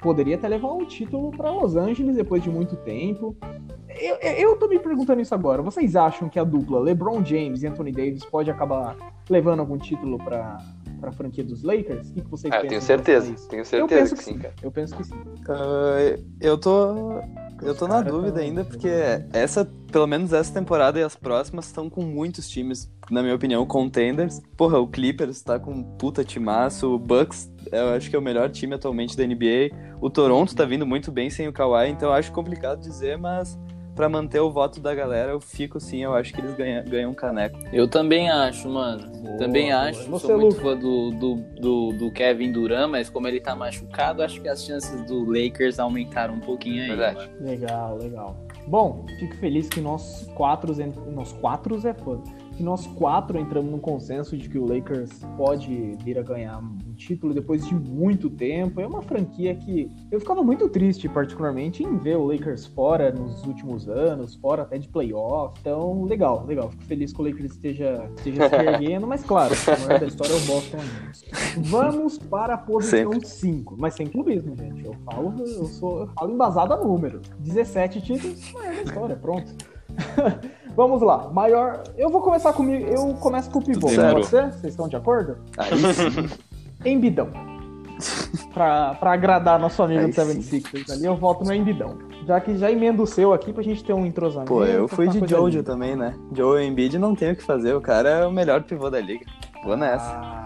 poderia 0.00 0.36
até 0.36 0.48
levar 0.48 0.72
um 0.72 0.84
título 0.84 1.30
para 1.30 1.50
Los 1.50 1.76
Angeles 1.76 2.16
depois 2.16 2.42
de 2.42 2.50
muito 2.50 2.76
tempo. 2.76 3.36
Eu, 3.88 4.16
eu, 4.16 4.56
tô 4.56 4.68
me 4.68 4.78
perguntando 4.78 5.20
isso 5.20 5.34
agora. 5.34 5.60
Vocês 5.60 5.94
acham 5.94 6.28
que 6.28 6.38
a 6.38 6.44
dupla 6.44 6.80
LeBron 6.80 7.22
James 7.24 7.62
e 7.62 7.66
Anthony 7.66 7.92
Davis 7.92 8.24
pode 8.24 8.50
acabar 8.50 8.96
levando 9.28 9.60
algum 9.60 9.76
título 9.76 10.16
para 10.16 10.58
a 11.08 11.12
franquia 11.12 11.42
dos 11.44 11.62
Lakers? 11.62 12.10
O 12.10 12.14
que, 12.14 12.20
que 12.22 12.30
vocês 12.30 12.52
Ah, 12.52 12.56
eu 12.58 12.62
pensam 12.62 12.68
tenho 12.68 12.82
certeza. 12.82 13.32
isso? 13.32 13.48
Tenho 13.48 13.60
Eu 13.60 13.66
certeza 13.66 14.00
penso 14.00 14.14
que 14.16 14.22
sim, 14.24 14.38
cara. 14.38 14.54
Eu 14.62 14.70
penso 14.70 14.96
que 14.96 15.04
sim. 15.04 15.14
Ah, 15.48 16.18
eu 16.40 16.58
tô. 16.58 17.20
Eu 17.62 17.76
tô 17.76 17.86
na 17.86 18.00
dúvida 18.00 18.32
tão- 18.32 18.42
ainda, 18.42 18.64
porque 18.64 18.88
essa, 19.32 19.64
pelo 19.92 20.06
menos 20.06 20.32
essa 20.32 20.52
temporada 20.52 20.98
e 20.98 21.02
as 21.04 21.14
próximas 21.14 21.66
estão 21.66 21.88
com 21.88 22.02
muitos 22.02 22.48
times, 22.48 22.90
na 23.08 23.22
minha 23.22 23.34
opinião, 23.36 23.64
contenders. 23.64 24.40
Porra, 24.56 24.80
o 24.80 24.88
Clippers 24.88 25.40
tá 25.42 25.60
com 25.60 25.70
um 25.70 25.82
puta 25.84 26.24
timaço, 26.24 26.92
o 26.92 26.98
Bucks 26.98 27.48
eu 27.70 27.90
acho 27.90 28.10
que 28.10 28.16
é 28.16 28.18
o 28.18 28.22
melhor 28.22 28.50
time 28.50 28.74
atualmente 28.74 29.16
da 29.16 29.24
NBA. 29.24 29.70
O 30.00 30.10
Toronto 30.10 30.56
tá 30.56 30.64
vindo 30.64 30.84
muito 30.84 31.12
bem 31.12 31.30
sem 31.30 31.46
o 31.46 31.52
Kawhi, 31.52 31.88
então 31.90 32.08
eu 32.08 32.12
acho 32.14 32.32
complicado 32.32 32.80
dizer, 32.80 33.16
mas 33.16 33.56
pra 33.94 34.08
manter 34.08 34.40
o 34.40 34.50
voto 34.50 34.80
da 34.80 34.94
galera, 34.94 35.32
eu 35.32 35.40
fico 35.40 35.78
sim, 35.80 36.02
eu 36.02 36.14
acho 36.14 36.32
que 36.32 36.40
eles 36.40 36.54
ganham, 36.54 36.84
ganham 36.84 37.10
um 37.10 37.14
caneco. 37.14 37.58
Eu 37.72 37.88
também 37.88 38.30
acho, 38.30 38.68
mano. 38.68 39.06
Boa, 39.20 39.36
também 39.36 39.70
boa. 39.70 39.82
acho. 39.82 40.10
Você, 40.10 40.26
Sou 40.26 40.38
muito 40.38 40.56
Luca? 40.56 40.62
fã 40.62 40.76
do, 40.76 41.10
do, 41.10 41.34
do, 41.60 41.92
do 41.98 42.10
Kevin 42.12 42.52
Durant, 42.52 42.90
mas 42.90 43.08
como 43.10 43.28
ele 43.28 43.40
tá 43.40 43.54
machucado, 43.54 44.22
acho 44.22 44.40
que 44.40 44.48
as 44.48 44.64
chances 44.64 45.04
do 45.06 45.24
Lakers 45.24 45.78
aumentaram 45.78 46.34
um 46.34 46.40
pouquinho 46.40 46.82
aí. 46.82 46.88
Verdade. 46.88 47.30
Legal, 47.40 47.96
legal. 47.98 48.36
Bom, 48.66 49.04
fico 49.18 49.36
feliz 49.36 49.68
que 49.68 49.80
nós 49.80 50.28
quatro, 50.34 50.74
nós 51.10 51.32
quatro 51.34 51.76
é 51.86 51.94
foda, 51.94 52.22
que 52.62 52.64
nós 52.64 52.86
quatro 52.86 53.36
entramos 53.40 53.72
num 53.72 53.80
consenso 53.80 54.36
de 54.36 54.48
que 54.48 54.56
o 54.56 54.64
Lakers 54.64 55.10
pode 55.36 55.96
vir 56.04 56.16
a 56.16 56.22
ganhar 56.22 56.58
um 56.58 56.94
título 56.94 57.34
depois 57.34 57.66
de 57.66 57.74
muito 57.74 58.30
tempo. 58.30 58.80
É 58.80 58.86
uma 58.86 59.02
franquia 59.02 59.52
que 59.56 59.90
eu 60.12 60.20
ficava 60.20 60.44
muito 60.44 60.68
triste, 60.68 61.08
particularmente, 61.08 61.82
em 61.82 61.98
ver 61.98 62.16
o 62.16 62.24
Lakers 62.24 62.66
fora 62.66 63.10
nos 63.10 63.44
últimos 63.44 63.88
anos, 63.88 64.36
fora 64.36 64.62
até 64.62 64.78
de 64.78 64.88
playoff. 64.88 65.58
Então, 65.60 66.04
legal, 66.04 66.46
legal. 66.46 66.70
Fico 66.70 66.84
feliz 66.84 67.12
que 67.12 67.20
o 67.20 67.24
Lakers 67.24 67.52
esteja, 67.52 68.08
esteja 68.16 68.48
se 68.48 68.54
erguendo, 68.54 69.08
mas 69.08 69.24
claro, 69.24 69.52
o 69.54 69.86
maior 69.86 69.98
da 69.98 70.06
história 70.06 70.32
é 70.32 70.36
o 70.36 70.40
Boston 70.46 70.78
ainda. 70.78 71.68
Vamos 71.68 72.16
para 72.16 72.54
a 72.54 72.58
posição 72.58 73.20
5, 73.20 73.76
mas 73.76 73.94
sem 73.94 74.06
clubismo, 74.06 74.56
gente. 74.56 74.84
Eu 74.84 74.94
falo, 75.04 75.34
eu 75.40 75.66
sou, 75.66 76.02
eu 76.02 76.06
falo 76.06 76.32
embasado 76.32 76.74
a 76.74 76.76
número. 76.76 77.20
17 77.40 78.00
títulos, 78.02 78.52
maior 78.52 78.74
da 78.76 78.82
história, 78.82 79.16
pronto. 79.16 79.52
Vamos 80.76 81.02
lá, 81.02 81.28
maior. 81.30 81.82
Eu 81.96 82.10
vou 82.10 82.20
começar 82.22 82.52
comigo. 82.52 82.86
Eu 82.86 83.14
começo 83.14 83.50
com 83.50 83.58
o 83.58 83.64
pivô. 83.64 83.88
Pode 83.88 84.26
ser? 84.26 84.52
Vocês 84.52 84.72
estão 84.72 84.88
de 84.88 84.96
acordo? 84.96 85.36
Aí 85.56 85.70
sim. 85.94 86.28
Embidão. 86.84 87.28
pra, 88.52 88.94
pra 88.94 89.12
agradar 89.12 89.58
nosso 89.58 89.82
amigo 89.82 90.00
Aí 90.00 90.06
do 90.06 90.12
76ers 90.12 90.90
ali, 90.90 91.04
eu 91.04 91.16
voto 91.16 91.44
no 91.44 91.52
Embidão. 91.52 91.98
Já 92.26 92.40
que 92.40 92.56
já 92.56 92.70
emenda 92.70 93.02
o 93.02 93.06
seu 93.06 93.32
aqui 93.32 93.52
pra 93.52 93.62
gente 93.62 93.84
ter 93.84 93.92
um 93.92 94.06
entrosamento. 94.06 94.52
Pô, 94.52 94.64
eu 94.64 94.86
fui 94.88 95.06
uma 95.06 95.20
de 95.20 95.28
Jojo 95.28 95.58
linda. 95.58 95.62
também, 95.62 95.96
né? 95.96 96.14
Joe 96.32 96.64
Embiid 96.64 96.98
não 96.98 97.14
tem 97.14 97.32
o 97.32 97.36
que 97.36 97.42
fazer, 97.42 97.74
o 97.74 97.80
cara 97.80 98.08
é 98.08 98.26
o 98.26 98.32
melhor 98.32 98.62
pivô 98.62 98.88
da 98.88 99.00
liga. 99.00 99.26
Vou 99.64 99.76
nessa. 99.76 100.04
Ah, 100.04 100.44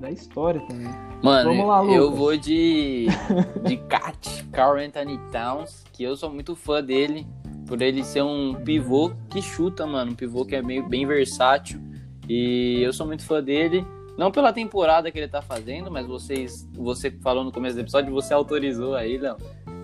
da 0.00 0.10
história 0.10 0.60
também. 0.66 0.88
Mano, 1.22 1.50
Vamos 1.50 1.66
lá, 1.66 1.84
eu 1.84 2.10
vou 2.12 2.36
de, 2.36 3.06
de 3.64 3.76
Cat, 3.76 4.44
Carl 4.50 4.76
Anthony 4.78 5.18
Towns, 5.30 5.84
que 5.92 6.02
eu 6.02 6.16
sou 6.16 6.30
muito 6.30 6.56
fã 6.56 6.82
dele, 6.82 7.26
por 7.66 7.80
ele 7.82 8.02
ser 8.04 8.22
um 8.22 8.54
pivô 8.54 9.12
que 9.30 9.40
chuta, 9.42 9.86
mano, 9.86 10.12
um 10.12 10.14
pivô 10.14 10.44
que 10.44 10.54
é 10.56 10.62
meio, 10.62 10.88
bem 10.88 11.06
versátil. 11.06 11.80
E 12.28 12.80
eu 12.82 12.92
sou 12.92 13.06
muito 13.06 13.24
fã 13.24 13.42
dele, 13.42 13.84
não 14.16 14.30
pela 14.30 14.52
temporada 14.52 15.10
que 15.10 15.18
ele 15.18 15.28
tá 15.28 15.42
fazendo, 15.42 15.90
mas 15.90 16.06
vocês, 16.06 16.68
você 16.72 17.10
falou 17.10 17.42
no 17.44 17.50
começo 17.52 17.74
do 17.74 17.80
episódio, 17.80 18.12
você 18.12 18.32
autorizou 18.32 18.94
aí, 18.94 19.18
Léo, 19.18 19.36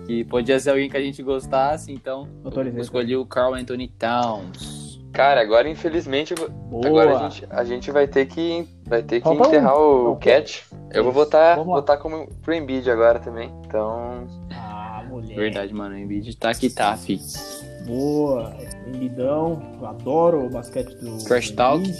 que 0.05 0.23
podia 0.23 0.59
ser 0.59 0.69
alguém 0.71 0.89
que 0.89 0.97
a 0.97 1.01
gente 1.01 1.21
gostasse, 1.21 1.91
então 1.91 2.27
Autorizei. 2.43 2.79
eu 2.79 2.81
escolhi 2.81 3.15
o 3.17 3.25
Carl 3.25 3.53
Anthony 3.53 3.87
Towns. 3.89 4.89
Cara, 5.11 5.41
agora 5.41 5.67
infelizmente 5.67 6.35
Boa. 6.35 6.85
agora 6.87 7.17
a 7.17 7.29
gente, 7.29 7.47
a 7.49 7.63
gente 7.63 7.91
vai 7.91 8.07
ter 8.07 8.27
que 8.27 8.67
vai 8.85 9.01
ter 9.01 9.17
que 9.19 9.23
Falta 9.23 9.43
um. 9.43 9.47
enterrar 9.47 9.75
o 9.77 10.03
Não, 10.09 10.15
Cat. 10.17 10.63
Eu 10.91 11.03
vou 11.03 11.11
votar, 11.11 11.57
votar 11.57 11.97
como 11.97 12.27
pro 12.43 12.53
Embiid 12.53 12.89
agora 12.91 13.19
também. 13.19 13.51
Então, 13.65 14.27
Ah, 14.51 15.03
mulher. 15.09 15.35
Verdade, 15.35 15.73
mano, 15.73 15.95
o 15.95 15.97
Embiid 15.97 16.37
tá 16.37 16.53
que 16.53 16.69
tá, 16.69 16.95
fi. 16.95 17.19
Boa. 17.89 18.55
Embidão. 18.85 19.61
Eu 19.79 19.87
adoro 19.87 20.45
o 20.45 20.49
basquete 20.49 20.93
do. 20.95 21.17
Trash 21.25 21.49
do 21.49 21.55
talk. 21.57 21.91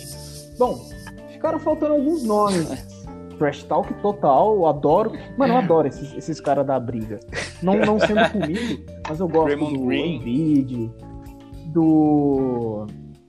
Bom, 0.58 0.88
ficaram 1.32 1.60
faltando 1.60 1.95
alguns 1.95 2.23
nomes. 2.23 2.69
Trash 3.39 3.63
talk 3.63 3.91
total, 4.02 4.54
eu 4.56 4.65
adoro. 4.67 5.13
Mano, 5.38 5.54
eu 5.54 5.58
adoro 5.58 5.88
esses, 5.88 6.13
esses 6.13 6.39
caras 6.39 6.67
da 6.67 6.80
briga. 6.80 7.19
Não, 7.63 7.75
não 7.78 7.99
sendo 7.99 8.21
comigo, 8.32 8.84
mas 9.08 9.19
eu 9.19 9.28
gosto 9.28 9.45
Draymond 9.45 9.78
do 9.78 9.86
Green. 9.86 10.17
Embiid, 10.17 10.91
do 11.67 12.86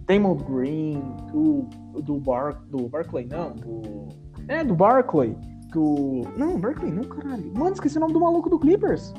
Damon 0.06 0.34
Green, 0.34 1.00
do, 1.32 1.68
do, 2.02 2.18
Bar, 2.18 2.60
do 2.68 2.88
Barclay, 2.88 3.26
não, 3.26 3.52
do... 3.52 4.08
É, 4.48 4.64
do 4.64 4.74
Barclay. 4.74 5.36
Do... 5.72 6.22
Não, 6.36 6.58
Barclay 6.58 6.90
não, 6.90 7.04
caralho. 7.04 7.52
Mano, 7.54 7.72
esqueci 7.72 7.96
o 7.96 8.00
nome 8.00 8.12
do 8.12 8.20
maluco 8.20 8.50
do 8.50 8.58
Clippers. 8.58 9.14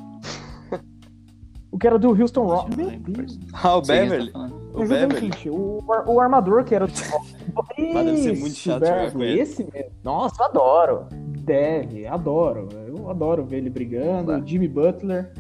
O 1.72 1.78
que 1.78 1.88
era 1.88 1.98
do 1.98 2.10
Houston 2.10 2.46
Rock. 2.46 2.76
Meu 2.76 2.90
Deus. 2.92 3.40
Ah, 3.54 3.78
o 3.78 3.82
Beverly. 3.82 4.28
tá 4.28 4.32
falando. 4.34 4.56
O 4.74 4.80
Beverly. 4.80 5.20
gente. 5.22 5.50
O, 5.50 5.80
o 6.08 6.20
armador 6.20 6.64
que 6.66 6.76
era 6.76 6.86
do. 6.86 6.94
Mas 7.94 8.06
deve 8.06 8.18
ser 8.18 8.38
muito 8.38 8.56
chato 8.56 8.80
jogar 8.86 8.92
Beverly, 8.96 9.12
com 9.14 9.24
ele. 9.24 9.40
Esse 9.40 9.64
mesmo. 9.74 9.92
Nossa, 10.04 10.42
eu 10.42 10.46
adoro. 10.48 11.06
Deve, 11.12 12.06
adoro. 12.06 12.68
Eu 12.88 13.10
adoro 13.10 13.44
ver 13.46 13.58
ele 13.58 13.70
brigando. 13.70 14.32
O 14.34 14.46
Jimmy 14.48 14.68
Butler. 14.68 15.32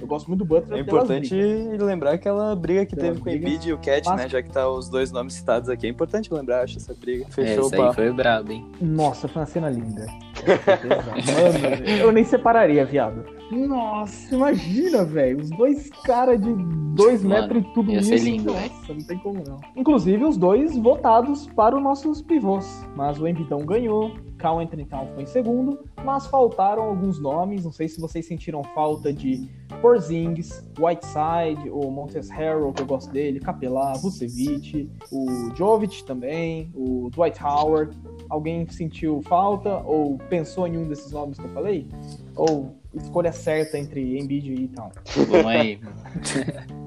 Eu 0.00 0.06
gosto 0.06 0.28
muito 0.28 0.40
do 0.40 0.44
Butler. 0.44 0.78
É 0.78 0.82
importante 0.82 1.34
lembrar 1.34 2.12
aquela 2.12 2.54
briga 2.54 2.84
que 2.84 2.94
teve 2.94 3.18
com 3.20 3.28
o. 3.28 3.32
Embiid 3.32 3.68
e 3.68 3.72
o 3.72 3.78
Cat, 3.78 4.06
Mas- 4.06 4.16
né? 4.20 4.28
Já 4.28 4.42
que 4.42 4.50
tá 4.50 4.68
os 4.68 4.88
dois 4.88 5.10
nomes 5.10 5.34
citados 5.34 5.68
aqui. 5.70 5.86
É 5.86 5.90
importante 5.90 6.32
lembrar, 6.32 6.64
acho, 6.64 6.76
essa 6.76 6.94
briga. 6.94 7.24
É, 7.24 7.30
Fechou 7.30 7.66
isso 7.66 7.74
o 7.74 7.78
papo. 7.78 7.94
foi 7.94 8.12
brabo, 8.12 8.52
hein? 8.52 8.66
Nossa, 8.80 9.26
foi 9.28 9.40
uma 9.40 9.46
cena 9.46 9.70
linda. 9.70 10.06
Mano, 10.46 11.86
eu 11.86 12.12
nem 12.12 12.24
separaria, 12.24 12.84
viado. 12.84 13.24
Nossa, 13.50 14.34
imagina, 14.34 15.04
velho. 15.04 15.40
Os 15.40 15.50
dois 15.50 15.90
caras 16.04 16.40
de 16.40 16.54
dois 16.94 17.24
Mano, 17.24 17.42
metros 17.42 17.62
e 17.64 17.74
tudo 17.74 17.90
ia 17.90 17.98
isso. 17.98 18.08
ser 18.08 18.18
lindo. 18.18 18.52
Nossa, 18.52 18.94
não 18.94 19.02
tem 19.02 19.18
como 19.18 19.42
não. 19.46 19.58
Inclusive, 19.76 20.24
os 20.24 20.36
dois 20.36 20.76
votados 20.76 21.46
para 21.48 21.76
os 21.76 21.82
nossos 21.82 22.22
pivôs. 22.22 22.86
Mas 22.96 23.20
o 23.20 23.26
Embitão 23.26 23.58
ganhou, 23.64 24.12
Cal 24.38 24.60
Anthony 24.60 24.84
Town 24.84 25.06
foi 25.14 25.24
em 25.24 25.26
segundo, 25.26 25.80
mas 26.04 26.26
faltaram 26.26 26.84
alguns 26.84 27.20
nomes. 27.20 27.64
Não 27.64 27.72
sei 27.72 27.88
se 27.88 28.00
vocês 28.00 28.26
sentiram 28.26 28.62
falta 28.74 29.12
de 29.12 29.48
Porzingis, 29.82 30.64
Whiteside, 30.78 31.70
o 31.70 31.90
Montes 31.90 32.28
Harrell, 32.30 32.72
que 32.72 32.82
eu 32.82 32.86
gosto 32.86 33.10
dele, 33.10 33.40
Capelá, 33.40 33.94
Vucevic, 33.94 34.88
o 35.10 35.54
Jovic 35.56 36.04
também, 36.04 36.70
o 36.74 37.10
Dwight 37.10 37.42
Howard. 37.42 37.96
Alguém 38.30 38.66
sentiu 38.68 39.20
falta 39.22 39.78
ou 39.84 40.16
pensou 40.30 40.66
em 40.66 40.78
um 40.78 40.88
desses 40.88 41.10
nomes 41.10 41.38
que 41.38 41.44
eu 41.44 41.50
falei? 41.50 41.86
Ou 42.36 42.74
escolha 42.94 43.32
certa 43.32 43.76
entre 43.76 44.18
Embiid 44.18 44.52
e 44.54 44.68
Town? 44.68 44.90
Vamos 45.28 45.46
aí. 45.46 45.80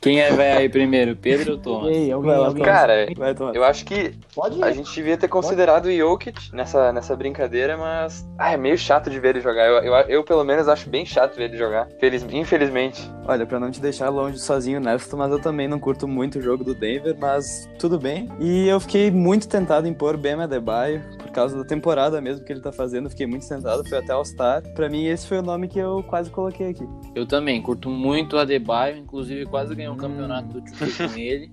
Quem 0.00 0.20
é, 0.20 0.32
vai 0.32 0.50
aí 0.52 0.68
primeiro, 0.68 1.14
Pedro 1.16 1.52
ou 1.52 1.58
Thomas? 1.58 1.94
Ei, 1.94 2.10
alguém, 2.10 2.30
Vai 2.30 2.38
lá, 2.40 2.46
alguém- 2.46 2.64
Cara, 2.64 3.06
Vai, 3.16 3.34
Thomas. 3.34 3.54
eu 3.54 3.64
acho 3.64 3.84
que 3.84 4.14
a 4.62 4.70
gente 4.72 4.92
devia 4.92 5.16
ter 5.16 5.28
considerado 5.28 5.86
o 5.86 5.92
Jokic 5.96 6.54
nessa, 6.54 6.92
nessa 6.92 7.14
brincadeira, 7.14 7.76
mas 7.76 8.26
ah, 8.38 8.52
é 8.52 8.56
meio 8.56 8.76
chato 8.76 9.08
de 9.10 9.20
ver 9.20 9.30
ele 9.30 9.40
jogar. 9.40 9.66
Eu, 9.66 9.76
eu, 9.84 9.94
eu, 10.08 10.24
pelo 10.24 10.44
menos, 10.44 10.68
acho 10.68 10.88
bem 10.88 11.04
chato 11.06 11.36
ver 11.36 11.44
ele 11.44 11.56
jogar. 11.56 11.88
Feliz, 12.00 12.24
infelizmente. 12.30 13.08
Olha, 13.24 13.46
pra 13.46 13.60
não 13.60 13.70
te 13.70 13.80
deixar 13.80 14.08
longe 14.08 14.38
sozinho 14.38 14.80
nessa, 14.80 15.16
mas 15.16 15.30
eu 15.30 15.40
também 15.40 15.68
não 15.68 15.78
curto 15.78 16.08
muito 16.08 16.38
o 16.38 16.42
jogo 16.42 16.64
do 16.64 16.74
Denver, 16.74 17.16
mas 17.18 17.68
tudo 17.78 17.98
bem. 17.98 18.28
E 18.40 18.66
eu 18.66 18.80
fiquei 18.80 19.10
muito 19.12 19.46
tentado 19.48 19.86
em 19.86 19.94
pôr 19.94 20.16
Bam 20.16 20.42
Adebayo, 20.42 21.00
por 21.18 21.30
causa 21.30 21.56
da 21.56 21.64
temporada 21.64 22.20
mesmo 22.20 22.44
que 22.44 22.52
ele 22.52 22.60
tá 22.60 22.72
fazendo, 22.72 23.08
fiquei 23.08 23.26
muito 23.26 23.48
tentado, 23.48 23.84
foi 23.88 23.98
até 23.98 24.12
All-Star. 24.12 24.62
Pra 24.74 24.88
mim, 24.88 25.06
esse 25.06 25.26
foi 25.28 25.38
o 25.38 25.42
nome 25.42 25.68
que 25.68 25.78
eu 25.78 26.02
quase 26.02 26.30
coloquei 26.30 26.70
aqui. 26.70 26.86
Eu 27.14 27.24
também, 27.24 27.62
curto 27.62 27.88
muito 27.88 28.34
o 28.34 28.38
Adebayo, 28.40 28.98
inclusive 28.98 29.46
quase 29.46 29.74
ganhei 29.74 29.88
um 29.90 29.94
Hum. 29.94 29.96
campeonato 29.98 30.48
do 30.48 30.62
com 31.08 31.16
ele. 31.18 31.50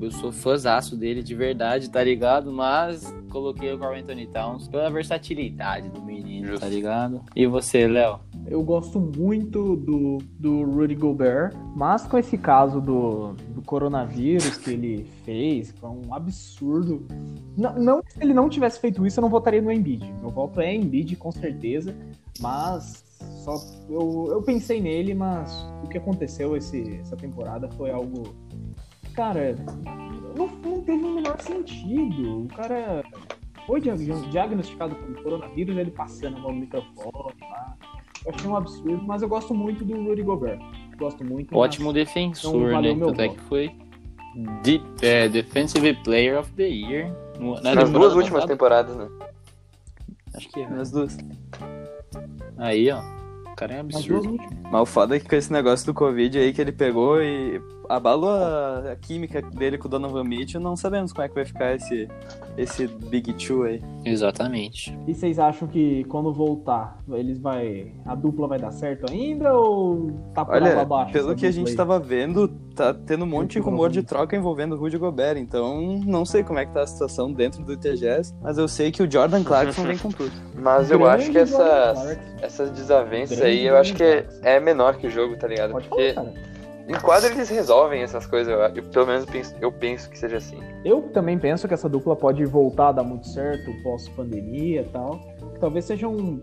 Eu 0.00 0.10
sou 0.10 0.30
fãzaço 0.30 0.96
dele 0.96 1.22
de 1.22 1.34
verdade, 1.34 1.90
tá 1.90 2.02
ligado? 2.02 2.52
Mas 2.52 3.12
coloquei 3.30 3.72
o 3.72 3.78
Carl 3.78 3.94
Anthony 3.94 4.26
Towns 4.26 4.68
pela 4.68 4.90
versatilidade 4.90 5.88
do 5.88 6.02
menino, 6.02 6.48
Justo. 6.48 6.60
tá 6.60 6.68
ligado? 6.68 7.22
E 7.34 7.46
você, 7.46 7.86
Léo? 7.86 8.20
Eu 8.46 8.62
gosto 8.62 9.00
muito 9.00 9.74
do, 9.76 10.18
do 10.38 10.62
Rudy 10.64 10.94
Gobert, 10.94 11.52
mas 11.74 12.06
com 12.06 12.16
esse 12.16 12.38
caso 12.38 12.80
do, 12.80 13.32
do 13.54 13.60
coronavírus 13.62 14.56
que 14.56 14.70
ele 14.70 15.06
fez, 15.24 15.72
foi 15.80 15.90
um 15.90 16.14
absurdo. 16.14 17.04
Não, 17.56 17.74
não 17.74 18.02
se 18.06 18.22
ele 18.22 18.32
não 18.32 18.48
tivesse 18.48 18.78
feito 18.78 19.04
isso, 19.04 19.18
eu 19.18 19.22
não 19.22 19.28
votaria 19.28 19.60
no 19.60 19.72
Embiid. 19.72 20.12
Meu 20.20 20.30
voto 20.30 20.60
é 20.60 20.72
Embiid, 20.72 21.16
com 21.16 21.32
certeza, 21.32 21.94
mas 22.38 23.04
só 23.42 23.56
eu, 23.88 24.28
eu 24.30 24.42
pensei 24.42 24.80
nele, 24.80 25.14
mas 25.14 25.66
o 25.82 25.88
que 25.88 25.98
aconteceu 25.98 26.56
esse, 26.56 26.98
essa 27.00 27.16
temporada 27.16 27.68
foi 27.70 27.90
algo. 27.90 28.34
Cara, 29.16 29.56
não, 30.36 30.46
não 30.46 30.80
teve 30.82 31.02
o 31.04 31.14
menor 31.14 31.40
sentido. 31.40 32.42
O 32.44 32.48
cara 32.48 33.02
foi 33.66 33.80
diag- 33.80 34.28
diagnosticado 34.30 34.94
com 34.94 35.14
coronavírus, 35.22 35.76
ele 35.76 35.90
passando 35.90 36.36
a 36.36 36.40
mão 36.40 36.52
no 36.52 36.60
microfone 36.60 37.34
lá. 37.40 37.74
Eu 38.24 38.32
achei 38.34 38.50
um 38.50 38.56
absurdo, 38.56 39.02
mas 39.06 39.22
eu 39.22 39.28
gosto 39.28 39.54
muito 39.54 39.84
do 39.84 39.94
Rudy 40.04 40.22
Gobert. 40.22 40.58
Gosto 40.98 41.24
muito. 41.24 41.48
mas- 41.52 41.60
Ótimo 41.60 41.92
defensor, 41.92 42.54
Então, 42.56 42.70
valeu 42.72 42.96
né? 42.96 43.02
é 43.24 43.28
voto. 43.28 43.34
que 43.38 43.40
foi 43.48 43.70
de, 44.62 44.82
é, 45.02 45.28
Defensive 45.28 45.94
Player 46.04 46.38
of 46.38 46.50
the 46.52 46.68
Year. 46.68 47.10
no- 47.40 47.54
na 47.60 47.74
Nas 47.74 47.90
duas 47.90 48.14
últimas 48.14 48.44
passada. 48.44 48.52
temporadas, 48.52 48.96
né? 48.96 49.08
Acho 50.34 50.48
que 50.50 50.60
é. 50.60 50.68
Nas 50.68 50.90
duas. 50.90 51.16
Aí, 52.58 52.90
ó. 52.90 53.00
O 53.56 53.58
cara 53.58 53.72
é 53.72 53.80
absurdo. 53.80 54.36
Mas 54.70 54.82
o 54.82 54.84
foda 54.84 55.16
é 55.16 55.18
que 55.18 55.26
com 55.26 55.34
esse 55.34 55.50
negócio 55.50 55.86
do 55.86 55.94
Covid 55.94 56.38
aí 56.38 56.52
que 56.52 56.60
ele 56.60 56.72
pegou 56.72 57.22
e 57.22 57.58
abalou 57.88 58.28
a, 58.28 58.92
a 58.92 58.96
química 58.96 59.40
dele 59.40 59.78
com 59.78 59.88
o 59.88 59.90
Donovan 59.90 60.24
Mitchell, 60.24 60.60
não 60.60 60.76
sabemos 60.76 61.10
como 61.10 61.24
é 61.24 61.28
que 61.30 61.34
vai 61.34 61.46
ficar 61.46 61.74
esse, 61.74 62.06
esse 62.58 62.86
Big 62.86 63.32
Two 63.32 63.62
aí. 63.62 63.82
Exatamente. 64.04 64.94
E 65.06 65.14
vocês 65.14 65.38
acham 65.38 65.66
que 65.66 66.04
quando 66.04 66.34
voltar, 66.34 67.02
eles 67.12 67.38
vai. 67.38 67.94
A 68.04 68.14
dupla 68.14 68.46
vai 68.46 68.58
dar 68.58 68.72
certo 68.72 69.10
ainda 69.10 69.54
ou 69.54 70.10
tá 70.34 70.44
por 70.44 70.56
Olha, 70.56 70.78
abaixo? 70.78 71.14
pelo 71.14 71.34
que 71.34 71.46
a 71.46 71.50
gente 71.50 71.70
aí? 71.70 71.76
tava 71.76 71.98
vendo, 71.98 72.52
tá 72.76 72.94
tendo 72.94 73.24
um 73.24 73.26
monte 73.26 73.52
de 73.52 73.58
Muito 73.58 73.70
rumor 73.70 73.90
de 73.90 74.02
troca 74.02 74.36
envolvendo 74.36 74.74
o 74.74 74.78
Rudy 74.78 74.98
Gobert, 74.98 75.38
então 75.38 75.98
não 76.04 76.24
sei 76.24 76.44
como 76.44 76.58
é 76.58 76.66
que 76.66 76.72
tá 76.72 76.82
a 76.82 76.86
situação 76.86 77.32
dentro 77.32 77.62
do 77.64 77.76
TGS, 77.76 78.34
mas 78.42 78.58
eu 78.58 78.68
sei 78.68 78.92
que 78.92 79.02
o 79.02 79.10
Jordan 79.10 79.42
Clarkson 79.42 79.82
vem 79.82 79.98
com 79.98 80.10
tudo. 80.10 80.32
Mas 80.54 80.90
eu 80.90 81.06
acho 81.06 81.30
que 81.30 81.38
essas, 81.38 82.18
essas 82.42 82.70
desavenças 82.70 83.40
aí, 83.40 83.66
eu 83.66 83.76
acho 83.76 83.94
que 83.94 84.24
é, 84.42 84.58
menor 84.58 84.96
que 84.96 85.06
o 85.06 85.10
jogo, 85.10 85.36
tá 85.36 85.46
ligado? 85.46 85.72
Porque 85.72 86.14
em 86.88 86.94
quadra 87.00 87.30
eles 87.30 87.48
resolvem 87.48 88.02
essas 88.02 88.26
coisas, 88.26 88.52
eu, 88.74 88.82
pelo 88.84 89.06
menos 89.06 89.24
penso, 89.26 89.54
eu 89.60 89.70
penso 89.70 90.08
que 90.10 90.18
seja 90.18 90.38
assim. 90.38 90.58
Eu 90.84 91.02
também 91.12 91.38
penso 91.38 91.68
que 91.68 91.74
essa 91.74 91.88
dupla 91.88 92.16
pode 92.16 92.44
voltar 92.44 92.88
a 92.88 92.92
dar 92.92 93.02
muito 93.04 93.28
certo 93.28 93.70
pós-pandemia 93.82 94.80
e 94.80 94.84
tal. 94.84 95.20
Talvez 95.60 95.84
sejam 95.84 96.40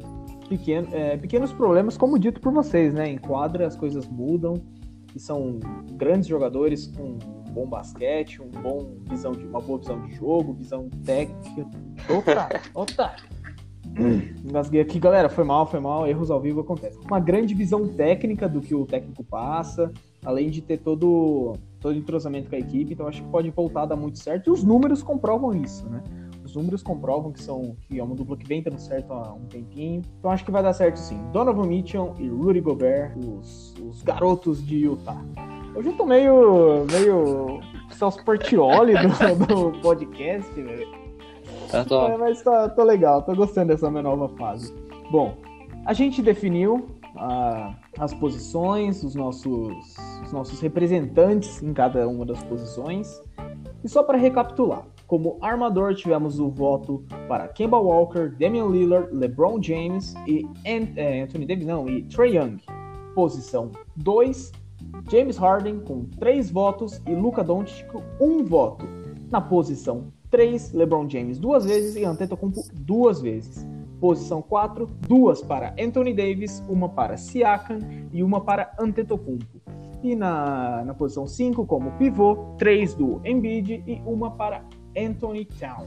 pequeno- 0.47 0.87
é, 0.91 1.17
pequenos 1.17 1.51
problemas, 1.51 1.97
como 1.97 2.17
dito 2.19 2.39
por 2.39 2.53
vocês, 2.53 2.93
né? 2.93 3.09
Em 3.09 3.17
quadra 3.17 3.65
as 3.67 3.75
coisas 3.75 4.07
mudam 4.07 4.61
e 5.15 5.19
são 5.19 5.59
grandes 5.93 6.27
jogadores 6.27 6.87
com 6.87 7.03
um 7.03 7.53
bom 7.53 7.67
basquete, 7.67 8.41
um 8.41 8.49
bom 8.49 8.97
visão 9.09 9.31
de, 9.31 9.45
uma 9.45 9.61
boa 9.61 9.79
visão 9.79 10.01
de 10.01 10.15
jogo, 10.15 10.53
visão 10.53 10.89
técnica. 11.05 11.67
Opa, 12.09 12.49
opa! 12.73 13.15
Engasguei 14.43 14.81
aqui, 14.81 14.99
galera. 14.99 15.29
Foi 15.29 15.43
mal, 15.43 15.67
foi 15.67 15.79
mal. 15.79 16.07
Erros 16.07 16.31
ao 16.31 16.41
vivo 16.41 16.61
acontecem. 16.61 16.99
Uma 17.05 17.19
grande 17.19 17.53
visão 17.53 17.87
técnica 17.87 18.49
do 18.49 18.59
que 18.59 18.73
o 18.73 18.85
técnico 18.85 19.23
passa, 19.23 19.91
além 20.25 20.49
de 20.49 20.61
ter 20.61 20.77
todo 20.77 21.53
todo 21.79 21.97
entrosamento 21.97 22.49
com 22.49 22.55
a 22.55 22.59
equipe, 22.59 22.93
então 22.93 23.05
acho 23.07 23.21
que 23.21 23.27
pode 23.27 23.49
voltar 23.49 23.81
a 23.81 23.85
dar 23.87 23.95
muito 23.97 24.17
certo. 24.17 24.47
E 24.47 24.51
os 24.51 24.63
números 24.63 25.03
comprovam 25.03 25.53
isso, 25.53 25.87
né? 25.89 26.01
Os 26.53 26.57
números 26.57 26.83
comprovam 26.83 27.31
que 27.31 27.41
são 27.41 27.75
que 27.87 27.99
é 27.99 28.03
uma 28.03 28.13
dupla 28.13 28.37
que 28.37 28.45
vem 28.45 28.61
dando 28.61 28.77
certo 28.77 29.11
há 29.11 29.33
um 29.33 29.47
tempinho. 29.47 30.03
Então 30.19 30.29
acho 30.29 30.45
que 30.45 30.51
vai 30.51 30.61
dar 30.61 30.71
certo 30.71 30.97
sim. 30.97 31.19
Donovan 31.31 31.65
Mitchell 31.65 32.13
e 32.19 32.27
Rudy 32.27 32.61
Gobert, 32.61 33.17
os, 33.17 33.73
os 33.81 34.03
garotos 34.03 34.63
de 34.63 34.85
Utah. 34.85 35.19
Hoje 35.75 35.89
eu 35.89 35.97
tô 35.97 36.05
meio. 36.05 36.85
meio. 36.91 37.59
Celso 37.89 38.23
Portioli 38.23 38.93
do, 38.93 39.71
do 39.71 39.79
podcast, 39.81 40.53
velho. 40.53 40.87
Tá 41.71 41.85
É, 42.11 42.17
mas 42.17 42.43
tá, 42.43 42.69
tá 42.69 42.83
legal, 42.83 43.23
tô 43.23 43.33
gostando 43.33 43.69
dessa 43.69 43.89
minha 43.89 44.03
nova 44.03 44.29
fase. 44.37 44.71
Bom, 45.11 45.35
a 45.87 45.93
gente 45.93 46.21
definiu 46.21 46.85
ah, 47.15 47.73
as 47.97 48.13
posições, 48.13 49.03
os 49.03 49.15
nossos, 49.15 49.73
os 50.23 50.31
nossos 50.31 50.59
representantes 50.59 51.63
em 51.63 51.73
cada 51.73 52.07
uma 52.07 52.27
das 52.27 52.43
posições. 52.43 53.19
E 53.83 53.89
só 53.89 54.03
para 54.03 54.19
recapitular, 54.19 54.85
como 55.07 55.37
armador 55.41 55.93
tivemos 55.93 56.39
o 56.39 56.49
voto 56.49 57.03
para 57.27 57.47
Kemba 57.47 57.77
Walker, 57.77 58.29
Damian 58.39 58.67
Lillard, 58.67 59.13
LeBron 59.13 59.61
James 59.61 60.13
e 60.27 60.45
é, 60.65 61.21
Anthony 61.21 61.45
Davis, 61.45 61.65
não, 61.65 61.87
e 61.89 62.03
Trey 62.03 62.37
Young. 62.37 62.57
Posição 63.13 63.71
2, 63.97 64.51
James 65.09 65.37
Harden 65.37 65.79
com 65.81 66.05
3 66.19 66.51
votos 66.51 67.01
e 67.07 67.13
Luka 67.13 67.43
Doncic 67.43 67.87
com 67.87 68.01
1 68.19 68.45
voto. 68.45 68.85
Na 69.29 69.41
posição 69.41 70.11
3, 70.29 70.73
LeBron 70.73 71.07
James 71.07 71.37
duas 71.37 71.65
vezes 71.65 71.95
e 71.95 72.03
Antetokounmpo 72.03 72.61
duas 72.73 73.21
vezes. 73.21 73.67
Posição 73.99 74.41
4, 74.41 74.89
duas 75.07 75.41
para 75.41 75.75
Anthony 75.79 76.13
Davis, 76.13 76.63
uma 76.67 76.89
para 76.89 77.17
Siakam 77.17 77.79
e 78.11 78.23
uma 78.23 78.41
para 78.41 78.73
Antetokounmpo. 78.79 79.61
E 80.03 80.15
na, 80.15 80.83
na 80.83 80.93
posição 80.93 81.25
5, 81.25 81.65
como 81.65 81.91
pivô, 81.93 82.35
três 82.57 82.93
do 82.93 83.21
Embiid 83.23 83.83
e 83.87 84.01
uma 84.05 84.31
para 84.31 84.65
Anthony 84.97 85.45
Town. 85.59 85.85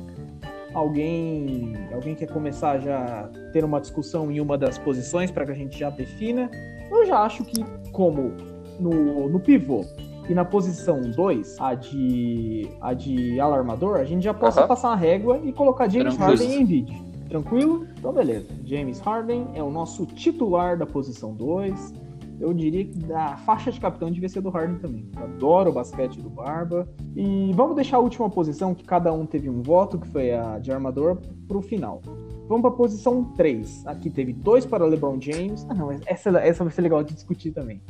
Alguém, 0.75 1.75
alguém 1.93 2.15
quer 2.15 2.27
começar 2.27 2.79
já 2.79 2.99
a 2.99 3.51
ter 3.53 3.65
uma 3.65 3.81
discussão 3.81 4.31
em 4.31 4.41
uma 4.41 4.59
das 4.59 4.77
posições 4.77 5.31
para 5.31 5.47
que 5.47 5.53
a 5.53 5.55
gente 5.55 5.79
já 5.79 5.89
defina? 5.91 6.51
Eu 6.91 7.07
já 7.07 7.21
acho 7.21 7.45
que, 7.45 7.65
como 7.93 8.33
no, 8.79 9.29
no 9.29 9.41
pivô 9.41 9.85
e 10.29 10.35
na 10.35 10.45
posição 10.45 11.01
2, 11.01 11.57
a 11.61 11.75
de, 11.75 12.69
a 12.81 12.93
de 12.93 13.41
alarmador, 13.41 13.97
a 13.97 14.05
gente 14.05 14.23
já 14.23 14.35
possa 14.35 14.61
Aham. 14.61 14.69
passar 14.69 14.89
uma 14.89 14.97
régua 14.97 15.41
e 15.43 15.53
colocar 15.53 15.89
James 15.89 16.15
Tranquilo. 16.17 16.39
Harden 16.39 16.59
e 16.59 16.63
Embiid. 16.63 17.03
Tranquilo? 17.29 17.87
Então, 17.99 18.13
beleza. 18.13 18.47
James 18.65 19.01
Harden 19.01 19.49
é 19.55 19.63
o 19.63 19.71
nosso 19.71 20.07
titular 20.07 20.77
da 20.77 20.87
posição 20.87 21.33
2. 21.35 21.95
Eu 22.41 22.53
diria 22.53 22.85
que 22.85 23.13
a 23.13 23.37
faixa 23.39 23.71
de 23.73 23.81
capitão 23.81 24.11
devia 24.11 24.29
ser 24.29 24.41
do 24.41 24.51
Harden 24.51 24.79
também. 24.79 25.09
Eu 25.17 25.25
adoro 25.25 25.71
o 25.71 25.73
basquete 25.73 26.21
do 26.21 26.29
Barba. 26.29 26.87
E 27.15 27.51
vamos 27.55 27.77
deixar 27.77 27.97
a 27.97 28.01
última 28.01 28.29
posição, 28.29 28.75
que 28.75 28.85
cada 28.85 29.13
um 29.13 29.25
teve 29.25 29.49
um 29.49 29.63
voto, 29.63 29.99
que 29.99 30.09
foi 30.09 30.33
a 30.33 30.59
de 30.59 30.71
armador, 30.71 31.19
pro 31.49 31.63
final. 31.63 32.03
Vamos 32.49 32.63
para 32.63 32.71
a 32.71 32.75
posição 32.75 33.25
3. 33.37 33.87
Aqui 33.87 34.11
teve 34.11 34.33
dois 34.33 34.65
para 34.67 34.85
LeBron 34.85 35.19
James. 35.21 35.67
Ah, 35.69 35.75
não, 35.75 35.91
essa, 36.07 36.31
essa 36.39 36.63
vai 36.63 36.73
ser 36.73 36.83
legal 36.83 37.03
de 37.03 37.15
discutir 37.15 37.53
também. 37.53 37.81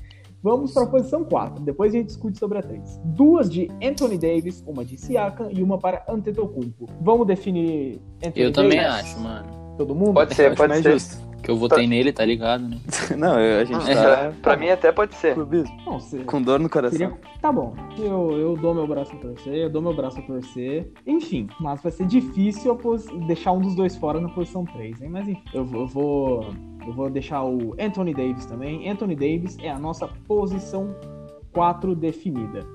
Vamos 0.42 0.72
para 0.72 0.84
a 0.84 0.86
posição 0.86 1.24
4. 1.24 1.64
Depois 1.64 1.92
a 1.92 1.96
gente 1.98 2.06
discute 2.06 2.38
sobre 2.38 2.58
a 2.58 2.62
3. 2.62 3.00
Duas 3.04 3.50
de 3.50 3.68
Anthony 3.82 4.16
Davis, 4.16 4.62
uma 4.66 4.84
de 4.84 4.96
Siakam 4.96 5.50
e 5.50 5.62
uma 5.62 5.76
para 5.76 6.04
Antetokounmpo. 6.08 6.86
Vamos 7.00 7.26
definir 7.26 8.00
Anthony 8.24 8.44
Eu 8.44 8.52
também 8.52 8.78
Davis? 8.78 8.94
acho, 8.94 9.20
mano. 9.20 9.74
Todo 9.76 9.94
mundo? 9.94 10.14
Pode 10.14 10.34
ser, 10.34 10.54
pode 10.54 10.74
ser. 10.80 10.92
justo. 10.92 11.25
Que 11.46 11.50
eu 11.52 11.56
votei 11.56 11.86
nele, 11.86 12.12
tá 12.12 12.24
ligado, 12.24 12.68
né? 12.68 12.76
Não, 13.16 13.38
eu- 13.40 13.60
a 13.60 13.64
gente 13.64 13.88
É, 13.90 13.94
tá 13.94 14.32
pra 14.42 14.56
mim 14.56 14.68
até 14.68 14.90
pode 14.90 15.14
ser. 15.14 15.34
clubismo. 15.34 15.74
Não, 15.86 16.00
se- 16.00 16.18
Com 16.24 16.42
dor 16.42 16.58
no 16.58 16.68
coração. 16.68 16.98
Seria... 16.98 17.16
Tá 17.40 17.52
bom. 17.52 17.72
Eu, 17.96 18.32
eu 18.36 18.56
dou 18.56 18.74
meu 18.74 18.86
braço 18.86 19.12
a 19.14 19.18
torcer, 19.18 19.54
eu 19.54 19.70
dou 19.70 19.80
meu 19.80 19.94
braço 19.94 20.18
a 20.18 20.22
torcer. 20.22 20.90
Enfim, 21.06 21.46
mas 21.60 21.80
vai 21.80 21.92
ser 21.92 22.04
difícil 22.06 22.72
eu 22.72 22.76
pos- 22.76 23.06
deixar 23.28 23.52
um 23.52 23.60
dos 23.60 23.76
dois 23.76 23.94
fora 23.96 24.20
na 24.20 24.28
posição 24.28 24.64
3, 24.64 25.00
hein? 25.00 25.08
Mas 25.08 25.28
enfim, 25.28 25.42
eu, 25.54 25.64
vou- 25.64 25.80
eu 25.82 25.86
vou. 25.86 26.46
Eu 26.86 26.92
vou 26.92 27.10
deixar 27.10 27.44
o 27.44 27.74
Anthony 27.80 28.12
Davis 28.14 28.44
também. 28.46 28.88
Anthony 28.88 29.14
Davis 29.14 29.56
é 29.62 29.68
a 29.70 29.78
nossa 29.78 30.06
posição 30.26 30.94
4 31.52 31.94
definida. 31.94 32.66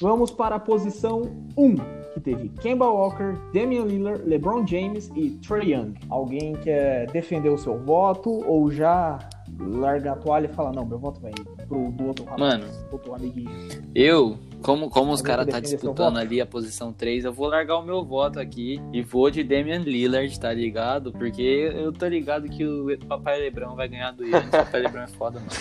Vamos 0.00 0.30
para 0.30 0.56
a 0.56 0.58
posição 0.58 1.22
1, 1.56 1.74
que 2.16 2.20
teve 2.20 2.48
Kemba 2.48 2.88
Walker, 2.88 3.36
Damian 3.52 3.84
Lillard, 3.84 4.22
LeBron 4.26 4.66
James 4.66 5.10
e 5.14 5.32
Trae 5.46 5.72
Young. 5.72 5.94
Alguém 6.08 6.54
quer 6.54 7.10
defender 7.10 7.50
o 7.50 7.58
seu 7.58 7.78
voto 7.78 8.30
ou 8.46 8.70
já 8.70 9.18
larga 9.58 10.12
a 10.12 10.16
toalha 10.16 10.46
e 10.46 10.54
fala, 10.54 10.72
não, 10.72 10.86
meu 10.86 10.98
voto 10.98 11.20
vai 11.20 11.32
pro 11.68 11.90
do 11.92 12.06
outro 12.06 12.24
rapaz, 12.24 12.40
Mano. 12.40 12.64
outro 12.90 13.14
amiguinho. 13.14 13.50
Eu, 13.94 14.38
como, 14.62 14.88
como 14.88 15.12
os 15.12 15.20
caras 15.20 15.46
tá 15.46 15.60
disputando 15.60 16.16
ali 16.16 16.40
a 16.40 16.46
posição 16.46 16.90
3, 16.92 17.26
eu 17.26 17.32
vou 17.32 17.48
largar 17.48 17.78
o 17.78 17.82
meu 17.82 18.02
voto 18.02 18.40
aqui 18.40 18.80
e 18.92 19.02
vou 19.02 19.30
de 19.30 19.44
Damian 19.44 19.80
Lillard, 19.80 20.40
tá 20.40 20.52
ligado? 20.52 21.12
Porque 21.12 21.70
eu 21.74 21.92
tô 21.92 22.06
ligado 22.06 22.48
que 22.48 22.64
o 22.64 22.86
Papai 23.06 23.40
Lebrão 23.40 23.76
vai 23.76 23.88
ganhar 23.88 24.12
do 24.12 24.24
Yannis. 24.24 24.48
O 24.48 24.50
Papai 24.50 24.80
Lebrão 24.80 25.02
é 25.02 25.08
foda, 25.08 25.38
mano. 25.38 25.52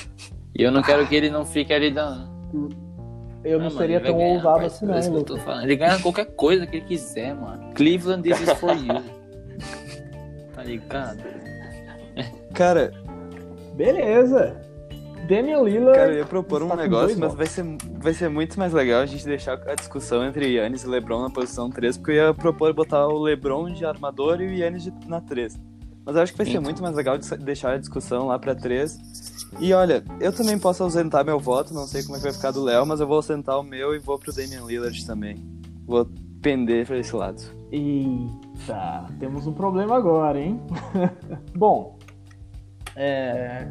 E 0.57 0.63
eu 0.63 0.71
não 0.71 0.81
quero 0.81 1.05
que 1.05 1.15
ele 1.15 1.29
não 1.29 1.45
fique 1.45 1.73
ali 1.73 1.91
dando. 1.91 2.33
Eu 3.45 3.59
não 3.59 3.67
Ah, 3.67 3.69
mano, 3.69 3.77
seria 3.79 3.95
ele 3.97 4.03
vai 4.03 4.11
tão 4.11 4.17
ganhar, 4.19 4.33
ousado 4.35 4.59
parceiro, 4.59 4.73
assim, 4.75 4.85
não, 4.85 4.93
é 4.95 4.99
isso 4.99 5.07
hein, 5.07 5.13
que 5.13 5.19
eu 5.19 5.23
tô 5.23 5.33
Lucas? 5.33 5.45
falando. 5.45 5.63
Ele 5.63 5.75
ganha 5.75 5.99
qualquer 5.99 6.25
coisa 6.25 6.65
que 6.67 6.77
ele 6.77 6.85
quiser, 6.85 7.35
mano. 7.35 7.73
Cleveland, 7.75 8.23
this 8.23 8.41
is 8.41 8.53
for 8.53 8.71
you. 8.75 9.03
Tá 10.55 10.63
ligado? 10.63 11.19
Cara, 12.53 12.91
Beleza. 13.75 14.55
Damian 15.27 15.61
Lillard. 15.63 15.97
cara, 15.97 16.11
eu 16.13 16.17
ia 16.19 16.25
propor 16.25 16.61
um 16.63 16.75
negócio, 16.75 17.07
dois 17.07 17.17
mas 17.17 17.33
vai 17.33 17.45
ser, 17.47 17.65
vai 17.99 18.13
ser 18.13 18.29
muito 18.29 18.57
mais 18.59 18.71
legal 18.73 19.01
a 19.01 19.05
gente 19.07 19.25
deixar 19.25 19.59
a 19.67 19.73
discussão 19.75 20.23
entre 20.23 20.47
Yannis 20.53 20.83
e 20.83 20.87
LeBron 20.87 21.23
na 21.23 21.29
posição 21.31 21.69
3, 21.69 21.97
porque 21.97 22.11
eu 22.11 22.15
ia 22.27 22.33
propor 22.33 22.71
botar 22.73 23.07
o 23.07 23.19
LeBron 23.23 23.73
de 23.73 23.83
armador 23.85 24.39
e 24.39 24.45
o 24.47 24.53
Yannis 24.53 24.83
de- 24.83 24.93
na 25.07 25.19
3. 25.19 25.59
Mas 26.05 26.15
eu 26.15 26.21
acho 26.21 26.31
que 26.31 26.37
vai 26.37 26.45
ser 26.45 26.51
Então. 26.53 26.61
muito 26.63 26.81
mais 26.83 26.95
legal 26.95 27.17
de 27.17 27.27
deixar 27.37 27.71
a 27.73 27.77
discussão 27.77 28.27
lá 28.27 28.37
pra 28.37 28.53
3. 28.53 28.99
E 29.59 29.73
olha, 29.73 30.03
eu 30.19 30.33
também 30.33 30.59
posso 30.59 30.83
ausentar 30.83 31.25
meu 31.25 31.39
voto, 31.39 31.73
não 31.73 31.87
sei 31.87 32.03
como 32.03 32.15
é 32.15 32.19
que 32.19 32.25
vai 32.25 32.33
ficar 32.33 32.51
do 32.51 32.63
Léo, 32.63 32.85
mas 32.85 32.99
eu 32.99 33.07
vou 33.07 33.17
ausentar 33.17 33.59
o 33.59 33.63
meu 33.63 33.95
e 33.95 33.99
vou 33.99 34.19
pro 34.19 34.33
Damian 34.33 34.65
Lillard 34.65 35.05
também. 35.05 35.37
Vou 35.85 36.07
pender 36.41 36.85
pra 36.85 36.97
esse 36.97 37.15
lado. 37.15 37.41
Eita, 37.71 39.05
temos 39.19 39.47
um 39.47 39.53
problema 39.53 39.95
agora, 39.95 40.39
hein? 40.39 40.59
Bom, 41.55 41.97
é, 42.95 43.67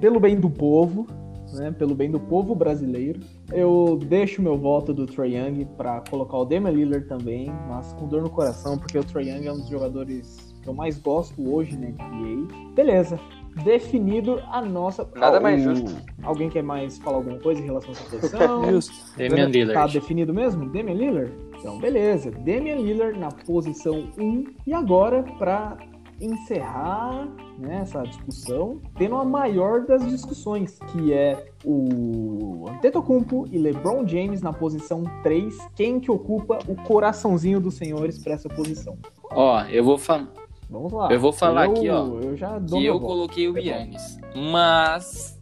pelo 0.00 0.18
bem 0.18 0.38
do 0.38 0.48
povo, 0.48 1.06
né, 1.52 1.70
pelo 1.70 1.94
bem 1.94 2.10
do 2.10 2.20
povo 2.20 2.54
brasileiro, 2.54 3.20
eu 3.52 3.98
deixo 4.06 4.42
meu 4.42 4.56
voto 4.56 4.92
do 4.92 5.06
Trae 5.06 5.36
Young 5.36 5.64
pra 5.76 6.02
colocar 6.08 6.38
o 6.38 6.44
Damian 6.44 6.70
Lillard 6.70 7.06
também, 7.06 7.50
mas 7.68 7.92
com 7.94 8.06
dor 8.06 8.22
no 8.22 8.30
coração, 8.30 8.78
porque 8.78 8.98
o 8.98 9.04
Trae 9.04 9.28
Young 9.28 9.46
é 9.46 9.52
um 9.52 9.58
dos 9.58 9.68
jogadores 9.68 10.54
que 10.62 10.68
eu 10.68 10.74
mais 10.74 10.98
gosto 10.98 11.48
hoje 11.52 11.76
na 11.76 11.88
NBA. 11.88 12.72
Beleza, 12.74 13.18
definido 13.64 14.40
a 14.50 14.60
nossa... 14.62 15.08
Nada 15.16 15.40
mais 15.40 15.66
o- 15.66 15.74
justo. 15.74 15.96
Alguém 16.22 16.48
quer 16.48 16.62
mais 16.62 16.98
falar 16.98 17.16
alguma 17.18 17.38
coisa 17.38 17.60
em 17.60 17.64
relação 17.64 17.90
a 17.90 17.92
essa 17.92 18.04
posição? 18.10 18.70
Justo. 18.70 18.94
Damian 19.16 19.44
Tá 19.46 19.50
Lillard. 19.50 19.92
definido 19.92 20.34
mesmo? 20.34 20.66
Damian 20.70 20.94
Lillard? 20.94 21.32
Então, 21.58 21.78
beleza. 21.78 22.30
Damian 22.30 22.76
Lillard 22.76 23.18
na 23.18 23.28
posição 23.30 24.08
1. 24.18 24.44
E 24.66 24.72
agora, 24.72 25.22
pra 25.38 25.76
encerrar 26.20 27.28
né, 27.58 27.80
essa 27.82 28.02
discussão, 28.02 28.80
tendo 28.96 29.14
a 29.16 29.24
maior 29.24 29.84
das 29.86 30.04
discussões, 30.08 30.78
que 30.92 31.12
é 31.12 31.46
o 31.64 32.66
Antetokounmpo 32.68 33.46
e 33.50 33.58
LeBron 33.58 34.06
James 34.06 34.42
na 34.42 34.52
posição 34.52 35.04
3. 35.22 35.56
Quem 35.74 36.00
que 36.00 36.10
ocupa 36.10 36.58
o 36.68 36.74
coraçãozinho 36.74 37.60
dos 37.60 37.74
senhores 37.74 38.18
pra 38.22 38.34
essa 38.34 38.48
posição? 38.48 38.96
Ó, 39.30 39.62
eu 39.64 39.84
vou 39.84 39.96
falar. 39.98 40.28
Vamos 40.68 40.92
lá. 40.92 41.10
Eu 41.12 41.18
vou 41.20 41.32
falar 41.32 41.66
Eu- 41.66 41.72
aqui, 41.72 41.88
ó, 41.88 42.06
Eu 42.20 42.36
já 42.36 42.58
dou 42.58 42.78
que 42.78 42.86
eu 42.86 43.00
coloquei 43.00 43.48
o 43.48 43.56
É. 43.56 43.62
Yannis. 43.62 44.18
Mas, 44.52 45.38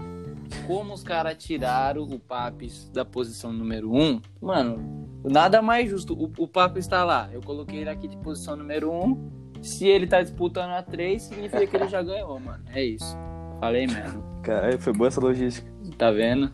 como 0.66 0.94
os 0.94 1.02
caras 1.02 1.36
tiraram 1.42 2.02
o 2.04 2.18
Papis 2.18 2.88
da 2.92 3.04
posição 3.04 3.52
número 3.52 3.92
1, 3.92 4.00
um, 4.02 4.20
mano, 4.40 5.08
nada 5.24 5.60
mais 5.60 5.90
justo. 5.90 6.14
O, 6.14 6.30
o 6.44 6.48
Papis 6.48 6.84
está 6.84 7.04
lá. 7.04 7.28
Eu 7.32 7.40
coloquei 7.42 7.80
ele 7.80 7.90
aqui 7.90 8.06
de 8.06 8.16
posição 8.18 8.56
número 8.56 8.90
1. 8.90 9.04
Um. 9.04 9.30
Se 9.62 9.86
ele 9.88 10.06
tá 10.06 10.22
disputando 10.22 10.70
a 10.70 10.82
3, 10.82 11.22
significa 11.22 11.66
que 11.66 11.76
ele 11.76 11.88
já 11.88 12.00
ganhou, 12.02 12.38
mano. 12.38 12.62
É 12.72 12.84
isso. 12.84 13.16
Falei 13.58 13.86
mesmo. 13.86 14.22
Cara, 14.42 14.78
foi 14.78 14.92
boa 14.92 15.08
essa 15.08 15.20
logística. 15.20 15.68
Tá 15.98 16.10
vendo? 16.12 16.52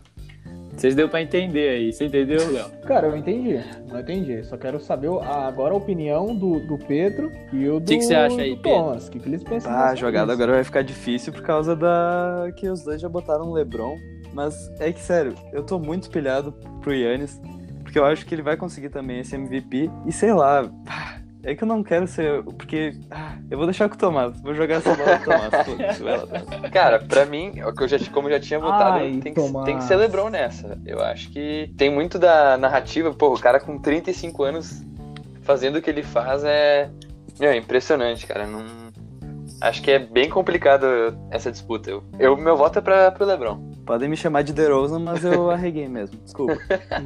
Vocês 0.75 0.95
deu 0.95 1.07
pra 1.07 1.21
entender 1.21 1.69
aí. 1.69 1.93
Você 1.93 2.05
entendeu, 2.05 2.51
Léo? 2.51 2.65
Cara, 2.85 3.07
eu 3.07 3.15
entendi. 3.15 3.59
Eu 3.91 3.99
entendi. 3.99 4.43
Só 4.43 4.57
quero 4.57 4.79
saber 4.79 5.09
a- 5.21 5.47
agora 5.47 5.73
a 5.73 5.77
opinião 5.77 6.35
do, 6.35 6.59
do 6.59 6.77
Pedro 6.77 7.31
e 7.53 7.69
o 7.69 7.79
do, 7.79 7.85
que 7.85 7.97
que 7.97 8.03
você 8.03 8.15
acha 8.15 8.41
aí? 8.41 8.57
Thomas. 8.57 9.07
O 9.07 9.11
que, 9.11 9.19
que 9.19 9.29
eles 9.29 9.43
pensam 9.43 9.71
Ah, 9.71 9.89
a 9.89 9.95
jogada 9.95 10.33
agora 10.33 10.53
vai 10.53 10.63
ficar 10.63 10.81
difícil 10.81 11.31
por 11.31 11.41
causa 11.43 11.75
da. 11.75 12.51
que 12.57 12.67
os 12.67 12.83
dois 12.83 12.99
já 12.99 13.07
botaram 13.07 13.45
o 13.49 13.53
LeBron. 13.53 13.97
Mas 14.33 14.71
é 14.79 14.91
que, 14.91 14.99
sério, 14.99 15.35
eu 15.53 15.63
tô 15.63 15.77
muito 15.77 16.09
pilhado 16.09 16.51
pro 16.81 16.91
Yannis, 16.91 17.39
porque 17.83 17.99
eu 17.99 18.03
acho 18.05 18.25
que 18.25 18.33
ele 18.33 18.41
vai 18.41 18.57
conseguir 18.57 18.89
também 18.89 19.19
esse 19.19 19.35
MVP. 19.35 19.91
E 20.07 20.11
sei 20.11 20.33
lá, 20.33 20.67
é 21.43 21.55
que 21.55 21.63
eu 21.63 21.67
não 21.67 21.83
quero 21.83 22.07
ser. 22.07 22.41
Porque. 22.43 22.97
ah, 23.11 23.35
eu 23.51 23.57
vou 23.57 23.67
deixar 23.67 23.89
com 23.89 23.95
o 23.95 23.97
Tomás, 23.97 24.39
vou 24.41 24.53
jogar 24.53 24.75
essa 24.75 24.95
bola 24.95 25.19
pro 25.19 25.31
Tomás. 25.31 25.65
foda-se, 25.65 26.03
vai 26.03 26.17
lá, 26.17 26.25
Tomás. 26.25 26.71
Cara, 26.71 26.99
pra 26.99 27.25
mim, 27.25 27.61
o 27.61 27.73
que 27.73 27.83
eu 27.83 27.87
já, 27.87 27.99
como 28.11 28.29
eu 28.29 28.33
já 28.33 28.39
tinha 28.39 28.59
votado, 28.59 28.99
Ai, 28.99 29.19
tem, 29.21 29.33
que, 29.33 29.41
tem 29.65 29.77
que 29.77 29.83
ser 29.83 29.97
LeBron 29.97 30.29
nessa. 30.29 30.79
Eu 30.85 31.01
acho 31.01 31.29
que 31.31 31.73
tem 31.77 31.89
muito 31.89 32.17
da 32.17 32.57
narrativa. 32.57 33.13
Pô, 33.13 33.33
o 33.33 33.39
cara 33.39 33.59
com 33.59 33.77
35 33.77 34.43
anos 34.43 34.83
fazendo 35.41 35.77
o 35.77 35.81
que 35.81 35.89
ele 35.89 36.03
faz 36.03 36.43
é, 36.43 36.89
é 37.39 37.55
impressionante, 37.57 38.25
cara. 38.25 38.47
Não, 38.47 38.63
acho 39.63 39.81
que 39.81 39.91
é 39.91 39.99
bem 39.99 40.29
complicado 40.29 40.85
essa 41.31 41.51
disputa. 41.51 41.89
Eu, 41.89 42.03
eu- 42.19 42.37
meu 42.37 42.55
voto 42.55 42.79
é 42.79 42.81
pra, 42.81 43.11
pro 43.11 43.25
LeBron. 43.25 43.71
Podem 43.85 44.07
me 44.07 44.15
chamar 44.15 44.43
de 44.43 44.53
DeRozan, 44.53 44.99
mas 44.99 45.25
eu 45.25 45.49
arreguei 45.51 45.87
mesmo, 45.89 46.17
desculpa. 46.23 46.57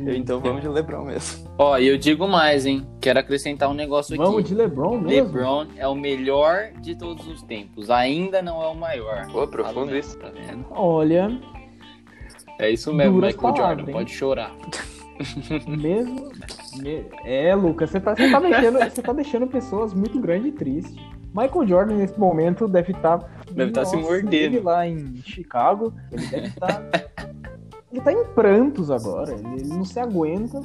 Eu, 0.06 0.14
então 0.18 0.40
vamos 0.40 0.62
de 0.62 0.68
LeBron 0.68 1.06
mesmo. 1.06 1.50
Ó, 1.58 1.78
e 1.78 1.88
eu 1.88 1.98
digo 1.98 2.28
mais, 2.28 2.66
hein? 2.68 2.86
Quero 3.02 3.20
acrescentar 3.20 3.68
um 3.70 3.74
negócio 3.74 4.14
aqui. 4.14 4.24
Vamos 4.24 4.44
de 4.44 4.54
LeBron 4.54 5.00
mesmo? 5.00 5.34
LeBron 5.34 5.68
é 5.76 5.88
o 5.88 5.96
melhor 5.96 6.72
de 6.82 6.96
todos 6.96 7.28
os 7.28 7.42
tempos. 7.44 7.90
Ainda 7.90 8.42
não 8.44 8.62
é 8.62 8.68
o 8.68 8.76
maior. 8.76 9.26
Pô, 9.32 9.48
profundo 9.48 9.88
mesmo, 9.88 9.98
isso. 10.00 10.20
Tá 10.20 10.30
vendo? 10.30 10.66
Olha, 10.70 11.40
É 12.60 12.70
isso 12.70 12.94
mesmo, 12.94 13.14
Duras 13.14 13.36
Michael 13.36 13.54
palavras, 13.54 13.78
Jordan. 13.78 13.92
hein? 13.92 13.98
Pode 13.98 14.12
chorar. 14.14 14.52
mesmo. 15.68 16.30
me- 16.78 17.06
É, 17.26 17.56
Lucas, 17.56 17.90
você 17.90 18.00
tá, 18.00 18.16
você, 18.16 18.30
tá 18.30 18.40
deixando, 18.40 18.80
você 18.80 19.02
tá 19.02 19.14
deixando 19.14 19.48
pessoas 19.48 19.94
muito 19.96 20.20
grandes 20.20 20.50
e 20.50 20.52
tristes. 20.52 20.96
Michael 21.38 21.68
Jordan, 21.68 21.96
nesse 21.98 22.20
momento, 22.20 22.68
deve 22.68 22.94
estar. 22.94 23.20
Deve 23.52 23.72
tá 23.72 23.86
se 23.86 23.96
mordendo. 23.96 24.34
Ele 24.34 24.60
lá 24.60 24.88
em 24.88 25.18
Chicago, 25.18 25.94
ele 26.12 26.26
deve 26.26 26.48
estar. 26.48 26.84
ele 27.94 28.02
tá 28.02 28.12
em 28.12 28.26
prantos 28.34 28.90
agora. 28.90 29.34
Ele, 29.34 29.62
ele 29.62 29.68
não 29.68 29.86
se 29.86 30.00
aguenta. 30.00 30.60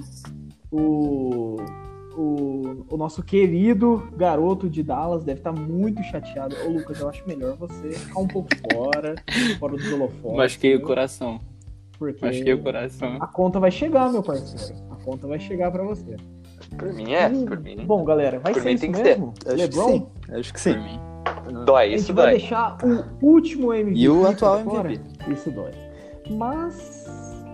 O. 0.71 1.57
O, 2.15 2.85
o 2.91 2.97
nosso 2.99 3.23
querido 3.23 4.07
garoto 4.15 4.69
de 4.69 4.83
Dallas 4.83 5.25
deve 5.25 5.41
estar 5.41 5.51
muito 5.51 6.03
chateado. 6.03 6.55
Ô, 6.67 6.69
Lucas, 6.69 7.01
eu 7.01 7.09
acho 7.09 7.27
melhor 7.27 7.57
você 7.57 7.93
ficar 7.93 8.21
um 8.21 8.29
pouco 8.29 8.51
fora, 8.71 9.15
fora 9.59 9.77
dos 9.79 9.91
holofotes. 9.91 10.37
Machuquei 10.37 10.73
o 10.73 10.75
entendeu? 10.75 10.87
coração. 10.89 11.41
Porque 11.99 12.23
Machuquei 12.23 12.53
o 12.53 12.63
coração. 12.63 13.17
a 13.19 13.27
conta 13.27 13.59
vai 13.59 13.71
chegar, 13.71 14.13
meu 14.13 14.23
parceiro. 14.23 14.79
A 14.91 14.97
conta 14.97 15.27
vai 15.27 15.41
chegar 15.41 15.71
pra 15.71 15.83
você. 15.85 16.17
Por 16.77 16.93
mim 16.93 17.13
é, 17.13 17.29
por 17.29 17.61
mim. 17.61 17.85
Bom, 17.87 18.05
galera, 18.05 18.39
vai 18.39 18.53
Por 18.53 18.63
ser 18.63 18.69
mim 18.69 18.75
isso 18.75 18.81
tem 18.83 18.93
que 18.93 19.03
mesmo? 19.03 19.33
Acho 19.47 19.57
LeBron? 19.57 19.87
que 19.87 19.93
sim. 19.93 20.07
Acho 20.39 20.53
que 20.55 20.61
sim. 20.61 20.73
Por 20.75 20.83
mim. 20.83 21.65
Dói, 21.65 21.85
A 21.85 21.89
gente 21.91 21.99
isso 22.01 22.15
vai 22.15 22.25
dói. 22.31 22.39
deixar 22.39 22.77
o 22.83 23.27
último 23.27 23.73
MVP. 23.73 23.99
E 24.01 24.09
o 24.09 24.27
atual 24.27 24.61
pra 24.63 24.65
fora. 24.71 24.93
MVP. 24.93 25.33
Isso 25.33 25.51
dói. 25.51 25.71
Mas, 26.31 27.07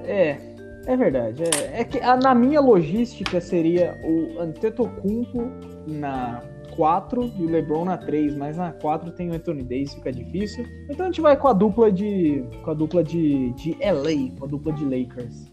é, 0.05 0.39
é 0.87 0.97
verdade. 0.97 1.43
É, 1.45 1.81
é 1.81 1.85
que 1.85 1.99
a- 2.01 2.17
na 2.17 2.35
minha 2.35 2.61
logística 2.61 3.41
seria 3.41 3.99
o 4.05 4.41
Antetokounmpo 4.41 5.51
na 5.87 6.43
4 6.77 7.31
e 7.39 7.45
o 7.45 7.49
LeBron 7.51 7.85
na 7.87 7.97
3, 7.97 8.35
mas 8.37 8.57
na 8.57 8.73
4 8.73 9.11
tem 9.11 9.31
o 9.31 9.35
Anthony 9.35 9.63
Davis, 9.63 9.95
fica 9.95 10.13
difícil. 10.13 10.65
Então 10.89 11.07
a 11.07 11.09
gente 11.09 11.21
vai 11.21 11.37
com 11.37 11.49
a 11.49 11.53
dupla 11.53 11.91
de 11.91 12.45
com 12.63 12.71
a 12.71 12.75
dupla 12.75 13.03
de, 13.03 13.51
de 13.55 13.77
LA, 13.81 14.31
com 14.39 14.45
a 14.45 14.49
dupla 14.49 14.73
de 14.73 14.85
Lakers. 14.85 15.47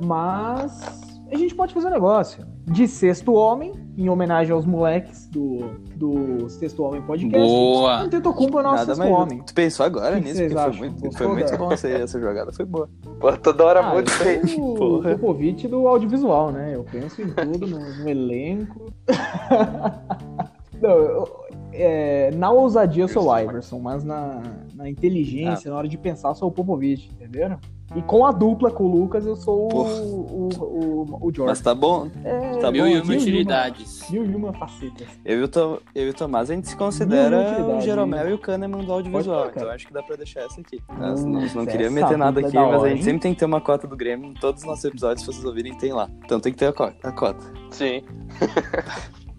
Mas 0.00 1.03
a 1.34 1.38
gente 1.38 1.54
pode 1.54 1.74
fazer 1.74 1.88
um 1.88 1.90
negócio. 1.90 2.44
De 2.64 2.88
sexto 2.88 3.32
homem, 3.34 3.72
em 3.96 4.08
homenagem 4.08 4.52
aos 4.52 4.64
moleques 4.64 5.26
do, 5.28 5.58
do 5.96 6.48
Sexto 6.48 6.82
Homem 6.82 7.02
Podcast. 7.02 7.38
Boa. 7.38 8.00
Antetokounmpo 8.00 8.58
é 8.58 8.60
o 8.60 8.64
nosso 8.64 8.76
Nada 8.76 8.94
sexto 8.94 9.10
mais. 9.10 9.22
homem. 9.22 9.42
Tu 9.42 9.54
pensou 9.54 9.84
agora 9.86 10.20
que 10.20 10.28
nisso? 10.28 10.40
Porque 10.42 10.54
foi 10.54 10.88
muito, 10.88 11.18
foi 11.18 11.28
muito 11.28 11.56
bom 11.58 11.72
essa, 11.72 11.88
essa 11.88 12.20
jogada, 12.20 12.52
foi 12.52 12.64
boa. 12.64 12.88
Pô, 13.20 13.36
toda 13.36 13.64
hora 13.64 13.80
Ah, 13.80 13.92
aí. 13.98 14.48
sou 14.48 14.72
o 14.72 14.74
Porra. 14.76 15.10
Popovich 15.16 15.68
do 15.68 15.86
audiovisual, 15.86 16.50
né? 16.52 16.72
Eu 16.74 16.84
penso 16.84 17.20
em 17.20 17.30
tudo, 17.30 17.66
no, 17.66 17.78
no 17.78 18.08
elenco. 18.08 18.92
Não, 20.80 20.90
eu, 20.90 21.28
é, 21.72 22.30
na 22.34 22.50
ousadia 22.50 23.04
eu 23.04 23.08
sou 23.08 23.28
o 23.28 23.38
Iverson, 23.38 23.78
mas 23.78 24.04
na, 24.04 24.42
na 24.74 24.88
inteligência, 24.88 25.70
na 25.70 25.76
hora 25.76 25.88
de 25.88 25.96
pensar, 25.96 26.30
eu 26.30 26.34
sou 26.34 26.48
o 26.48 26.52
Popovich, 26.52 27.10
entenderam? 27.14 27.58
E 27.96 28.02
com 28.02 28.26
a 28.26 28.32
dupla 28.32 28.70
com 28.72 28.84
o 28.84 29.00
Lucas, 29.00 29.24
eu 29.24 29.36
sou 29.36 29.72
o, 29.72 29.78
o, 29.78 30.48
o, 30.48 31.28
o 31.28 31.32
George. 31.32 31.50
Mas 31.50 31.60
tá 31.60 31.74
bom. 31.74 32.10
É, 32.24 32.58
tá 32.58 32.72
Mil 32.72 32.84
bom 32.84 32.90
e 32.90 32.96
aqui. 32.96 33.08
uma 33.08 33.14
utilidades. 33.16 34.10
Mil 34.10 34.24
e 34.24 34.34
uma 34.34 34.52
facetas. 34.52 35.06
Eu 35.24 35.40
e, 35.40 35.42
o 35.44 35.48
Tom, 35.48 35.78
eu 35.94 36.06
e 36.06 36.10
o 36.10 36.14
Tomás, 36.14 36.50
a 36.50 36.54
gente 36.54 36.68
se 36.68 36.76
considera 36.76 37.76
o 37.76 37.80
Jeromel 37.80 38.30
e 38.30 38.32
o 38.32 38.38
Kahneman 38.38 38.84
do 38.84 38.92
audiovisual. 38.92 39.48
Então 39.48 39.68
acho 39.70 39.86
que 39.86 39.92
dá 39.92 40.02
pra 40.02 40.16
deixar 40.16 40.40
essa 40.40 40.60
aqui. 40.60 40.80
Hum, 40.90 40.96
Nós 40.98 41.54
não, 41.54 41.64
queria 41.64 41.90
meter 41.90 42.18
nada 42.18 42.40
aqui, 42.40 42.56
é 42.56 42.60
da 42.60 42.66
mas 42.66 42.82
a 42.82 42.88
gente 42.88 42.98
hein? 42.98 43.04
sempre 43.04 43.20
tem 43.20 43.32
que 43.32 43.38
ter 43.38 43.44
uma 43.44 43.60
cota 43.60 43.86
do 43.86 43.96
Grêmio. 43.96 44.30
Em 44.30 44.34
todos 44.34 44.62
os 44.62 44.66
nossos 44.66 44.84
episódios, 44.84 45.20
se 45.24 45.32
vocês 45.32 45.44
ouvirem, 45.44 45.76
tem 45.78 45.92
lá. 45.92 46.10
Então 46.24 46.40
tem 46.40 46.52
que 46.52 46.58
ter 46.58 46.66
a 46.66 46.72
cota. 46.72 46.96
A 47.08 47.12
cota. 47.12 47.44
Sim. 47.70 48.02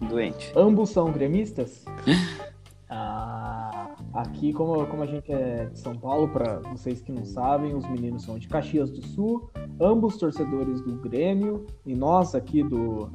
Doente. 0.08 0.52
Ambos 0.56 0.90
são 0.90 1.10
gremistas? 1.12 1.84
Ah, 2.88 3.90
aqui, 4.14 4.52
como, 4.52 4.86
como 4.86 5.02
a 5.02 5.06
gente 5.06 5.32
é 5.32 5.66
de 5.66 5.78
São 5.80 5.96
Paulo, 5.96 6.28
para 6.28 6.60
vocês 6.70 7.00
que 7.00 7.10
não 7.10 7.24
sabem, 7.24 7.74
os 7.74 7.84
meninos 7.88 8.22
são 8.22 8.38
de 8.38 8.46
Caxias 8.46 8.90
do 8.90 9.04
Sul, 9.08 9.50
ambos 9.80 10.16
torcedores 10.16 10.80
do 10.82 10.94
Grêmio, 11.00 11.66
e 11.84 11.94
nós 11.96 12.34
aqui 12.34 12.62
do, 12.62 13.06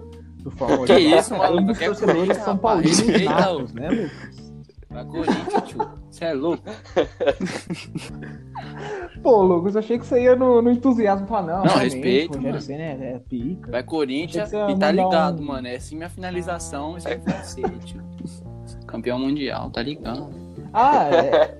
do 0.43 0.51
Fórmula 0.51 0.85
Que 0.85 0.99
isso, 0.99 1.37
maluco? 1.37 1.61
ambos 1.61 1.79
torcedores 1.79 2.37
são 2.37 2.57
paulinos 2.57 2.99
natos, 3.23 3.73
né, 3.73 3.89
Lucas? 3.89 4.51
Vai 4.89 5.05
Corinthians, 5.05 5.63
tio. 5.69 5.89
Você 6.09 6.25
é 6.25 6.33
louco? 6.33 6.63
Pô, 9.23 9.41
Lucas, 9.41 9.77
achei 9.77 9.97
que 9.97 10.05
você 10.05 10.21
ia 10.23 10.35
no, 10.35 10.61
no 10.61 10.69
entusiasmo 10.69 11.25
falar, 11.27 11.59
não, 11.59 11.63
Não, 11.63 11.77
respeito, 11.79 12.33
Rogério 12.35 12.49
mano. 12.51 12.61
Senna 12.61 12.83
é, 12.83 13.13
é 13.13 13.19
pica. 13.19 13.71
Vai 13.71 13.83
Corinthians 13.83 14.51
e 14.51 14.75
tá 14.77 14.91
ligado, 14.91 15.41
um- 15.41 15.45
mano. 15.45 15.65
É 15.67 15.77
assim 15.77 15.95
minha 15.95 16.09
finalização, 16.09 16.97
isso 16.97 17.07
vai 17.07 17.21
ser, 17.43 17.69
tio. 17.85 18.01
Campeão 18.91 19.17
mundial, 19.19 19.69
tá 19.69 19.81
ligado? 19.81 20.29
Ah, 20.73 21.05
é, 21.09 21.55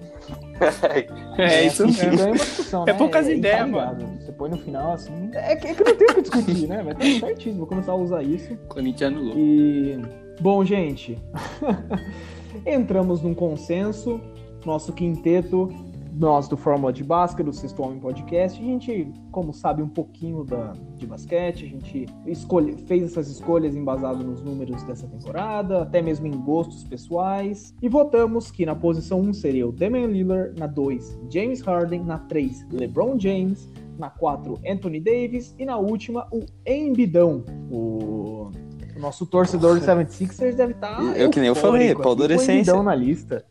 É 1.37 1.65
isso 1.65 1.85
mesmo. 1.85 2.25
uma 2.27 2.31
discussão, 2.33 2.83
É 2.83 2.91
né? 2.91 2.97
poucas 2.97 3.25
tá 3.25 3.31
ideias, 3.31 3.65
ligado. 3.67 4.05
Você 4.19 4.31
põe 4.33 4.49
no 4.49 4.57
final, 4.57 4.93
assim, 4.93 5.13
é 5.33 5.55
que, 5.55 5.67
é 5.67 5.73
que 5.73 5.83
não 5.83 5.95
tem 5.95 6.07
o 6.07 6.13
que 6.15 6.21
discutir, 6.21 6.67
né? 6.67 6.83
Vai 6.83 6.93
estar 6.93 7.27
certinho, 7.27 7.55
vou 7.57 7.67
começar 7.67 7.93
a 7.93 7.95
usar 7.95 8.21
isso. 8.23 8.55
Corintiano 8.67 9.21
louco. 9.21 9.39
E, 9.39 9.99
bom, 10.39 10.63
gente, 10.63 11.17
entramos 12.65 13.21
num 13.21 13.33
consenso, 13.33 14.19
nosso 14.65 14.93
quinteto, 14.93 15.69
nós 16.13 16.47
do 16.47 16.57
Fórmula 16.57 16.91
de 16.91 17.03
Basca, 17.03 17.43
do 17.43 17.53
Sexto 17.53 17.81
Homem 17.81 17.99
Podcast, 17.99 18.59
a 18.59 18.63
gente, 18.63 19.11
como 19.31 19.53
sabe 19.53 19.81
um 19.81 19.87
pouquinho 19.87 20.43
da, 20.43 20.73
de 20.97 21.07
basquete, 21.07 21.65
a 21.65 21.67
gente 21.67 22.05
escolhe, 22.25 22.75
fez 22.85 23.03
essas 23.03 23.29
escolhas 23.29 23.75
embasado 23.75 24.23
nos 24.23 24.41
números 24.41 24.83
dessa 24.83 25.07
temporada, 25.07 25.83
até 25.83 26.01
mesmo 26.01 26.27
em 26.27 26.37
gostos 26.37 26.83
pessoais, 26.83 27.73
e 27.81 27.87
votamos 27.87 28.51
que 28.51 28.65
na 28.65 28.75
posição 28.75 29.21
1 29.21 29.33
seria 29.33 29.67
o 29.67 29.71
Damian 29.71 30.07
Lillard, 30.07 30.59
na 30.59 30.67
2, 30.67 31.19
James 31.29 31.61
Harden, 31.61 32.03
na 32.03 32.19
3, 32.19 32.67
LeBron 32.71 33.17
James, 33.17 33.69
na 33.97 34.09
4, 34.09 34.59
Anthony 34.67 34.99
Davis, 34.99 35.55
e 35.57 35.65
na 35.65 35.77
última, 35.77 36.27
o 36.31 36.45
Embidão, 36.65 37.43
o... 37.71 38.51
Nosso 38.99 39.25
torcedor 39.25 39.79
do 39.79 39.85
76ers 39.85 40.53
deve 40.53 40.73
estar. 40.73 41.01
Eu 41.17 41.29
que 41.31 41.39
nem 41.39 41.47
eu 41.47 41.55
falei, 41.55 41.95
pau 41.95 42.11
adolescência. 42.11 42.83
na 42.83 42.93
lista. 42.93 43.43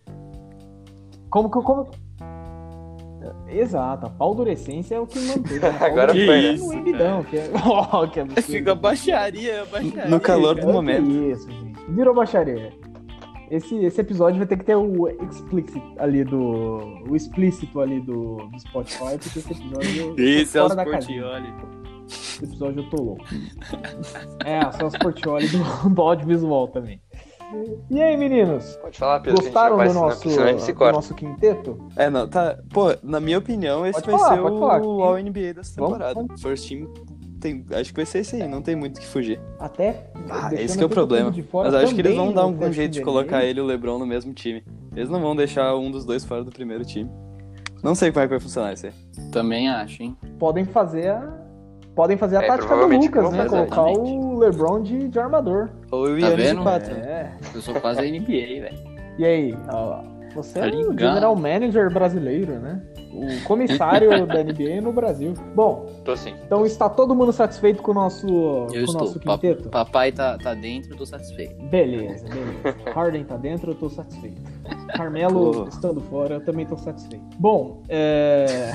Como 1.29 1.51
que 1.51 1.61
como... 1.63 1.89
Exato, 3.53 4.07
a 4.07 4.11
paldurecência 4.11 4.94
é 4.94 5.01
o 5.01 5.07
que 5.07 5.18
manteve. 5.18 5.61
né? 5.61 5.68
Agora 5.80 6.14
Paldurecência 6.14 6.16
foi, 6.16 6.38
é 6.38 6.53
né? 6.53 6.59
no 6.59 6.74
embidão, 6.74 7.24
que 7.24 7.36
é... 7.36 7.51
Oh, 7.92 8.09
que 8.09 8.20
absurdo. 8.20 8.42
Fica 8.42 8.74
baixaria, 8.74 9.64
baixaria. 9.66 10.09
No 10.09 10.20
calor 10.20 10.55
do 10.55 10.61
Cara, 10.62 10.72
momento. 10.72 11.07
Que 11.07 11.30
isso, 11.32 11.51
gente. 11.51 11.80
Virou 11.90 12.14
baixaria. 12.14 12.72
Esse, 13.51 13.76
esse 13.84 14.01
episódio 14.01 14.38
vai 14.38 14.46
ter 14.46 14.57
que 14.57 14.64
ter 14.64 14.76
o 14.76 15.09
explicit 15.28 15.82
ali 15.98 16.22
do. 16.22 17.03
O 17.09 17.16
explícito 17.16 17.80
ali 17.80 18.01
do, 18.01 18.36
do 18.36 18.61
Spotify, 18.61 19.18
porque 19.18 19.40
esse 19.40 19.53
episódio. 19.53 19.96
eu 19.96 20.14
tô 20.14 20.22
Isso, 20.22 20.57
é 20.57 20.61
fora 20.61 20.70
os 20.70 20.76
da 20.76 20.84
casinha. 20.84 21.22
Portioli. 21.22 21.55
Esse 22.07 22.44
episódio 22.44 22.82
eu 22.84 22.90
tô 22.90 23.03
louco. 23.03 23.24
É, 24.44 24.66
o 24.66 24.72
Celso 24.72 24.98
Portioli 25.01 25.48
do, 25.48 25.90
do 25.90 26.03
audiovisual 26.03 26.68
também. 26.68 27.01
E 27.90 28.03
aí, 28.03 28.16
meninos? 28.16 28.76
Pode 28.76 28.98
falar, 28.98 29.20
Pedro. 29.20 29.42
Gostaram 29.42 29.80
a 29.80 29.86
do 29.86 29.94
nosso, 29.94 30.28
senão 30.28 30.44
a 30.44 30.48
gente 30.53 30.62
se 30.62 30.72
do 30.72 30.92
nosso 30.92 31.14
quinteto? 31.14 31.88
É, 31.96 32.09
não, 32.09 32.28
tá. 32.28 32.59
Pô, 32.72 32.94
na 33.03 33.20
minha 33.20 33.38
opinião, 33.38 33.86
esse 33.86 34.01
Pode 34.01 34.11
vai 34.11 34.20
falar, 34.20 34.34
ser 34.36 34.42
pode 34.42 34.57
o 34.57 34.61
falar. 34.61 34.74
All-NBA 34.78 35.55
dessa 35.55 35.74
Vamos, 35.76 35.98
temporada. 35.98 36.38
First 36.38 36.68
Team, 36.68 36.88
tem, 37.40 37.64
acho 37.72 37.90
que 37.90 37.96
vai 37.96 38.07
ser 38.07 38.18
esse 38.18 38.36
aí, 38.36 38.46
não 38.46 38.62
tem 38.62 38.76
muito 38.76 38.98
o 38.98 39.01
que 39.01 39.07
fugir. 39.07 39.40
Até. 39.59 40.11
Ah, 40.28 40.55
esse 40.55 40.76
que 40.76 40.82
é 40.82 40.86
o 40.86 40.90
problema. 40.90 41.32
Mas 41.53 41.74
acho 41.74 41.94
que 41.94 42.01
eles 42.01 42.14
vão 42.14 42.32
dar 42.32 42.42
algum 42.42 42.72
jeito 42.72 42.92
de 42.92 43.03
colocar 43.03 43.44
ele 43.44 43.59
e 43.59 43.62
o 43.62 43.66
LeBron 43.66 43.98
no 43.98 44.07
mesmo 44.07 44.32
time. 44.32 44.62
Eles 44.94 45.09
não 45.09 45.20
vão 45.20 45.34
deixar 45.34 45.74
um 45.76 45.90
dos 45.90 46.05
dois 46.05 46.24
fora 46.24 46.44
do 46.44 46.51
primeiro 46.51 46.84
time. 46.84 47.11
Não 47.82 47.94
sei 47.94 48.12
como 48.12 48.22
é 48.22 48.26
que 48.26 48.34
vai 48.34 48.40
funcionar 48.40 48.74
isso 48.74 48.86
aí. 48.86 48.92
Também 49.32 49.68
acho, 49.68 50.03
hein? 50.03 50.16
Podem 50.38 50.64
fazer 50.64 51.09
a. 51.09 51.49
Podem 51.95 52.16
fazer 52.16 52.36
a 52.36 52.43
É, 52.43 52.47
tática 52.47 52.76
do 52.76 52.86
Lucas, 52.86 53.32
né? 53.32 53.45
Colocar 53.47 53.82
o 53.84 54.38
LeBron 54.38 54.82
de, 54.82 55.09
de 55.09 55.18
armador. 55.18 55.68
Ou 55.91 56.05
o 56.05 56.20
Tá 56.20 56.28
Yannis 56.28 56.47
vendo? 56.47 56.62
de. 56.62 56.91
É. 57.01 57.32
Eu 57.55 57.61
sou 57.61 57.74
quase 57.80 58.01
a 58.01 58.03
NBA, 58.05 58.61
velho. 58.62 58.78
E 59.18 59.24
aí, 59.24 59.55
ó, 59.72 60.03
você 60.34 60.61
Tá 60.61 60.66
é 60.68 60.70
o 60.70 60.97
general 60.99 61.34
manager 61.36 61.93
brasileiro, 61.93 62.53
né? 62.61 62.80
O 63.12 63.43
comissário 63.45 64.09
da 64.24 64.43
NBA 64.45 64.80
no 64.80 64.93
Brasil. 64.93 65.34
Bom, 65.55 65.84
Tô 66.05 66.16
sim. 66.16 66.32
então 66.47 66.64
está 66.64 66.88
todo 66.88 67.12
mundo 67.12 67.32
satisfeito 67.32 67.82
com 67.82 67.91
o 67.91 67.95
nosso, 67.95 68.24
com 68.26 68.68
Eu 68.72 68.82
o 68.82 68.84
estou. 68.84 69.01
nosso 69.01 69.18
Pa- 69.20 69.32
quinteto? 69.36 69.68
papai 69.68 70.12
tá, 70.12 70.38
tá 70.38 70.55
dentro, 70.55 70.93
eu 70.93 70.97
tô 70.97 71.05
satisfeito. 71.05 71.61
Beleza, 71.64 72.24
beleza. 72.28 72.78
Harden 72.95 73.24
tá 73.24 73.36
dentro, 73.36 73.72
eu 73.72 73.74
tô 73.74 73.91
satisfeito. 73.91 74.41
Carmelo 74.97 75.64
Oh. 75.64 75.68
estando 75.68 76.01
fora, 76.03 76.34
eu 76.36 76.45
também 76.45 76.64
tô 76.64 76.76
satisfeito. 76.78 77.24
Bom, 77.36 77.82
é. 77.88 78.70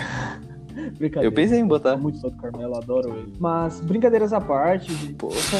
Brincadeira. 0.98 1.28
Eu 1.28 1.32
pensei 1.32 1.60
em 1.60 1.68
botar. 1.68 1.98
muito 1.98 2.20
fã 2.20 2.30
do 2.30 2.38
Carmelo, 2.38 2.78
adoro 2.78 3.18
ele. 3.18 3.34
Mas, 3.39 3.80
brincadeiras 3.80 4.34
à 4.34 4.41
parte, 4.41 4.91
poxa. 5.18 5.58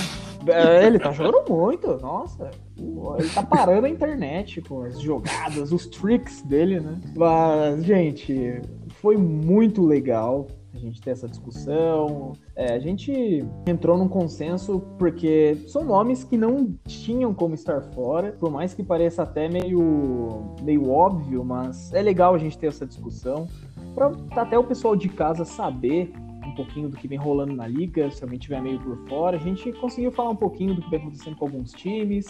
é, 0.48 0.86
ele 0.86 1.00
tá 1.00 1.12
jogando 1.12 1.44
muito, 1.50 1.98
nossa. 1.98 2.52
Ele 2.78 3.30
tá 3.30 3.44
parando 3.44 3.86
a 3.86 3.90
internet 3.90 4.62
com 4.62 4.84
as 4.84 5.00
jogadas, 5.00 5.72
os 5.72 5.86
tricks 5.88 6.42
dele, 6.42 6.80
né? 6.80 7.00
Mas, 7.16 7.84
gente, 7.84 8.62
foi 9.02 9.18
muito 9.18 9.86
legal 9.86 10.48
a 10.76 10.78
gente 10.78 11.02
ter 11.02 11.12
essa 11.12 11.28
discussão. 11.28 12.34
É, 12.56 12.74
a 12.74 12.80
gente 12.80 13.46
entrou 13.66 13.98
num 13.98 14.08
consenso 14.08 14.82
porque 14.98 15.58
são 15.68 15.84
nomes 15.84 16.24
que 16.24 16.38
não 16.38 16.74
tinham 16.86 17.34
como 17.34 17.56
estar 17.56 17.82
fora, 17.82 18.34
por 18.34 18.52
mais 18.52 18.74
que 18.74 18.84
pareça 18.84 19.24
até 19.24 19.48
meio, 19.48 20.56
meio 20.62 20.90
óbvio, 20.90 21.44
mas 21.44 21.94
é 21.94 22.02
legal 22.02 22.36
a 22.36 22.38
gente 22.38 22.58
ter 22.58 22.68
essa 22.68 22.86
discussão 22.86 23.48
para 23.96 24.12
até 24.42 24.60
o 24.60 24.64
pessoal 24.64 24.96
de 24.96 25.10
casa 25.10 25.46
saber 25.46 26.14
um 26.46 26.54
pouquinho 26.54 26.90
do 26.90 26.98
que 26.98 27.08
vem 27.08 27.18
rolando 27.18 27.56
na 27.56 27.66
liga, 27.66 28.12
se 28.12 28.24
alguém 28.24 28.38
tiver 28.38 28.62
meio 28.62 28.80
por 28.80 28.98
fora. 29.08 29.38
A 29.38 29.40
gente 29.40 29.72
conseguiu 29.74 30.12
falar 30.12 30.30
um 30.30 30.36
pouquinho 30.36 30.76
do 30.76 30.82
que 30.82 30.90
vem 30.90 31.00
acontecendo 31.00 31.36
com 31.36 31.46
alguns 31.46 31.72
times, 31.72 32.28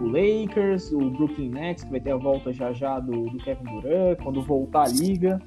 o 0.00 0.06
Lakers, 0.06 0.92
o 0.92 1.10
Brooklyn 1.10 1.50
Nets, 1.50 1.84
que 1.84 1.90
vai 1.90 2.00
ter 2.00 2.12
a 2.12 2.16
volta 2.16 2.52
já 2.52 2.72
já 2.72 2.98
do, 3.00 3.28
do 3.28 3.38
Kevin 3.38 3.64
Durant, 3.64 4.22
quando 4.22 4.40
voltar 4.42 4.84
a 4.84 4.88
liga. 4.88 5.40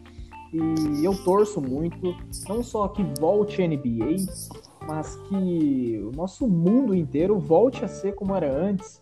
E 0.54 1.04
eu 1.04 1.16
torço 1.24 1.60
muito, 1.60 2.16
não 2.48 2.62
só 2.62 2.88
que 2.88 3.02
volte 3.20 3.62
a 3.64 3.68
NBA, 3.68 4.18
mas 4.88 5.16
que 5.28 6.00
o 6.04 6.16
nosso 6.16 6.48
mundo 6.48 6.94
inteiro 6.94 7.40
volte 7.40 7.84
a 7.84 7.88
ser 7.88 8.14
como 8.14 8.36
era 8.36 8.54
antes, 8.54 9.02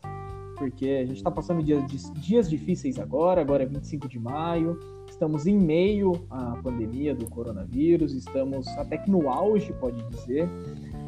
porque 0.58 0.86
a 0.86 1.06
gente 1.06 1.18
está 1.18 1.30
passando 1.30 1.62
dias, 1.62 1.84
dias 2.16 2.50
difíceis 2.50 2.98
agora, 3.00 3.42
agora 3.42 3.64
é 3.64 3.66
25 3.66 4.08
de 4.08 4.20
maio, 4.20 4.80
estamos 5.22 5.46
em 5.46 5.56
meio 5.56 6.14
à 6.32 6.58
pandemia 6.64 7.14
do 7.14 7.30
coronavírus, 7.30 8.12
estamos 8.16 8.68
até 8.70 8.98
que 8.98 9.12
no 9.12 9.30
auge, 9.30 9.72
pode 9.74 10.02
dizer, 10.10 10.50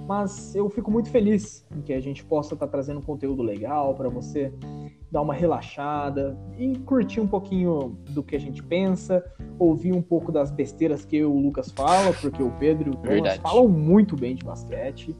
mas 0.07 0.53
eu 0.53 0.69
fico 0.69 0.91
muito 0.91 1.09
feliz 1.09 1.65
em 1.75 1.81
que 1.81 1.91
a 1.91 1.99
gente 1.99 2.23
possa 2.23 2.53
estar 2.53 2.67
trazendo 2.67 3.01
conteúdo 3.01 3.41
legal 3.41 3.95
para 3.95 4.09
você 4.09 4.53
dar 5.11 5.23
uma 5.23 5.33
relaxada 5.33 6.37
e 6.59 6.77
curtir 6.77 7.21
um 7.21 7.27
pouquinho 7.27 7.97
do 8.11 8.21
que 8.21 8.35
a 8.35 8.39
gente 8.39 8.61
pensa, 8.61 9.25
ouvir 9.57 9.93
um 9.93 10.01
pouco 10.01 10.31
das 10.31 10.51
besteiras 10.51 11.03
que 11.03 11.17
eu 11.17 11.33
o 11.33 11.39
Lucas 11.39 11.71
fala, 11.71 12.13
porque 12.13 12.43
o 12.43 12.51
Pedro 12.59 12.89
e 12.89 12.93
o 12.93 12.95
Thomas 12.97 13.13
Verdade. 13.13 13.41
falam 13.41 13.67
muito 13.67 14.15
bem 14.15 14.35
de 14.35 14.45
basquete. 14.45 15.15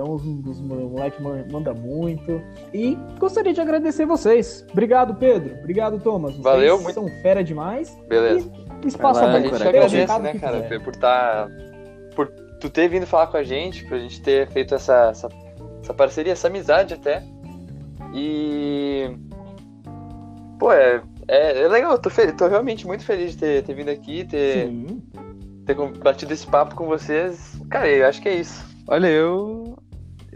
Então 0.00 0.14
os, 0.14 0.22
os 0.24 0.60
moleques 0.60 1.18
mandam 1.50 1.74
muito. 1.74 2.40
E 2.72 2.96
gostaria 3.18 3.52
de 3.52 3.60
agradecer 3.60 4.06
vocês. 4.06 4.64
Obrigado, 4.70 5.16
Pedro. 5.16 5.56
Obrigado, 5.58 5.98
Thomas. 5.98 6.32
Vocês 6.34 6.44
Valeu, 6.44 6.80
muito- 6.80 6.94
são 6.94 7.08
fera 7.20 7.42
demais. 7.42 7.98
Beleza. 8.08 8.48
Espaço 8.86 9.18
Vai 9.18 9.28
lá, 9.28 9.34
A 9.34 9.38
aberto. 9.38 9.58
gente 9.58 9.68
agradece, 9.68 10.18
né, 10.20 10.34
cara, 10.38 10.60
quiser. 10.62 10.84
por 10.84 10.94
tá. 10.94 11.48
Por 12.14 12.28
tu 12.60 12.70
ter 12.70 12.86
vindo 12.88 13.08
falar 13.08 13.26
com 13.26 13.38
a 13.38 13.42
gente, 13.42 13.84
por 13.86 13.94
a 13.96 13.98
gente 13.98 14.22
ter 14.22 14.46
feito 14.50 14.72
essa, 14.72 15.08
essa, 15.10 15.28
essa 15.82 15.92
parceria, 15.92 16.32
essa 16.32 16.46
amizade 16.46 16.94
até. 16.94 17.24
E. 18.14 19.10
Pô, 20.60 20.72
é, 20.72 21.02
é, 21.26 21.62
é 21.62 21.68
legal, 21.68 21.98
tô, 21.98 22.08
fe- 22.08 22.30
tô 22.30 22.46
realmente 22.46 22.86
muito 22.86 23.04
feliz 23.04 23.32
de 23.32 23.38
ter, 23.38 23.62
ter 23.64 23.74
vindo 23.74 23.88
aqui, 23.90 24.24
ter, 24.24 24.68
Sim. 24.68 25.02
ter 25.66 25.74
batido 25.74 26.32
esse 26.32 26.46
papo 26.46 26.76
com 26.76 26.86
vocês. 26.86 27.60
Cara, 27.68 27.88
eu 27.88 28.06
acho 28.06 28.22
que 28.22 28.28
é 28.28 28.36
isso. 28.36 28.64
Olha, 28.86 29.08
eu. 29.08 29.67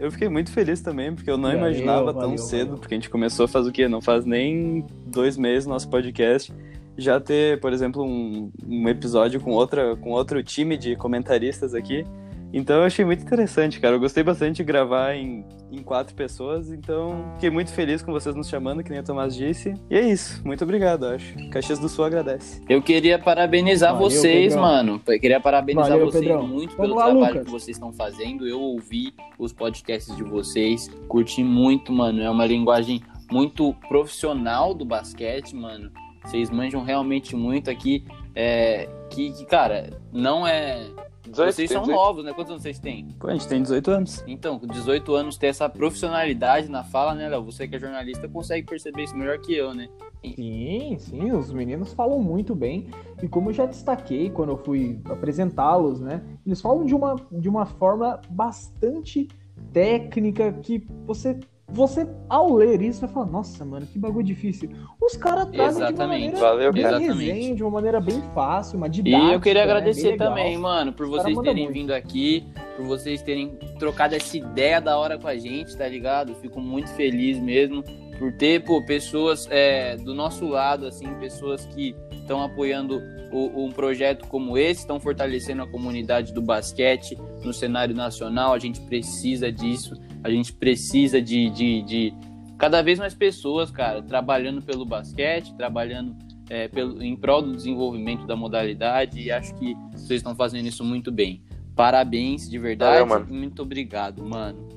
Eu 0.03 0.11
fiquei 0.11 0.27
muito 0.27 0.51
feliz 0.51 0.81
também, 0.81 1.15
porque 1.15 1.31
eu 1.31 1.37
não 1.37 1.49
Valeu, 1.49 1.59
imaginava 1.59 2.11
tão 2.11 2.21
valeu, 2.21 2.37
cedo, 2.37 2.77
porque 2.77 2.93
a 2.93 2.97
gente 2.97 3.09
começou 3.09 3.45
a 3.45 3.47
fazer 3.47 3.69
o 3.69 3.71
quê? 3.71 3.87
Não 3.87 4.01
faz 4.01 4.25
nem 4.25 4.85
dois 5.05 5.37
meses 5.37 5.65
nosso 5.65 5.89
podcast. 5.89 6.53
Já 6.97 7.21
ter, 7.21 7.61
por 7.61 7.71
exemplo, 7.71 8.03
um, 8.03 8.51
um 8.67 8.89
episódio 8.89 9.39
com, 9.39 9.51
outra, 9.51 9.95
com 9.95 10.09
outro 10.09 10.43
time 10.43 10.77
de 10.77 10.97
comentaristas 10.97 11.73
aqui. 11.73 12.05
Então 12.53 12.77
eu 12.77 12.83
achei 12.83 13.03
muito 13.03 13.23
interessante, 13.23 13.79
cara. 13.79 13.95
Eu 13.95 13.99
gostei 13.99 14.21
bastante 14.23 14.57
de 14.57 14.63
gravar 14.63 15.15
em, 15.15 15.43
em 15.71 15.81
quatro 15.81 16.13
pessoas, 16.13 16.71
então 16.71 17.31
fiquei 17.33 17.49
muito 17.49 17.73
feliz 17.73 18.03
com 18.03 18.11
vocês 18.11 18.35
nos 18.35 18.47
chamando, 18.47 18.83
que 18.83 18.91
nem 18.91 18.99
o 18.99 19.03
Tomás 19.03 19.35
disse. 19.35 19.73
E 19.89 19.95
é 19.97 20.01
isso. 20.01 20.39
Muito 20.45 20.63
obrigado, 20.63 21.07
acho. 21.07 21.33
Caxias 21.49 21.79
do 21.79 21.89
Sul 21.89 22.05
agradece. 22.05 22.61
Eu 22.69 22.79
queria 22.81 23.17
parabenizar 23.17 23.93
Valeu, 23.93 24.09
vocês, 24.09 24.53
Pedrão. 24.53 24.61
mano. 24.61 25.01
Eu 25.07 25.19
queria 25.19 25.39
parabenizar 25.39 25.89
Valeu, 25.89 26.05
vocês 26.05 26.23
Pedrão. 26.23 26.47
muito 26.47 26.77
Vamos 26.77 26.81
pelo 26.91 26.95
lá, 26.95 27.05
trabalho 27.05 27.27
Lucas. 27.29 27.45
que 27.45 27.51
vocês 27.51 27.75
estão 27.75 27.91
fazendo. 27.91 28.47
Eu 28.47 28.61
ouvi 28.61 29.13
os 29.39 29.51
podcasts 29.51 30.15
de 30.15 30.23
vocês, 30.23 30.87
curti 31.07 31.43
muito, 31.43 31.91
mano. 31.91 32.21
É 32.21 32.29
uma 32.29 32.45
linguagem 32.45 33.01
muito 33.31 33.73
profissional 33.89 34.75
do 34.75 34.85
basquete, 34.85 35.55
mano. 35.55 35.89
Vocês 36.23 36.51
manjam 36.51 36.83
realmente 36.83 37.35
muito 37.35 37.69
aqui. 37.71 38.05
É, 38.35 38.87
que, 39.09 39.31
que, 39.31 39.45
cara, 39.45 39.89
não 40.11 40.45
é. 40.47 40.85
18, 41.33 41.53
vocês 41.53 41.69
são 41.69 41.81
18. 41.81 41.97
novos, 41.97 42.23
né? 42.25 42.33
Quantos 42.33 42.51
anos 42.51 42.63
vocês 42.63 42.79
têm? 42.79 43.07
Pô, 43.19 43.27
a 43.27 43.33
gente 43.33 43.47
tem 43.47 43.61
18 43.61 43.91
anos. 43.91 44.23
Então, 44.27 44.57
com 44.57 44.67
18 44.67 45.15
anos, 45.15 45.37
ter 45.37 45.47
essa 45.47 45.67
profissionalidade 45.67 46.69
na 46.69 46.83
fala, 46.83 47.13
né, 47.13 47.27
Léo? 47.27 47.43
Você 47.43 47.67
que 47.67 47.75
é 47.75 47.79
jornalista 47.79 48.27
consegue 48.27 48.65
perceber 48.65 49.03
isso 49.03 49.15
melhor 49.15 49.37
que 49.39 49.53
eu, 49.53 49.73
né? 49.73 49.89
Sim, 50.23 50.95
sim, 50.99 51.31
os 51.31 51.51
meninos 51.51 51.93
falam 51.93 52.19
muito 52.19 52.55
bem. 52.55 52.89
E 53.21 53.27
como 53.27 53.49
eu 53.49 53.53
já 53.53 53.65
destaquei 53.65 54.29
quando 54.29 54.49
eu 54.49 54.57
fui 54.57 54.99
apresentá-los, 55.05 55.99
né? 55.99 56.21
Eles 56.45 56.61
falam 56.61 56.85
de 56.85 56.95
uma, 56.95 57.15
de 57.31 57.49
uma 57.49 57.65
forma 57.65 58.21
bastante 58.29 59.27
técnica 59.71 60.53
que 60.53 60.85
você, 61.05 61.39
você 61.73 62.07
ao 62.29 62.53
ler 62.53 62.81
isso, 62.81 63.01
vai 63.01 63.09
falar, 63.09 63.25
nossa, 63.25 63.65
mano, 63.65 63.85
que 63.85 63.97
bagulho 63.97 64.23
difícil. 64.23 64.69
Os 65.01 65.17
caras 65.17 65.49
trazem 65.49 65.81
Exatamente. 65.83 65.93
de 65.93 66.01
uma 66.01 66.07
maneira 66.07 66.39
Valeu, 66.39 66.73
bem. 66.73 66.81
Exatamente. 66.83 67.25
resenha, 67.31 67.55
de 67.55 67.63
uma 67.63 67.71
maneira 67.71 67.99
bem 67.99 68.21
fácil, 68.33 68.77
uma 68.77 68.87
E 68.87 68.89
didática. 68.91 69.33
eu 69.33 69.39
queria 69.41 69.65
né, 69.65 69.71
agradecer 69.71 70.11
legal. 70.11 70.29
também, 70.29 70.57
mano, 70.57 70.93
por 70.93 71.05
Os 71.05 71.11
vocês 71.11 71.37
terem 71.39 71.63
muito. 71.63 71.73
vindo 71.73 71.91
aqui, 71.93 72.45
por 72.77 72.85
vocês 72.85 73.21
terem 73.21 73.57
trocado 73.79 74.15
essa 74.15 74.37
ideia 74.37 74.79
da 74.79 74.97
hora 74.97 75.17
com 75.17 75.27
a 75.27 75.35
gente, 75.35 75.75
tá 75.75 75.87
ligado? 75.87 76.35
Fico 76.35 76.61
muito 76.61 76.89
feliz 76.91 77.39
mesmo 77.39 77.83
por 78.17 78.31
ter, 78.33 78.63
pô, 78.63 78.81
pessoas 78.81 79.47
é, 79.49 79.95
do 79.97 80.13
nosso 80.13 80.47
lado, 80.47 80.85
assim, 80.87 81.07
pessoas 81.15 81.65
que 81.67 81.95
estão 82.11 82.41
apoiando 82.43 83.01
o- 83.31 83.65
um 83.65 83.71
projeto 83.71 84.27
como 84.27 84.57
esse, 84.57 84.81
estão 84.81 84.99
fortalecendo 84.99 85.63
a 85.63 85.67
comunidade 85.67 86.33
do 86.33 86.41
basquete 86.41 87.17
no 87.43 87.51
cenário 87.53 87.95
nacional. 87.95 88.53
A 88.53 88.59
gente 88.59 88.79
precisa 88.81 89.51
disso, 89.51 89.95
a 90.23 90.29
gente 90.29 90.53
precisa 90.53 91.21
de, 91.21 91.49
de, 91.49 91.81
de 91.81 92.13
cada 92.57 92.81
vez 92.81 92.99
mais 92.99 93.13
pessoas, 93.13 93.71
cara, 93.71 94.01
trabalhando 94.01 94.61
pelo 94.61 94.85
basquete, 94.85 95.53
trabalhando 95.55 96.15
é, 96.49 96.67
pelo, 96.67 97.01
em 97.01 97.15
prol 97.15 97.41
do 97.41 97.55
desenvolvimento 97.55 98.25
da 98.27 98.35
modalidade 98.35 99.19
e 99.19 99.31
acho 99.31 99.53
que 99.55 99.73
vocês 99.93 100.19
estão 100.19 100.35
fazendo 100.35 100.67
isso 100.67 100.83
muito 100.83 101.11
bem. 101.11 101.41
Parabéns, 101.75 102.47
de 102.47 102.59
verdade. 102.59 102.99
Valeu, 102.99 103.07
mano. 103.07 103.25
Muito 103.33 103.63
obrigado, 103.63 104.23
mano. 104.23 104.69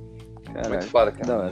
Caraca, 0.46 0.68
Muito 0.70 0.86
foda, 0.86 1.12
cara. 1.12 1.50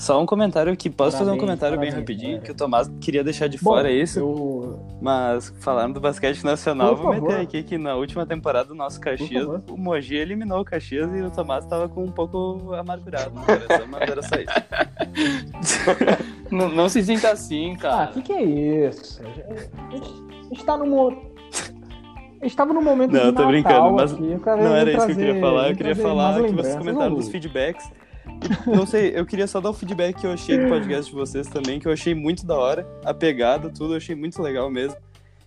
Só 0.00 0.18
um 0.18 0.24
comentário 0.24 0.72
aqui, 0.72 0.88
posso 0.88 1.10
fazer 1.18 1.24
um 1.30 1.34
Parabéns, 1.36 1.40
comentário 1.40 1.78
bem 1.78 1.90
parabéns, 1.90 2.00
rapidinho, 2.08 2.32
cara. 2.36 2.44
que 2.46 2.52
o 2.52 2.54
Tomás 2.54 2.90
queria 3.02 3.22
deixar 3.22 3.48
de 3.48 3.58
Bom, 3.58 3.64
fora 3.70 3.92
isso, 3.92 4.18
Eu... 4.18 4.80
mas 4.98 5.52
falando 5.60 5.92
do 5.94 6.00
basquete 6.00 6.42
nacional, 6.42 6.96
Por 6.96 7.02
vou 7.02 7.12
meter 7.12 7.26
favor. 7.26 7.40
aqui 7.42 7.62
que 7.62 7.76
na 7.76 7.94
última 7.96 8.24
temporada 8.24 8.68
do 8.68 8.74
nosso 8.74 8.98
Caxias, 8.98 9.46
o 9.68 9.76
Mogi 9.76 10.16
eliminou 10.16 10.60
o 10.60 10.64
Caxias 10.64 11.14
e 11.14 11.20
o 11.20 11.30
Tomás 11.30 11.66
tava 11.66 11.86
com 11.86 12.02
um 12.02 12.10
pouco 12.10 12.72
amargurado 12.72 13.34
no 13.34 13.42
coração, 13.44 13.86
mas 13.90 14.00
era 14.10 14.22
só 14.22 14.36
isso. 14.36 15.90
Não, 16.50 16.68
não 16.68 16.88
se 16.88 17.00
sinta 17.04 17.30
assim, 17.30 17.74
Ah, 17.74 17.78
cara. 17.78 18.10
o 18.10 18.14
que, 18.14 18.22
que 18.22 18.32
é 18.32 18.42
isso? 18.42 19.20
A 19.22 20.50
gente, 20.52 20.64
tá 20.64 20.76
num. 20.76 20.88
mo- 20.88 21.22
A 22.40 22.44
gente 22.44 22.56
tava 22.56 22.72
num 22.72 22.82
momento 22.82 23.12
Não, 23.12 23.20
de 23.20 23.26
eu 23.26 23.32
tô 23.32 23.42
Natal 23.42 23.46
brincando, 23.52 23.92
mas 23.92 24.12
aqui, 24.14 24.40
Não 24.64 24.74
era 24.74 24.90
isso 24.92 25.06
que 25.06 25.12
eu 25.12 25.16
queria 25.16 25.40
falar, 25.40 25.70
eu 25.70 25.76
queria 25.76 25.94
falar 25.94 26.42
que 26.42 26.52
vocês 26.52 26.74
comentaram 26.76 27.14
dos 27.14 27.28
feedbacks. 27.28 27.88
Não 28.66 28.86
sei, 28.86 29.12
eu 29.14 29.24
queria 29.26 29.46
só 29.46 29.60
dar 29.60 29.70
o 29.70 29.74
feedback 29.74 30.16
que 30.20 30.26
eu 30.26 30.32
achei 30.32 30.58
do 30.58 30.68
podcast 30.68 31.10
de 31.10 31.16
vocês 31.16 31.46
também, 31.48 31.78
que 31.78 31.86
eu 31.88 31.92
achei 31.92 32.14
muito 32.14 32.44
da 32.46 32.56
hora, 32.56 32.86
a 33.04 33.12
pegada, 33.14 33.68
tudo, 33.70 33.94
eu 33.94 33.96
achei 33.98 34.14
muito 34.14 34.40
legal 34.42 34.70
mesmo. 34.70 34.96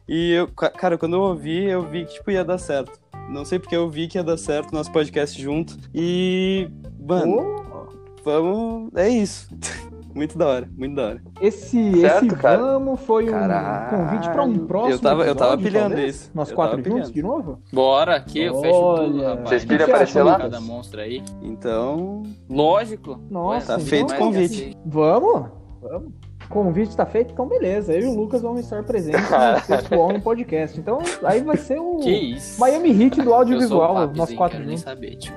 E 0.07 0.31
eu, 0.33 0.47
ca- 0.49 0.69
cara, 0.69 0.97
quando 0.97 1.15
eu 1.15 1.21
ouvi, 1.21 1.63
eu 1.65 1.81
vi 1.81 2.05
que 2.05 2.13
tipo 2.15 2.29
ia 2.31 2.43
dar 2.43 2.57
certo. 2.57 2.99
Não 3.29 3.45
sei 3.45 3.57
porque 3.57 3.75
eu 3.75 3.89
vi 3.89 4.07
que 4.07 4.17
ia 4.17 4.23
dar 4.23 4.37
certo 4.37 4.71
o 4.71 4.75
nosso 4.75 4.91
podcast 4.91 5.41
junto. 5.41 5.77
E, 5.93 6.67
mano, 6.99 7.37
Ô, 7.39 7.87
vamos, 8.23 8.91
é 8.95 9.07
isso. 9.09 9.47
muito 10.15 10.37
da 10.37 10.47
hora, 10.47 10.69
muito 10.77 10.95
da 10.95 11.07
hora. 11.07 11.21
Esse, 11.41 11.99
Certo, 12.01 12.25
esse 12.25 12.35
cara. 12.35 12.57
vamos 12.57 12.99
foi 13.01 13.27
um 13.27 13.31
Caralho. 13.31 13.89
convite 13.97 14.29
pra 14.29 14.43
um 14.43 14.57
próximo 14.67 14.93
Eu 14.93 14.99
tava- 14.99 15.25
eu 15.25 15.35
tava 15.35 15.53
episódio, 15.53 15.71
pilhando 15.71 15.89
talvez? 15.95 16.15
isso. 16.15 16.31
Nós 16.33 16.49
Eu 16.49 16.55
quatro 16.55 16.77
juntos 16.77 16.91
pilhando. 16.91 17.11
de 17.13 17.21
novo? 17.23 17.59
Bora 17.71 18.15
aqui, 18.15 18.41
eu 18.43 18.59
fecho 18.61 18.95
tudo, 18.95 19.21
rapaz. 19.23 19.49
Vocês 19.49 19.65
que 19.65 19.83
aparecer 19.83 20.23
lá? 20.23 20.37
Cada 20.37 20.61
monstro 20.61 21.01
aí. 21.01 21.23
Então, 21.41 22.23
Lógico. 22.49 23.19
Nossa, 23.29 23.73
Tá 23.73 23.79
feito 23.79 24.13
o 24.13 24.17
convite. 24.17 24.53
aceito. 24.61 24.77
Vamos? 24.85 25.49
Vamos. 25.81 26.11
O 26.45 26.49
convite 26.49 26.95
tá 26.95 27.05
feito? 27.05 27.31
Então 27.31 27.47
beleza. 27.47 27.93
Eu 27.93 28.01
e 28.01 28.05
o 28.07 28.15
Lucas 28.15 28.41
vamos 28.41 28.59
estar 28.59 28.83
presentes 28.83 29.21
no 29.21 29.59
Sexto 29.65 29.95
Homem 29.95 30.19
Podcast. 30.19 30.77
Então 30.79 30.99
aí 31.23 31.41
vai 31.41 31.55
ser 31.57 31.79
o 31.79 31.97
Que 31.97 32.11
isso? 32.11 32.59
Miami 32.59 32.89
Heat 32.91 33.21
do 33.21 33.33
audiovisual, 33.33 34.07
nós 34.13 34.33
quatro 34.33 34.57
quero 34.57 34.67
nem 34.67 34.77
juntos. 34.77 34.81
saber, 34.83 35.15
tio. 35.15 35.33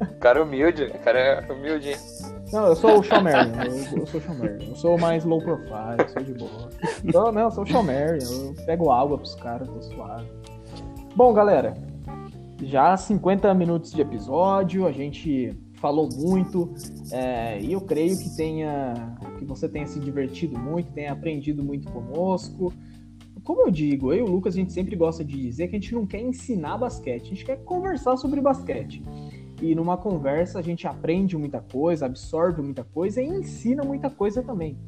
O 0.00 0.18
cara 0.18 0.40
é 0.40 0.42
humilde, 0.42 0.84
o 0.84 0.98
cara 1.00 1.18
é 1.18 1.52
humilde. 1.52 1.94
Não, 2.52 2.66
eu 2.66 2.76
sou 2.76 3.00
o 3.00 3.02
Shomer, 3.02 3.34
eu, 3.66 3.98
eu 3.98 4.06
sou 4.06 4.20
o. 4.20 4.46
Eu 4.46 4.76
sou 4.76 4.98
mais 4.98 5.24
low 5.24 5.40
profile, 5.40 6.08
sou 6.12 6.22
de 6.22 6.34
boa. 6.34 6.68
Não, 7.04 7.32
não, 7.32 7.42
eu 7.42 7.50
sou 7.50 7.64
o 7.64 7.66
Shomer, 7.66 8.18
eu 8.22 8.54
pego 8.64 8.90
água 8.90 9.18
pros 9.18 9.34
caras, 9.34 9.68
tô 9.68 9.82
suave. 9.82 10.26
Bom, 11.14 11.32
galera, 11.34 11.74
já 12.62 12.96
50 12.96 13.52
minutos 13.54 13.92
de 13.92 14.00
episódio, 14.00 14.86
a 14.86 14.92
gente 14.92 15.54
falou 15.74 16.08
muito, 16.12 16.72
é, 17.12 17.60
e 17.60 17.72
eu 17.72 17.80
creio 17.80 18.18
que 18.18 18.34
tenha. 18.34 18.94
que 19.38 19.44
você 19.44 19.68
tenha 19.68 19.86
se 19.86 20.00
divertido 20.00 20.58
muito, 20.58 20.92
tenha 20.92 21.12
aprendido 21.12 21.62
muito 21.62 21.90
conosco. 21.90 22.72
Como 23.44 23.62
eu 23.62 23.70
digo, 23.70 24.12
eu 24.12 24.26
e 24.26 24.28
o 24.28 24.30
Lucas, 24.30 24.54
a 24.54 24.58
gente 24.58 24.72
sempre 24.72 24.94
gosta 24.94 25.24
de 25.24 25.40
dizer 25.40 25.68
que 25.68 25.76
a 25.76 25.80
gente 25.80 25.94
não 25.94 26.04
quer 26.04 26.20
ensinar 26.20 26.76
basquete, 26.76 27.22
a 27.22 27.28
gente 27.28 27.44
quer 27.44 27.56
conversar 27.64 28.16
sobre 28.16 28.40
basquete. 28.40 29.02
E 29.60 29.74
numa 29.74 29.96
conversa 29.96 30.58
a 30.58 30.62
gente 30.62 30.86
aprende 30.86 31.36
muita 31.36 31.60
coisa, 31.60 32.06
absorve 32.06 32.62
muita 32.62 32.84
coisa 32.84 33.20
e 33.20 33.26
ensina 33.26 33.82
muita 33.82 34.08
coisa 34.08 34.42
também. 34.42 34.78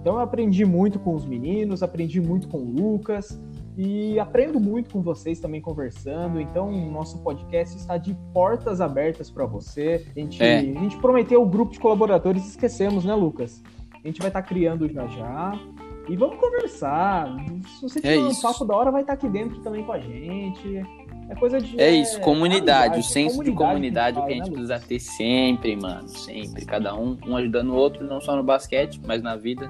Então 0.00 0.14
eu 0.14 0.20
aprendi 0.20 0.64
muito 0.64 0.98
com 0.98 1.14
os 1.14 1.24
meninos, 1.24 1.82
aprendi 1.82 2.20
muito 2.20 2.46
com 2.48 2.58
o 2.58 2.70
Lucas 2.70 3.40
e 3.76 4.18
aprendo 4.18 4.60
muito 4.60 4.90
com 4.90 5.00
vocês 5.00 5.40
também 5.40 5.60
conversando. 5.60 6.40
Então 6.40 6.68
o 6.68 6.90
nosso 6.90 7.18
podcast 7.22 7.76
está 7.76 7.96
de 7.96 8.14
portas 8.34 8.80
abertas 8.80 9.30
para 9.30 9.46
você. 9.46 10.06
A 10.14 10.20
gente, 10.20 10.42
É. 10.42 10.58
a 10.58 10.62
gente 10.62 10.96
prometeu 10.98 11.42
o 11.42 11.46
grupo 11.46 11.72
de 11.72 11.80
colaboradores, 11.80 12.46
esquecemos, 12.46 13.04
né, 13.04 13.14
Lucas? 13.14 13.62
A 14.04 14.06
gente 14.06 14.18
vai 14.20 14.28
estar 14.28 14.42
criando 14.42 14.88
já 14.92 15.06
já. 15.06 15.52
E 16.08 16.16
vamos 16.16 16.36
conversar. 16.38 17.28
Se 17.66 17.82
você 17.82 18.00
tiver 18.00 18.18
um 18.18 18.28
isso. 18.28 18.40
papo 18.42 18.64
da 18.64 18.74
hora, 18.74 18.90
vai 18.90 19.02
estar 19.02 19.12
aqui 19.12 19.28
dentro 19.28 19.60
também 19.60 19.84
com 19.84 19.92
a 19.92 19.98
gente. 19.98 20.82
É 21.28 21.34
coisa 21.34 21.60
de. 21.60 21.80
É 21.80 21.90
isso, 21.90 22.20
comunidade. 22.20 22.94
amizade, 22.94 23.00
O 23.00 23.02
senso 23.02 23.44
de 23.44 23.52
comunidade 23.52 24.18
é 24.18 24.20
o 24.20 24.26
que 24.26 24.32
a 24.32 24.36
gente 24.36 24.50
né, 24.50 24.52
precisa 24.52 24.80
ter 24.80 24.98
sempre, 24.98 25.76
mano. 25.76 26.08
Sempre. 26.08 26.64
Cada 26.64 26.94
um, 26.94 27.16
um 27.26 27.36
ajudando 27.36 27.70
o 27.70 27.74
outro, 27.74 28.04
não 28.06 28.20
só 28.20 28.34
no 28.34 28.42
basquete, 28.42 29.00
mas 29.06 29.22
na 29.22 29.36
vida. 29.36 29.68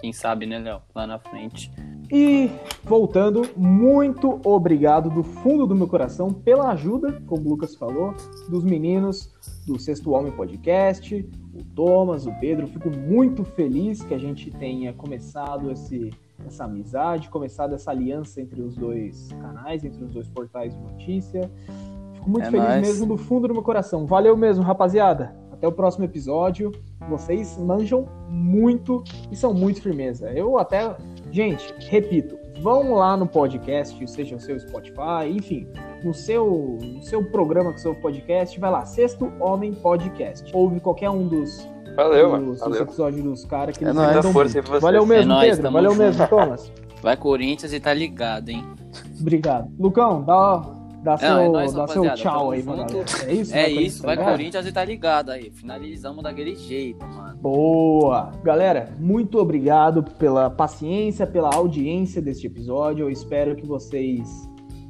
Quem 0.00 0.12
sabe, 0.12 0.46
né, 0.46 0.58
Léo? 0.58 0.80
Lá 0.94 1.06
na 1.06 1.18
frente. 1.18 1.70
E 2.12 2.50
voltando, 2.82 3.48
muito 3.56 4.40
obrigado 4.44 5.10
do 5.10 5.22
fundo 5.22 5.66
do 5.66 5.76
meu 5.76 5.86
coração 5.86 6.32
pela 6.32 6.70
ajuda, 6.70 7.22
como 7.26 7.46
o 7.46 7.50
Lucas 7.50 7.76
falou, 7.76 8.14
dos 8.48 8.64
meninos 8.64 9.32
do 9.66 9.78
Sexto 9.78 10.10
Homem 10.10 10.32
Podcast, 10.32 11.28
o 11.54 11.62
Thomas, 11.74 12.26
o 12.26 12.32
Pedro. 12.40 12.66
Fico 12.66 12.90
muito 12.90 13.44
feliz 13.44 14.02
que 14.02 14.14
a 14.14 14.18
gente 14.18 14.50
tenha 14.50 14.92
começado 14.92 15.70
esse, 15.70 16.10
essa 16.46 16.64
amizade, 16.64 17.28
começado 17.28 17.74
essa 17.74 17.90
aliança 17.90 18.40
entre 18.40 18.60
os 18.60 18.74
dois 18.76 19.28
canais, 19.40 19.84
entre 19.84 20.02
os 20.04 20.12
dois 20.12 20.28
portais 20.28 20.74
de 20.74 20.80
notícia. 20.80 21.50
Fico 22.14 22.28
muito 22.30 22.46
É 22.46 22.50
feliz 22.50 22.68
nóis. 22.68 22.80
mesmo 22.80 23.06
do 23.06 23.16
fundo 23.16 23.48
do 23.48 23.54
meu 23.54 23.62
coração. 23.62 24.06
Valeu 24.06 24.36
mesmo, 24.36 24.62
rapaziada. 24.64 25.34
Até 25.52 25.66
o 25.68 25.72
próximo 25.72 26.04
episódio. 26.04 26.72
Vocês 27.08 27.56
manjam 27.58 28.06
muito 28.28 29.02
e 29.30 29.36
são 29.36 29.52
muito 29.54 29.80
firmeza. 29.82 30.30
Eu 30.32 30.58
até. 30.58 30.96
Gente, 31.30 31.72
repito, 31.88 32.36
vão 32.60 32.94
lá 32.94 33.16
no 33.16 33.26
podcast, 33.26 34.06
seja 34.08 34.36
o 34.36 34.40
seu 34.40 34.58
Spotify, 34.58 35.28
enfim, 35.30 35.66
no 36.04 36.12
seu, 36.12 36.76
no 36.80 37.02
seu 37.02 37.24
programa 37.30 37.70
o 37.70 37.78
seu 37.78 37.94
podcast, 37.94 38.58
vai 38.58 38.70
lá, 38.70 38.84
Sexto 38.84 39.32
Homem 39.40 39.72
Podcast. 39.72 40.50
Ouve 40.54 40.80
qualquer 40.80 41.08
um 41.10 41.26
dos, 41.28 41.66
Valeu, 41.96 42.30
mano. 42.30 42.54
Valeu. 42.56 42.82
episódios 42.82 43.22
dos 43.22 43.44
caras 43.44 43.76
que 43.76 43.84
É 43.84 43.88
mandam 43.92 44.04
Muita 44.04 44.22
força 44.32 44.52
bem. 44.54 44.60
aí 44.60 44.62
pra 44.62 44.70
vocês. 44.72 44.82
Valeu 44.82 45.06
mesmo, 45.06 45.22
É 45.32 45.34
nóis, 45.34 45.56
Pedro. 45.56 45.72
Valeu 45.72 45.90
junto. 45.90 46.02
mesmo, 46.02 46.28
Thomas. 46.28 46.72
Vai 47.02 47.16
Corinthians 47.16 47.72
e 47.72 47.80
tá 47.80 47.94
ligado, 47.94 48.48
hein? 48.50 48.64
Obrigado. 49.20 49.70
Lucão, 49.78 50.22
dá, 50.22 50.62
Dá 51.02 51.16
seu, 51.16 51.30
Não, 51.30 51.40
é 51.40 51.48
nóis, 51.48 51.72
dá 51.72 51.88
seu 51.88 52.14
tchau 52.14 52.50
aí, 52.50 52.62
mano. 52.62 52.84
É 53.26 53.32
isso? 53.32 53.54
É 53.54 53.62
Corinthians, 53.62 53.86
isso, 53.86 54.02
vai 54.02 54.18
tá? 54.18 54.24
Corinthians 54.24 54.66
e 54.66 54.72
tá 54.72 54.84
ligado 54.84 55.30
aí. 55.30 55.50
Finalizamos 55.50 56.22
daquele 56.22 56.54
jeito, 56.54 57.06
mano. 57.06 57.38
Boa! 57.38 58.32
Galera, 58.44 58.92
muito 58.98 59.38
obrigado 59.38 60.02
pela 60.02 60.50
paciência, 60.50 61.26
pela 61.26 61.54
audiência 61.54 62.20
deste 62.20 62.46
episódio. 62.46 63.06
Eu 63.06 63.10
espero 63.10 63.56
que 63.56 63.66
vocês 63.66 64.46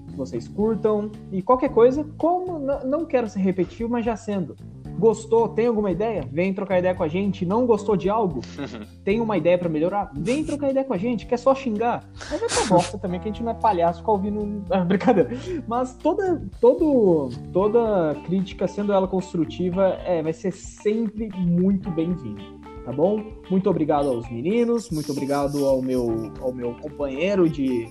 que 0.08 0.16
vocês 0.16 0.48
curtam. 0.48 1.12
E 1.30 1.40
qualquer 1.42 1.68
coisa, 1.70 2.04
como 2.18 2.58
não 2.58 3.04
quero 3.04 3.28
ser 3.28 3.38
repetitivo, 3.38 3.88
mas 3.90 4.04
já 4.04 4.16
sendo. 4.16 4.56
Gostou? 4.98 5.48
Tem 5.48 5.66
alguma 5.66 5.90
ideia? 5.90 6.28
Vem 6.30 6.52
trocar 6.52 6.78
ideia 6.78 6.94
com 6.94 7.02
a 7.02 7.08
gente. 7.08 7.46
Não 7.46 7.66
gostou 7.66 7.96
de 7.96 8.08
algo? 8.08 8.40
Tem 9.04 9.20
uma 9.20 9.36
ideia 9.36 9.58
pra 9.58 9.68
melhorar? 9.68 10.10
Vem 10.14 10.44
trocar 10.44 10.70
ideia 10.70 10.84
com 10.84 10.94
a 10.94 10.98
gente. 10.98 11.26
Quer 11.26 11.38
só 11.38 11.54
xingar? 11.54 12.04
Aí 12.30 12.38
vai 12.38 12.48
pra 12.48 12.64
bosta 12.66 12.98
também, 12.98 13.20
que 13.20 13.28
a 13.28 13.32
gente 13.32 13.42
não 13.42 13.52
é 13.52 13.54
palhaço 13.54 14.00
ficar 14.00 14.12
ouvindo. 14.12 14.40
Ah, 14.70 14.84
brincadeira. 14.84 15.30
Mas 15.66 15.94
toda, 15.96 16.42
todo, 16.60 17.28
toda 17.52 18.14
crítica, 18.24 18.68
sendo 18.68 18.92
ela 18.92 19.08
construtiva, 19.08 19.98
é, 20.04 20.22
vai 20.22 20.32
ser 20.32 20.52
sempre 20.52 21.28
muito 21.36 21.90
bem-vinda. 21.90 22.42
Tá 22.84 22.92
bom? 22.92 23.22
Muito 23.50 23.68
obrigado 23.68 24.08
aos 24.08 24.30
meninos, 24.30 24.90
muito 24.90 25.12
obrigado 25.12 25.66
ao 25.66 25.82
meu, 25.82 26.32
ao 26.40 26.52
meu 26.52 26.74
companheiro 26.74 27.48
de, 27.48 27.90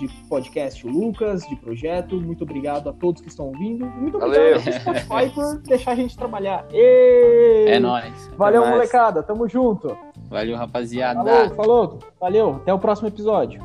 de 0.00 0.08
podcast, 0.28 0.86
o 0.86 0.90
Lucas, 0.90 1.46
de 1.46 1.56
projeto. 1.56 2.20
Muito 2.20 2.44
obrigado 2.44 2.88
a 2.88 2.92
todos 2.92 3.20
que 3.20 3.28
estão 3.28 3.46
ouvindo. 3.46 3.86
Muito 3.86 4.18
Valeu. 4.18 4.56
obrigado 4.56 4.66
ao 4.68 4.80
Spotify 4.80 5.30
por 5.34 5.58
deixar 5.62 5.92
a 5.92 5.94
gente 5.94 6.16
trabalhar. 6.16 6.66
Ê! 6.72 7.66
É 7.68 7.78
nóis. 7.78 8.30
Valeu, 8.36 8.62
mais. 8.62 8.74
molecada. 8.74 9.22
Tamo 9.22 9.48
junto. 9.48 9.96
Valeu, 10.28 10.56
rapaziada. 10.56 11.22
Falou, 11.22 11.54
falou. 11.54 11.98
Valeu. 12.20 12.56
Até 12.56 12.72
o 12.72 12.78
próximo 12.78 13.08
episódio. 13.08 13.60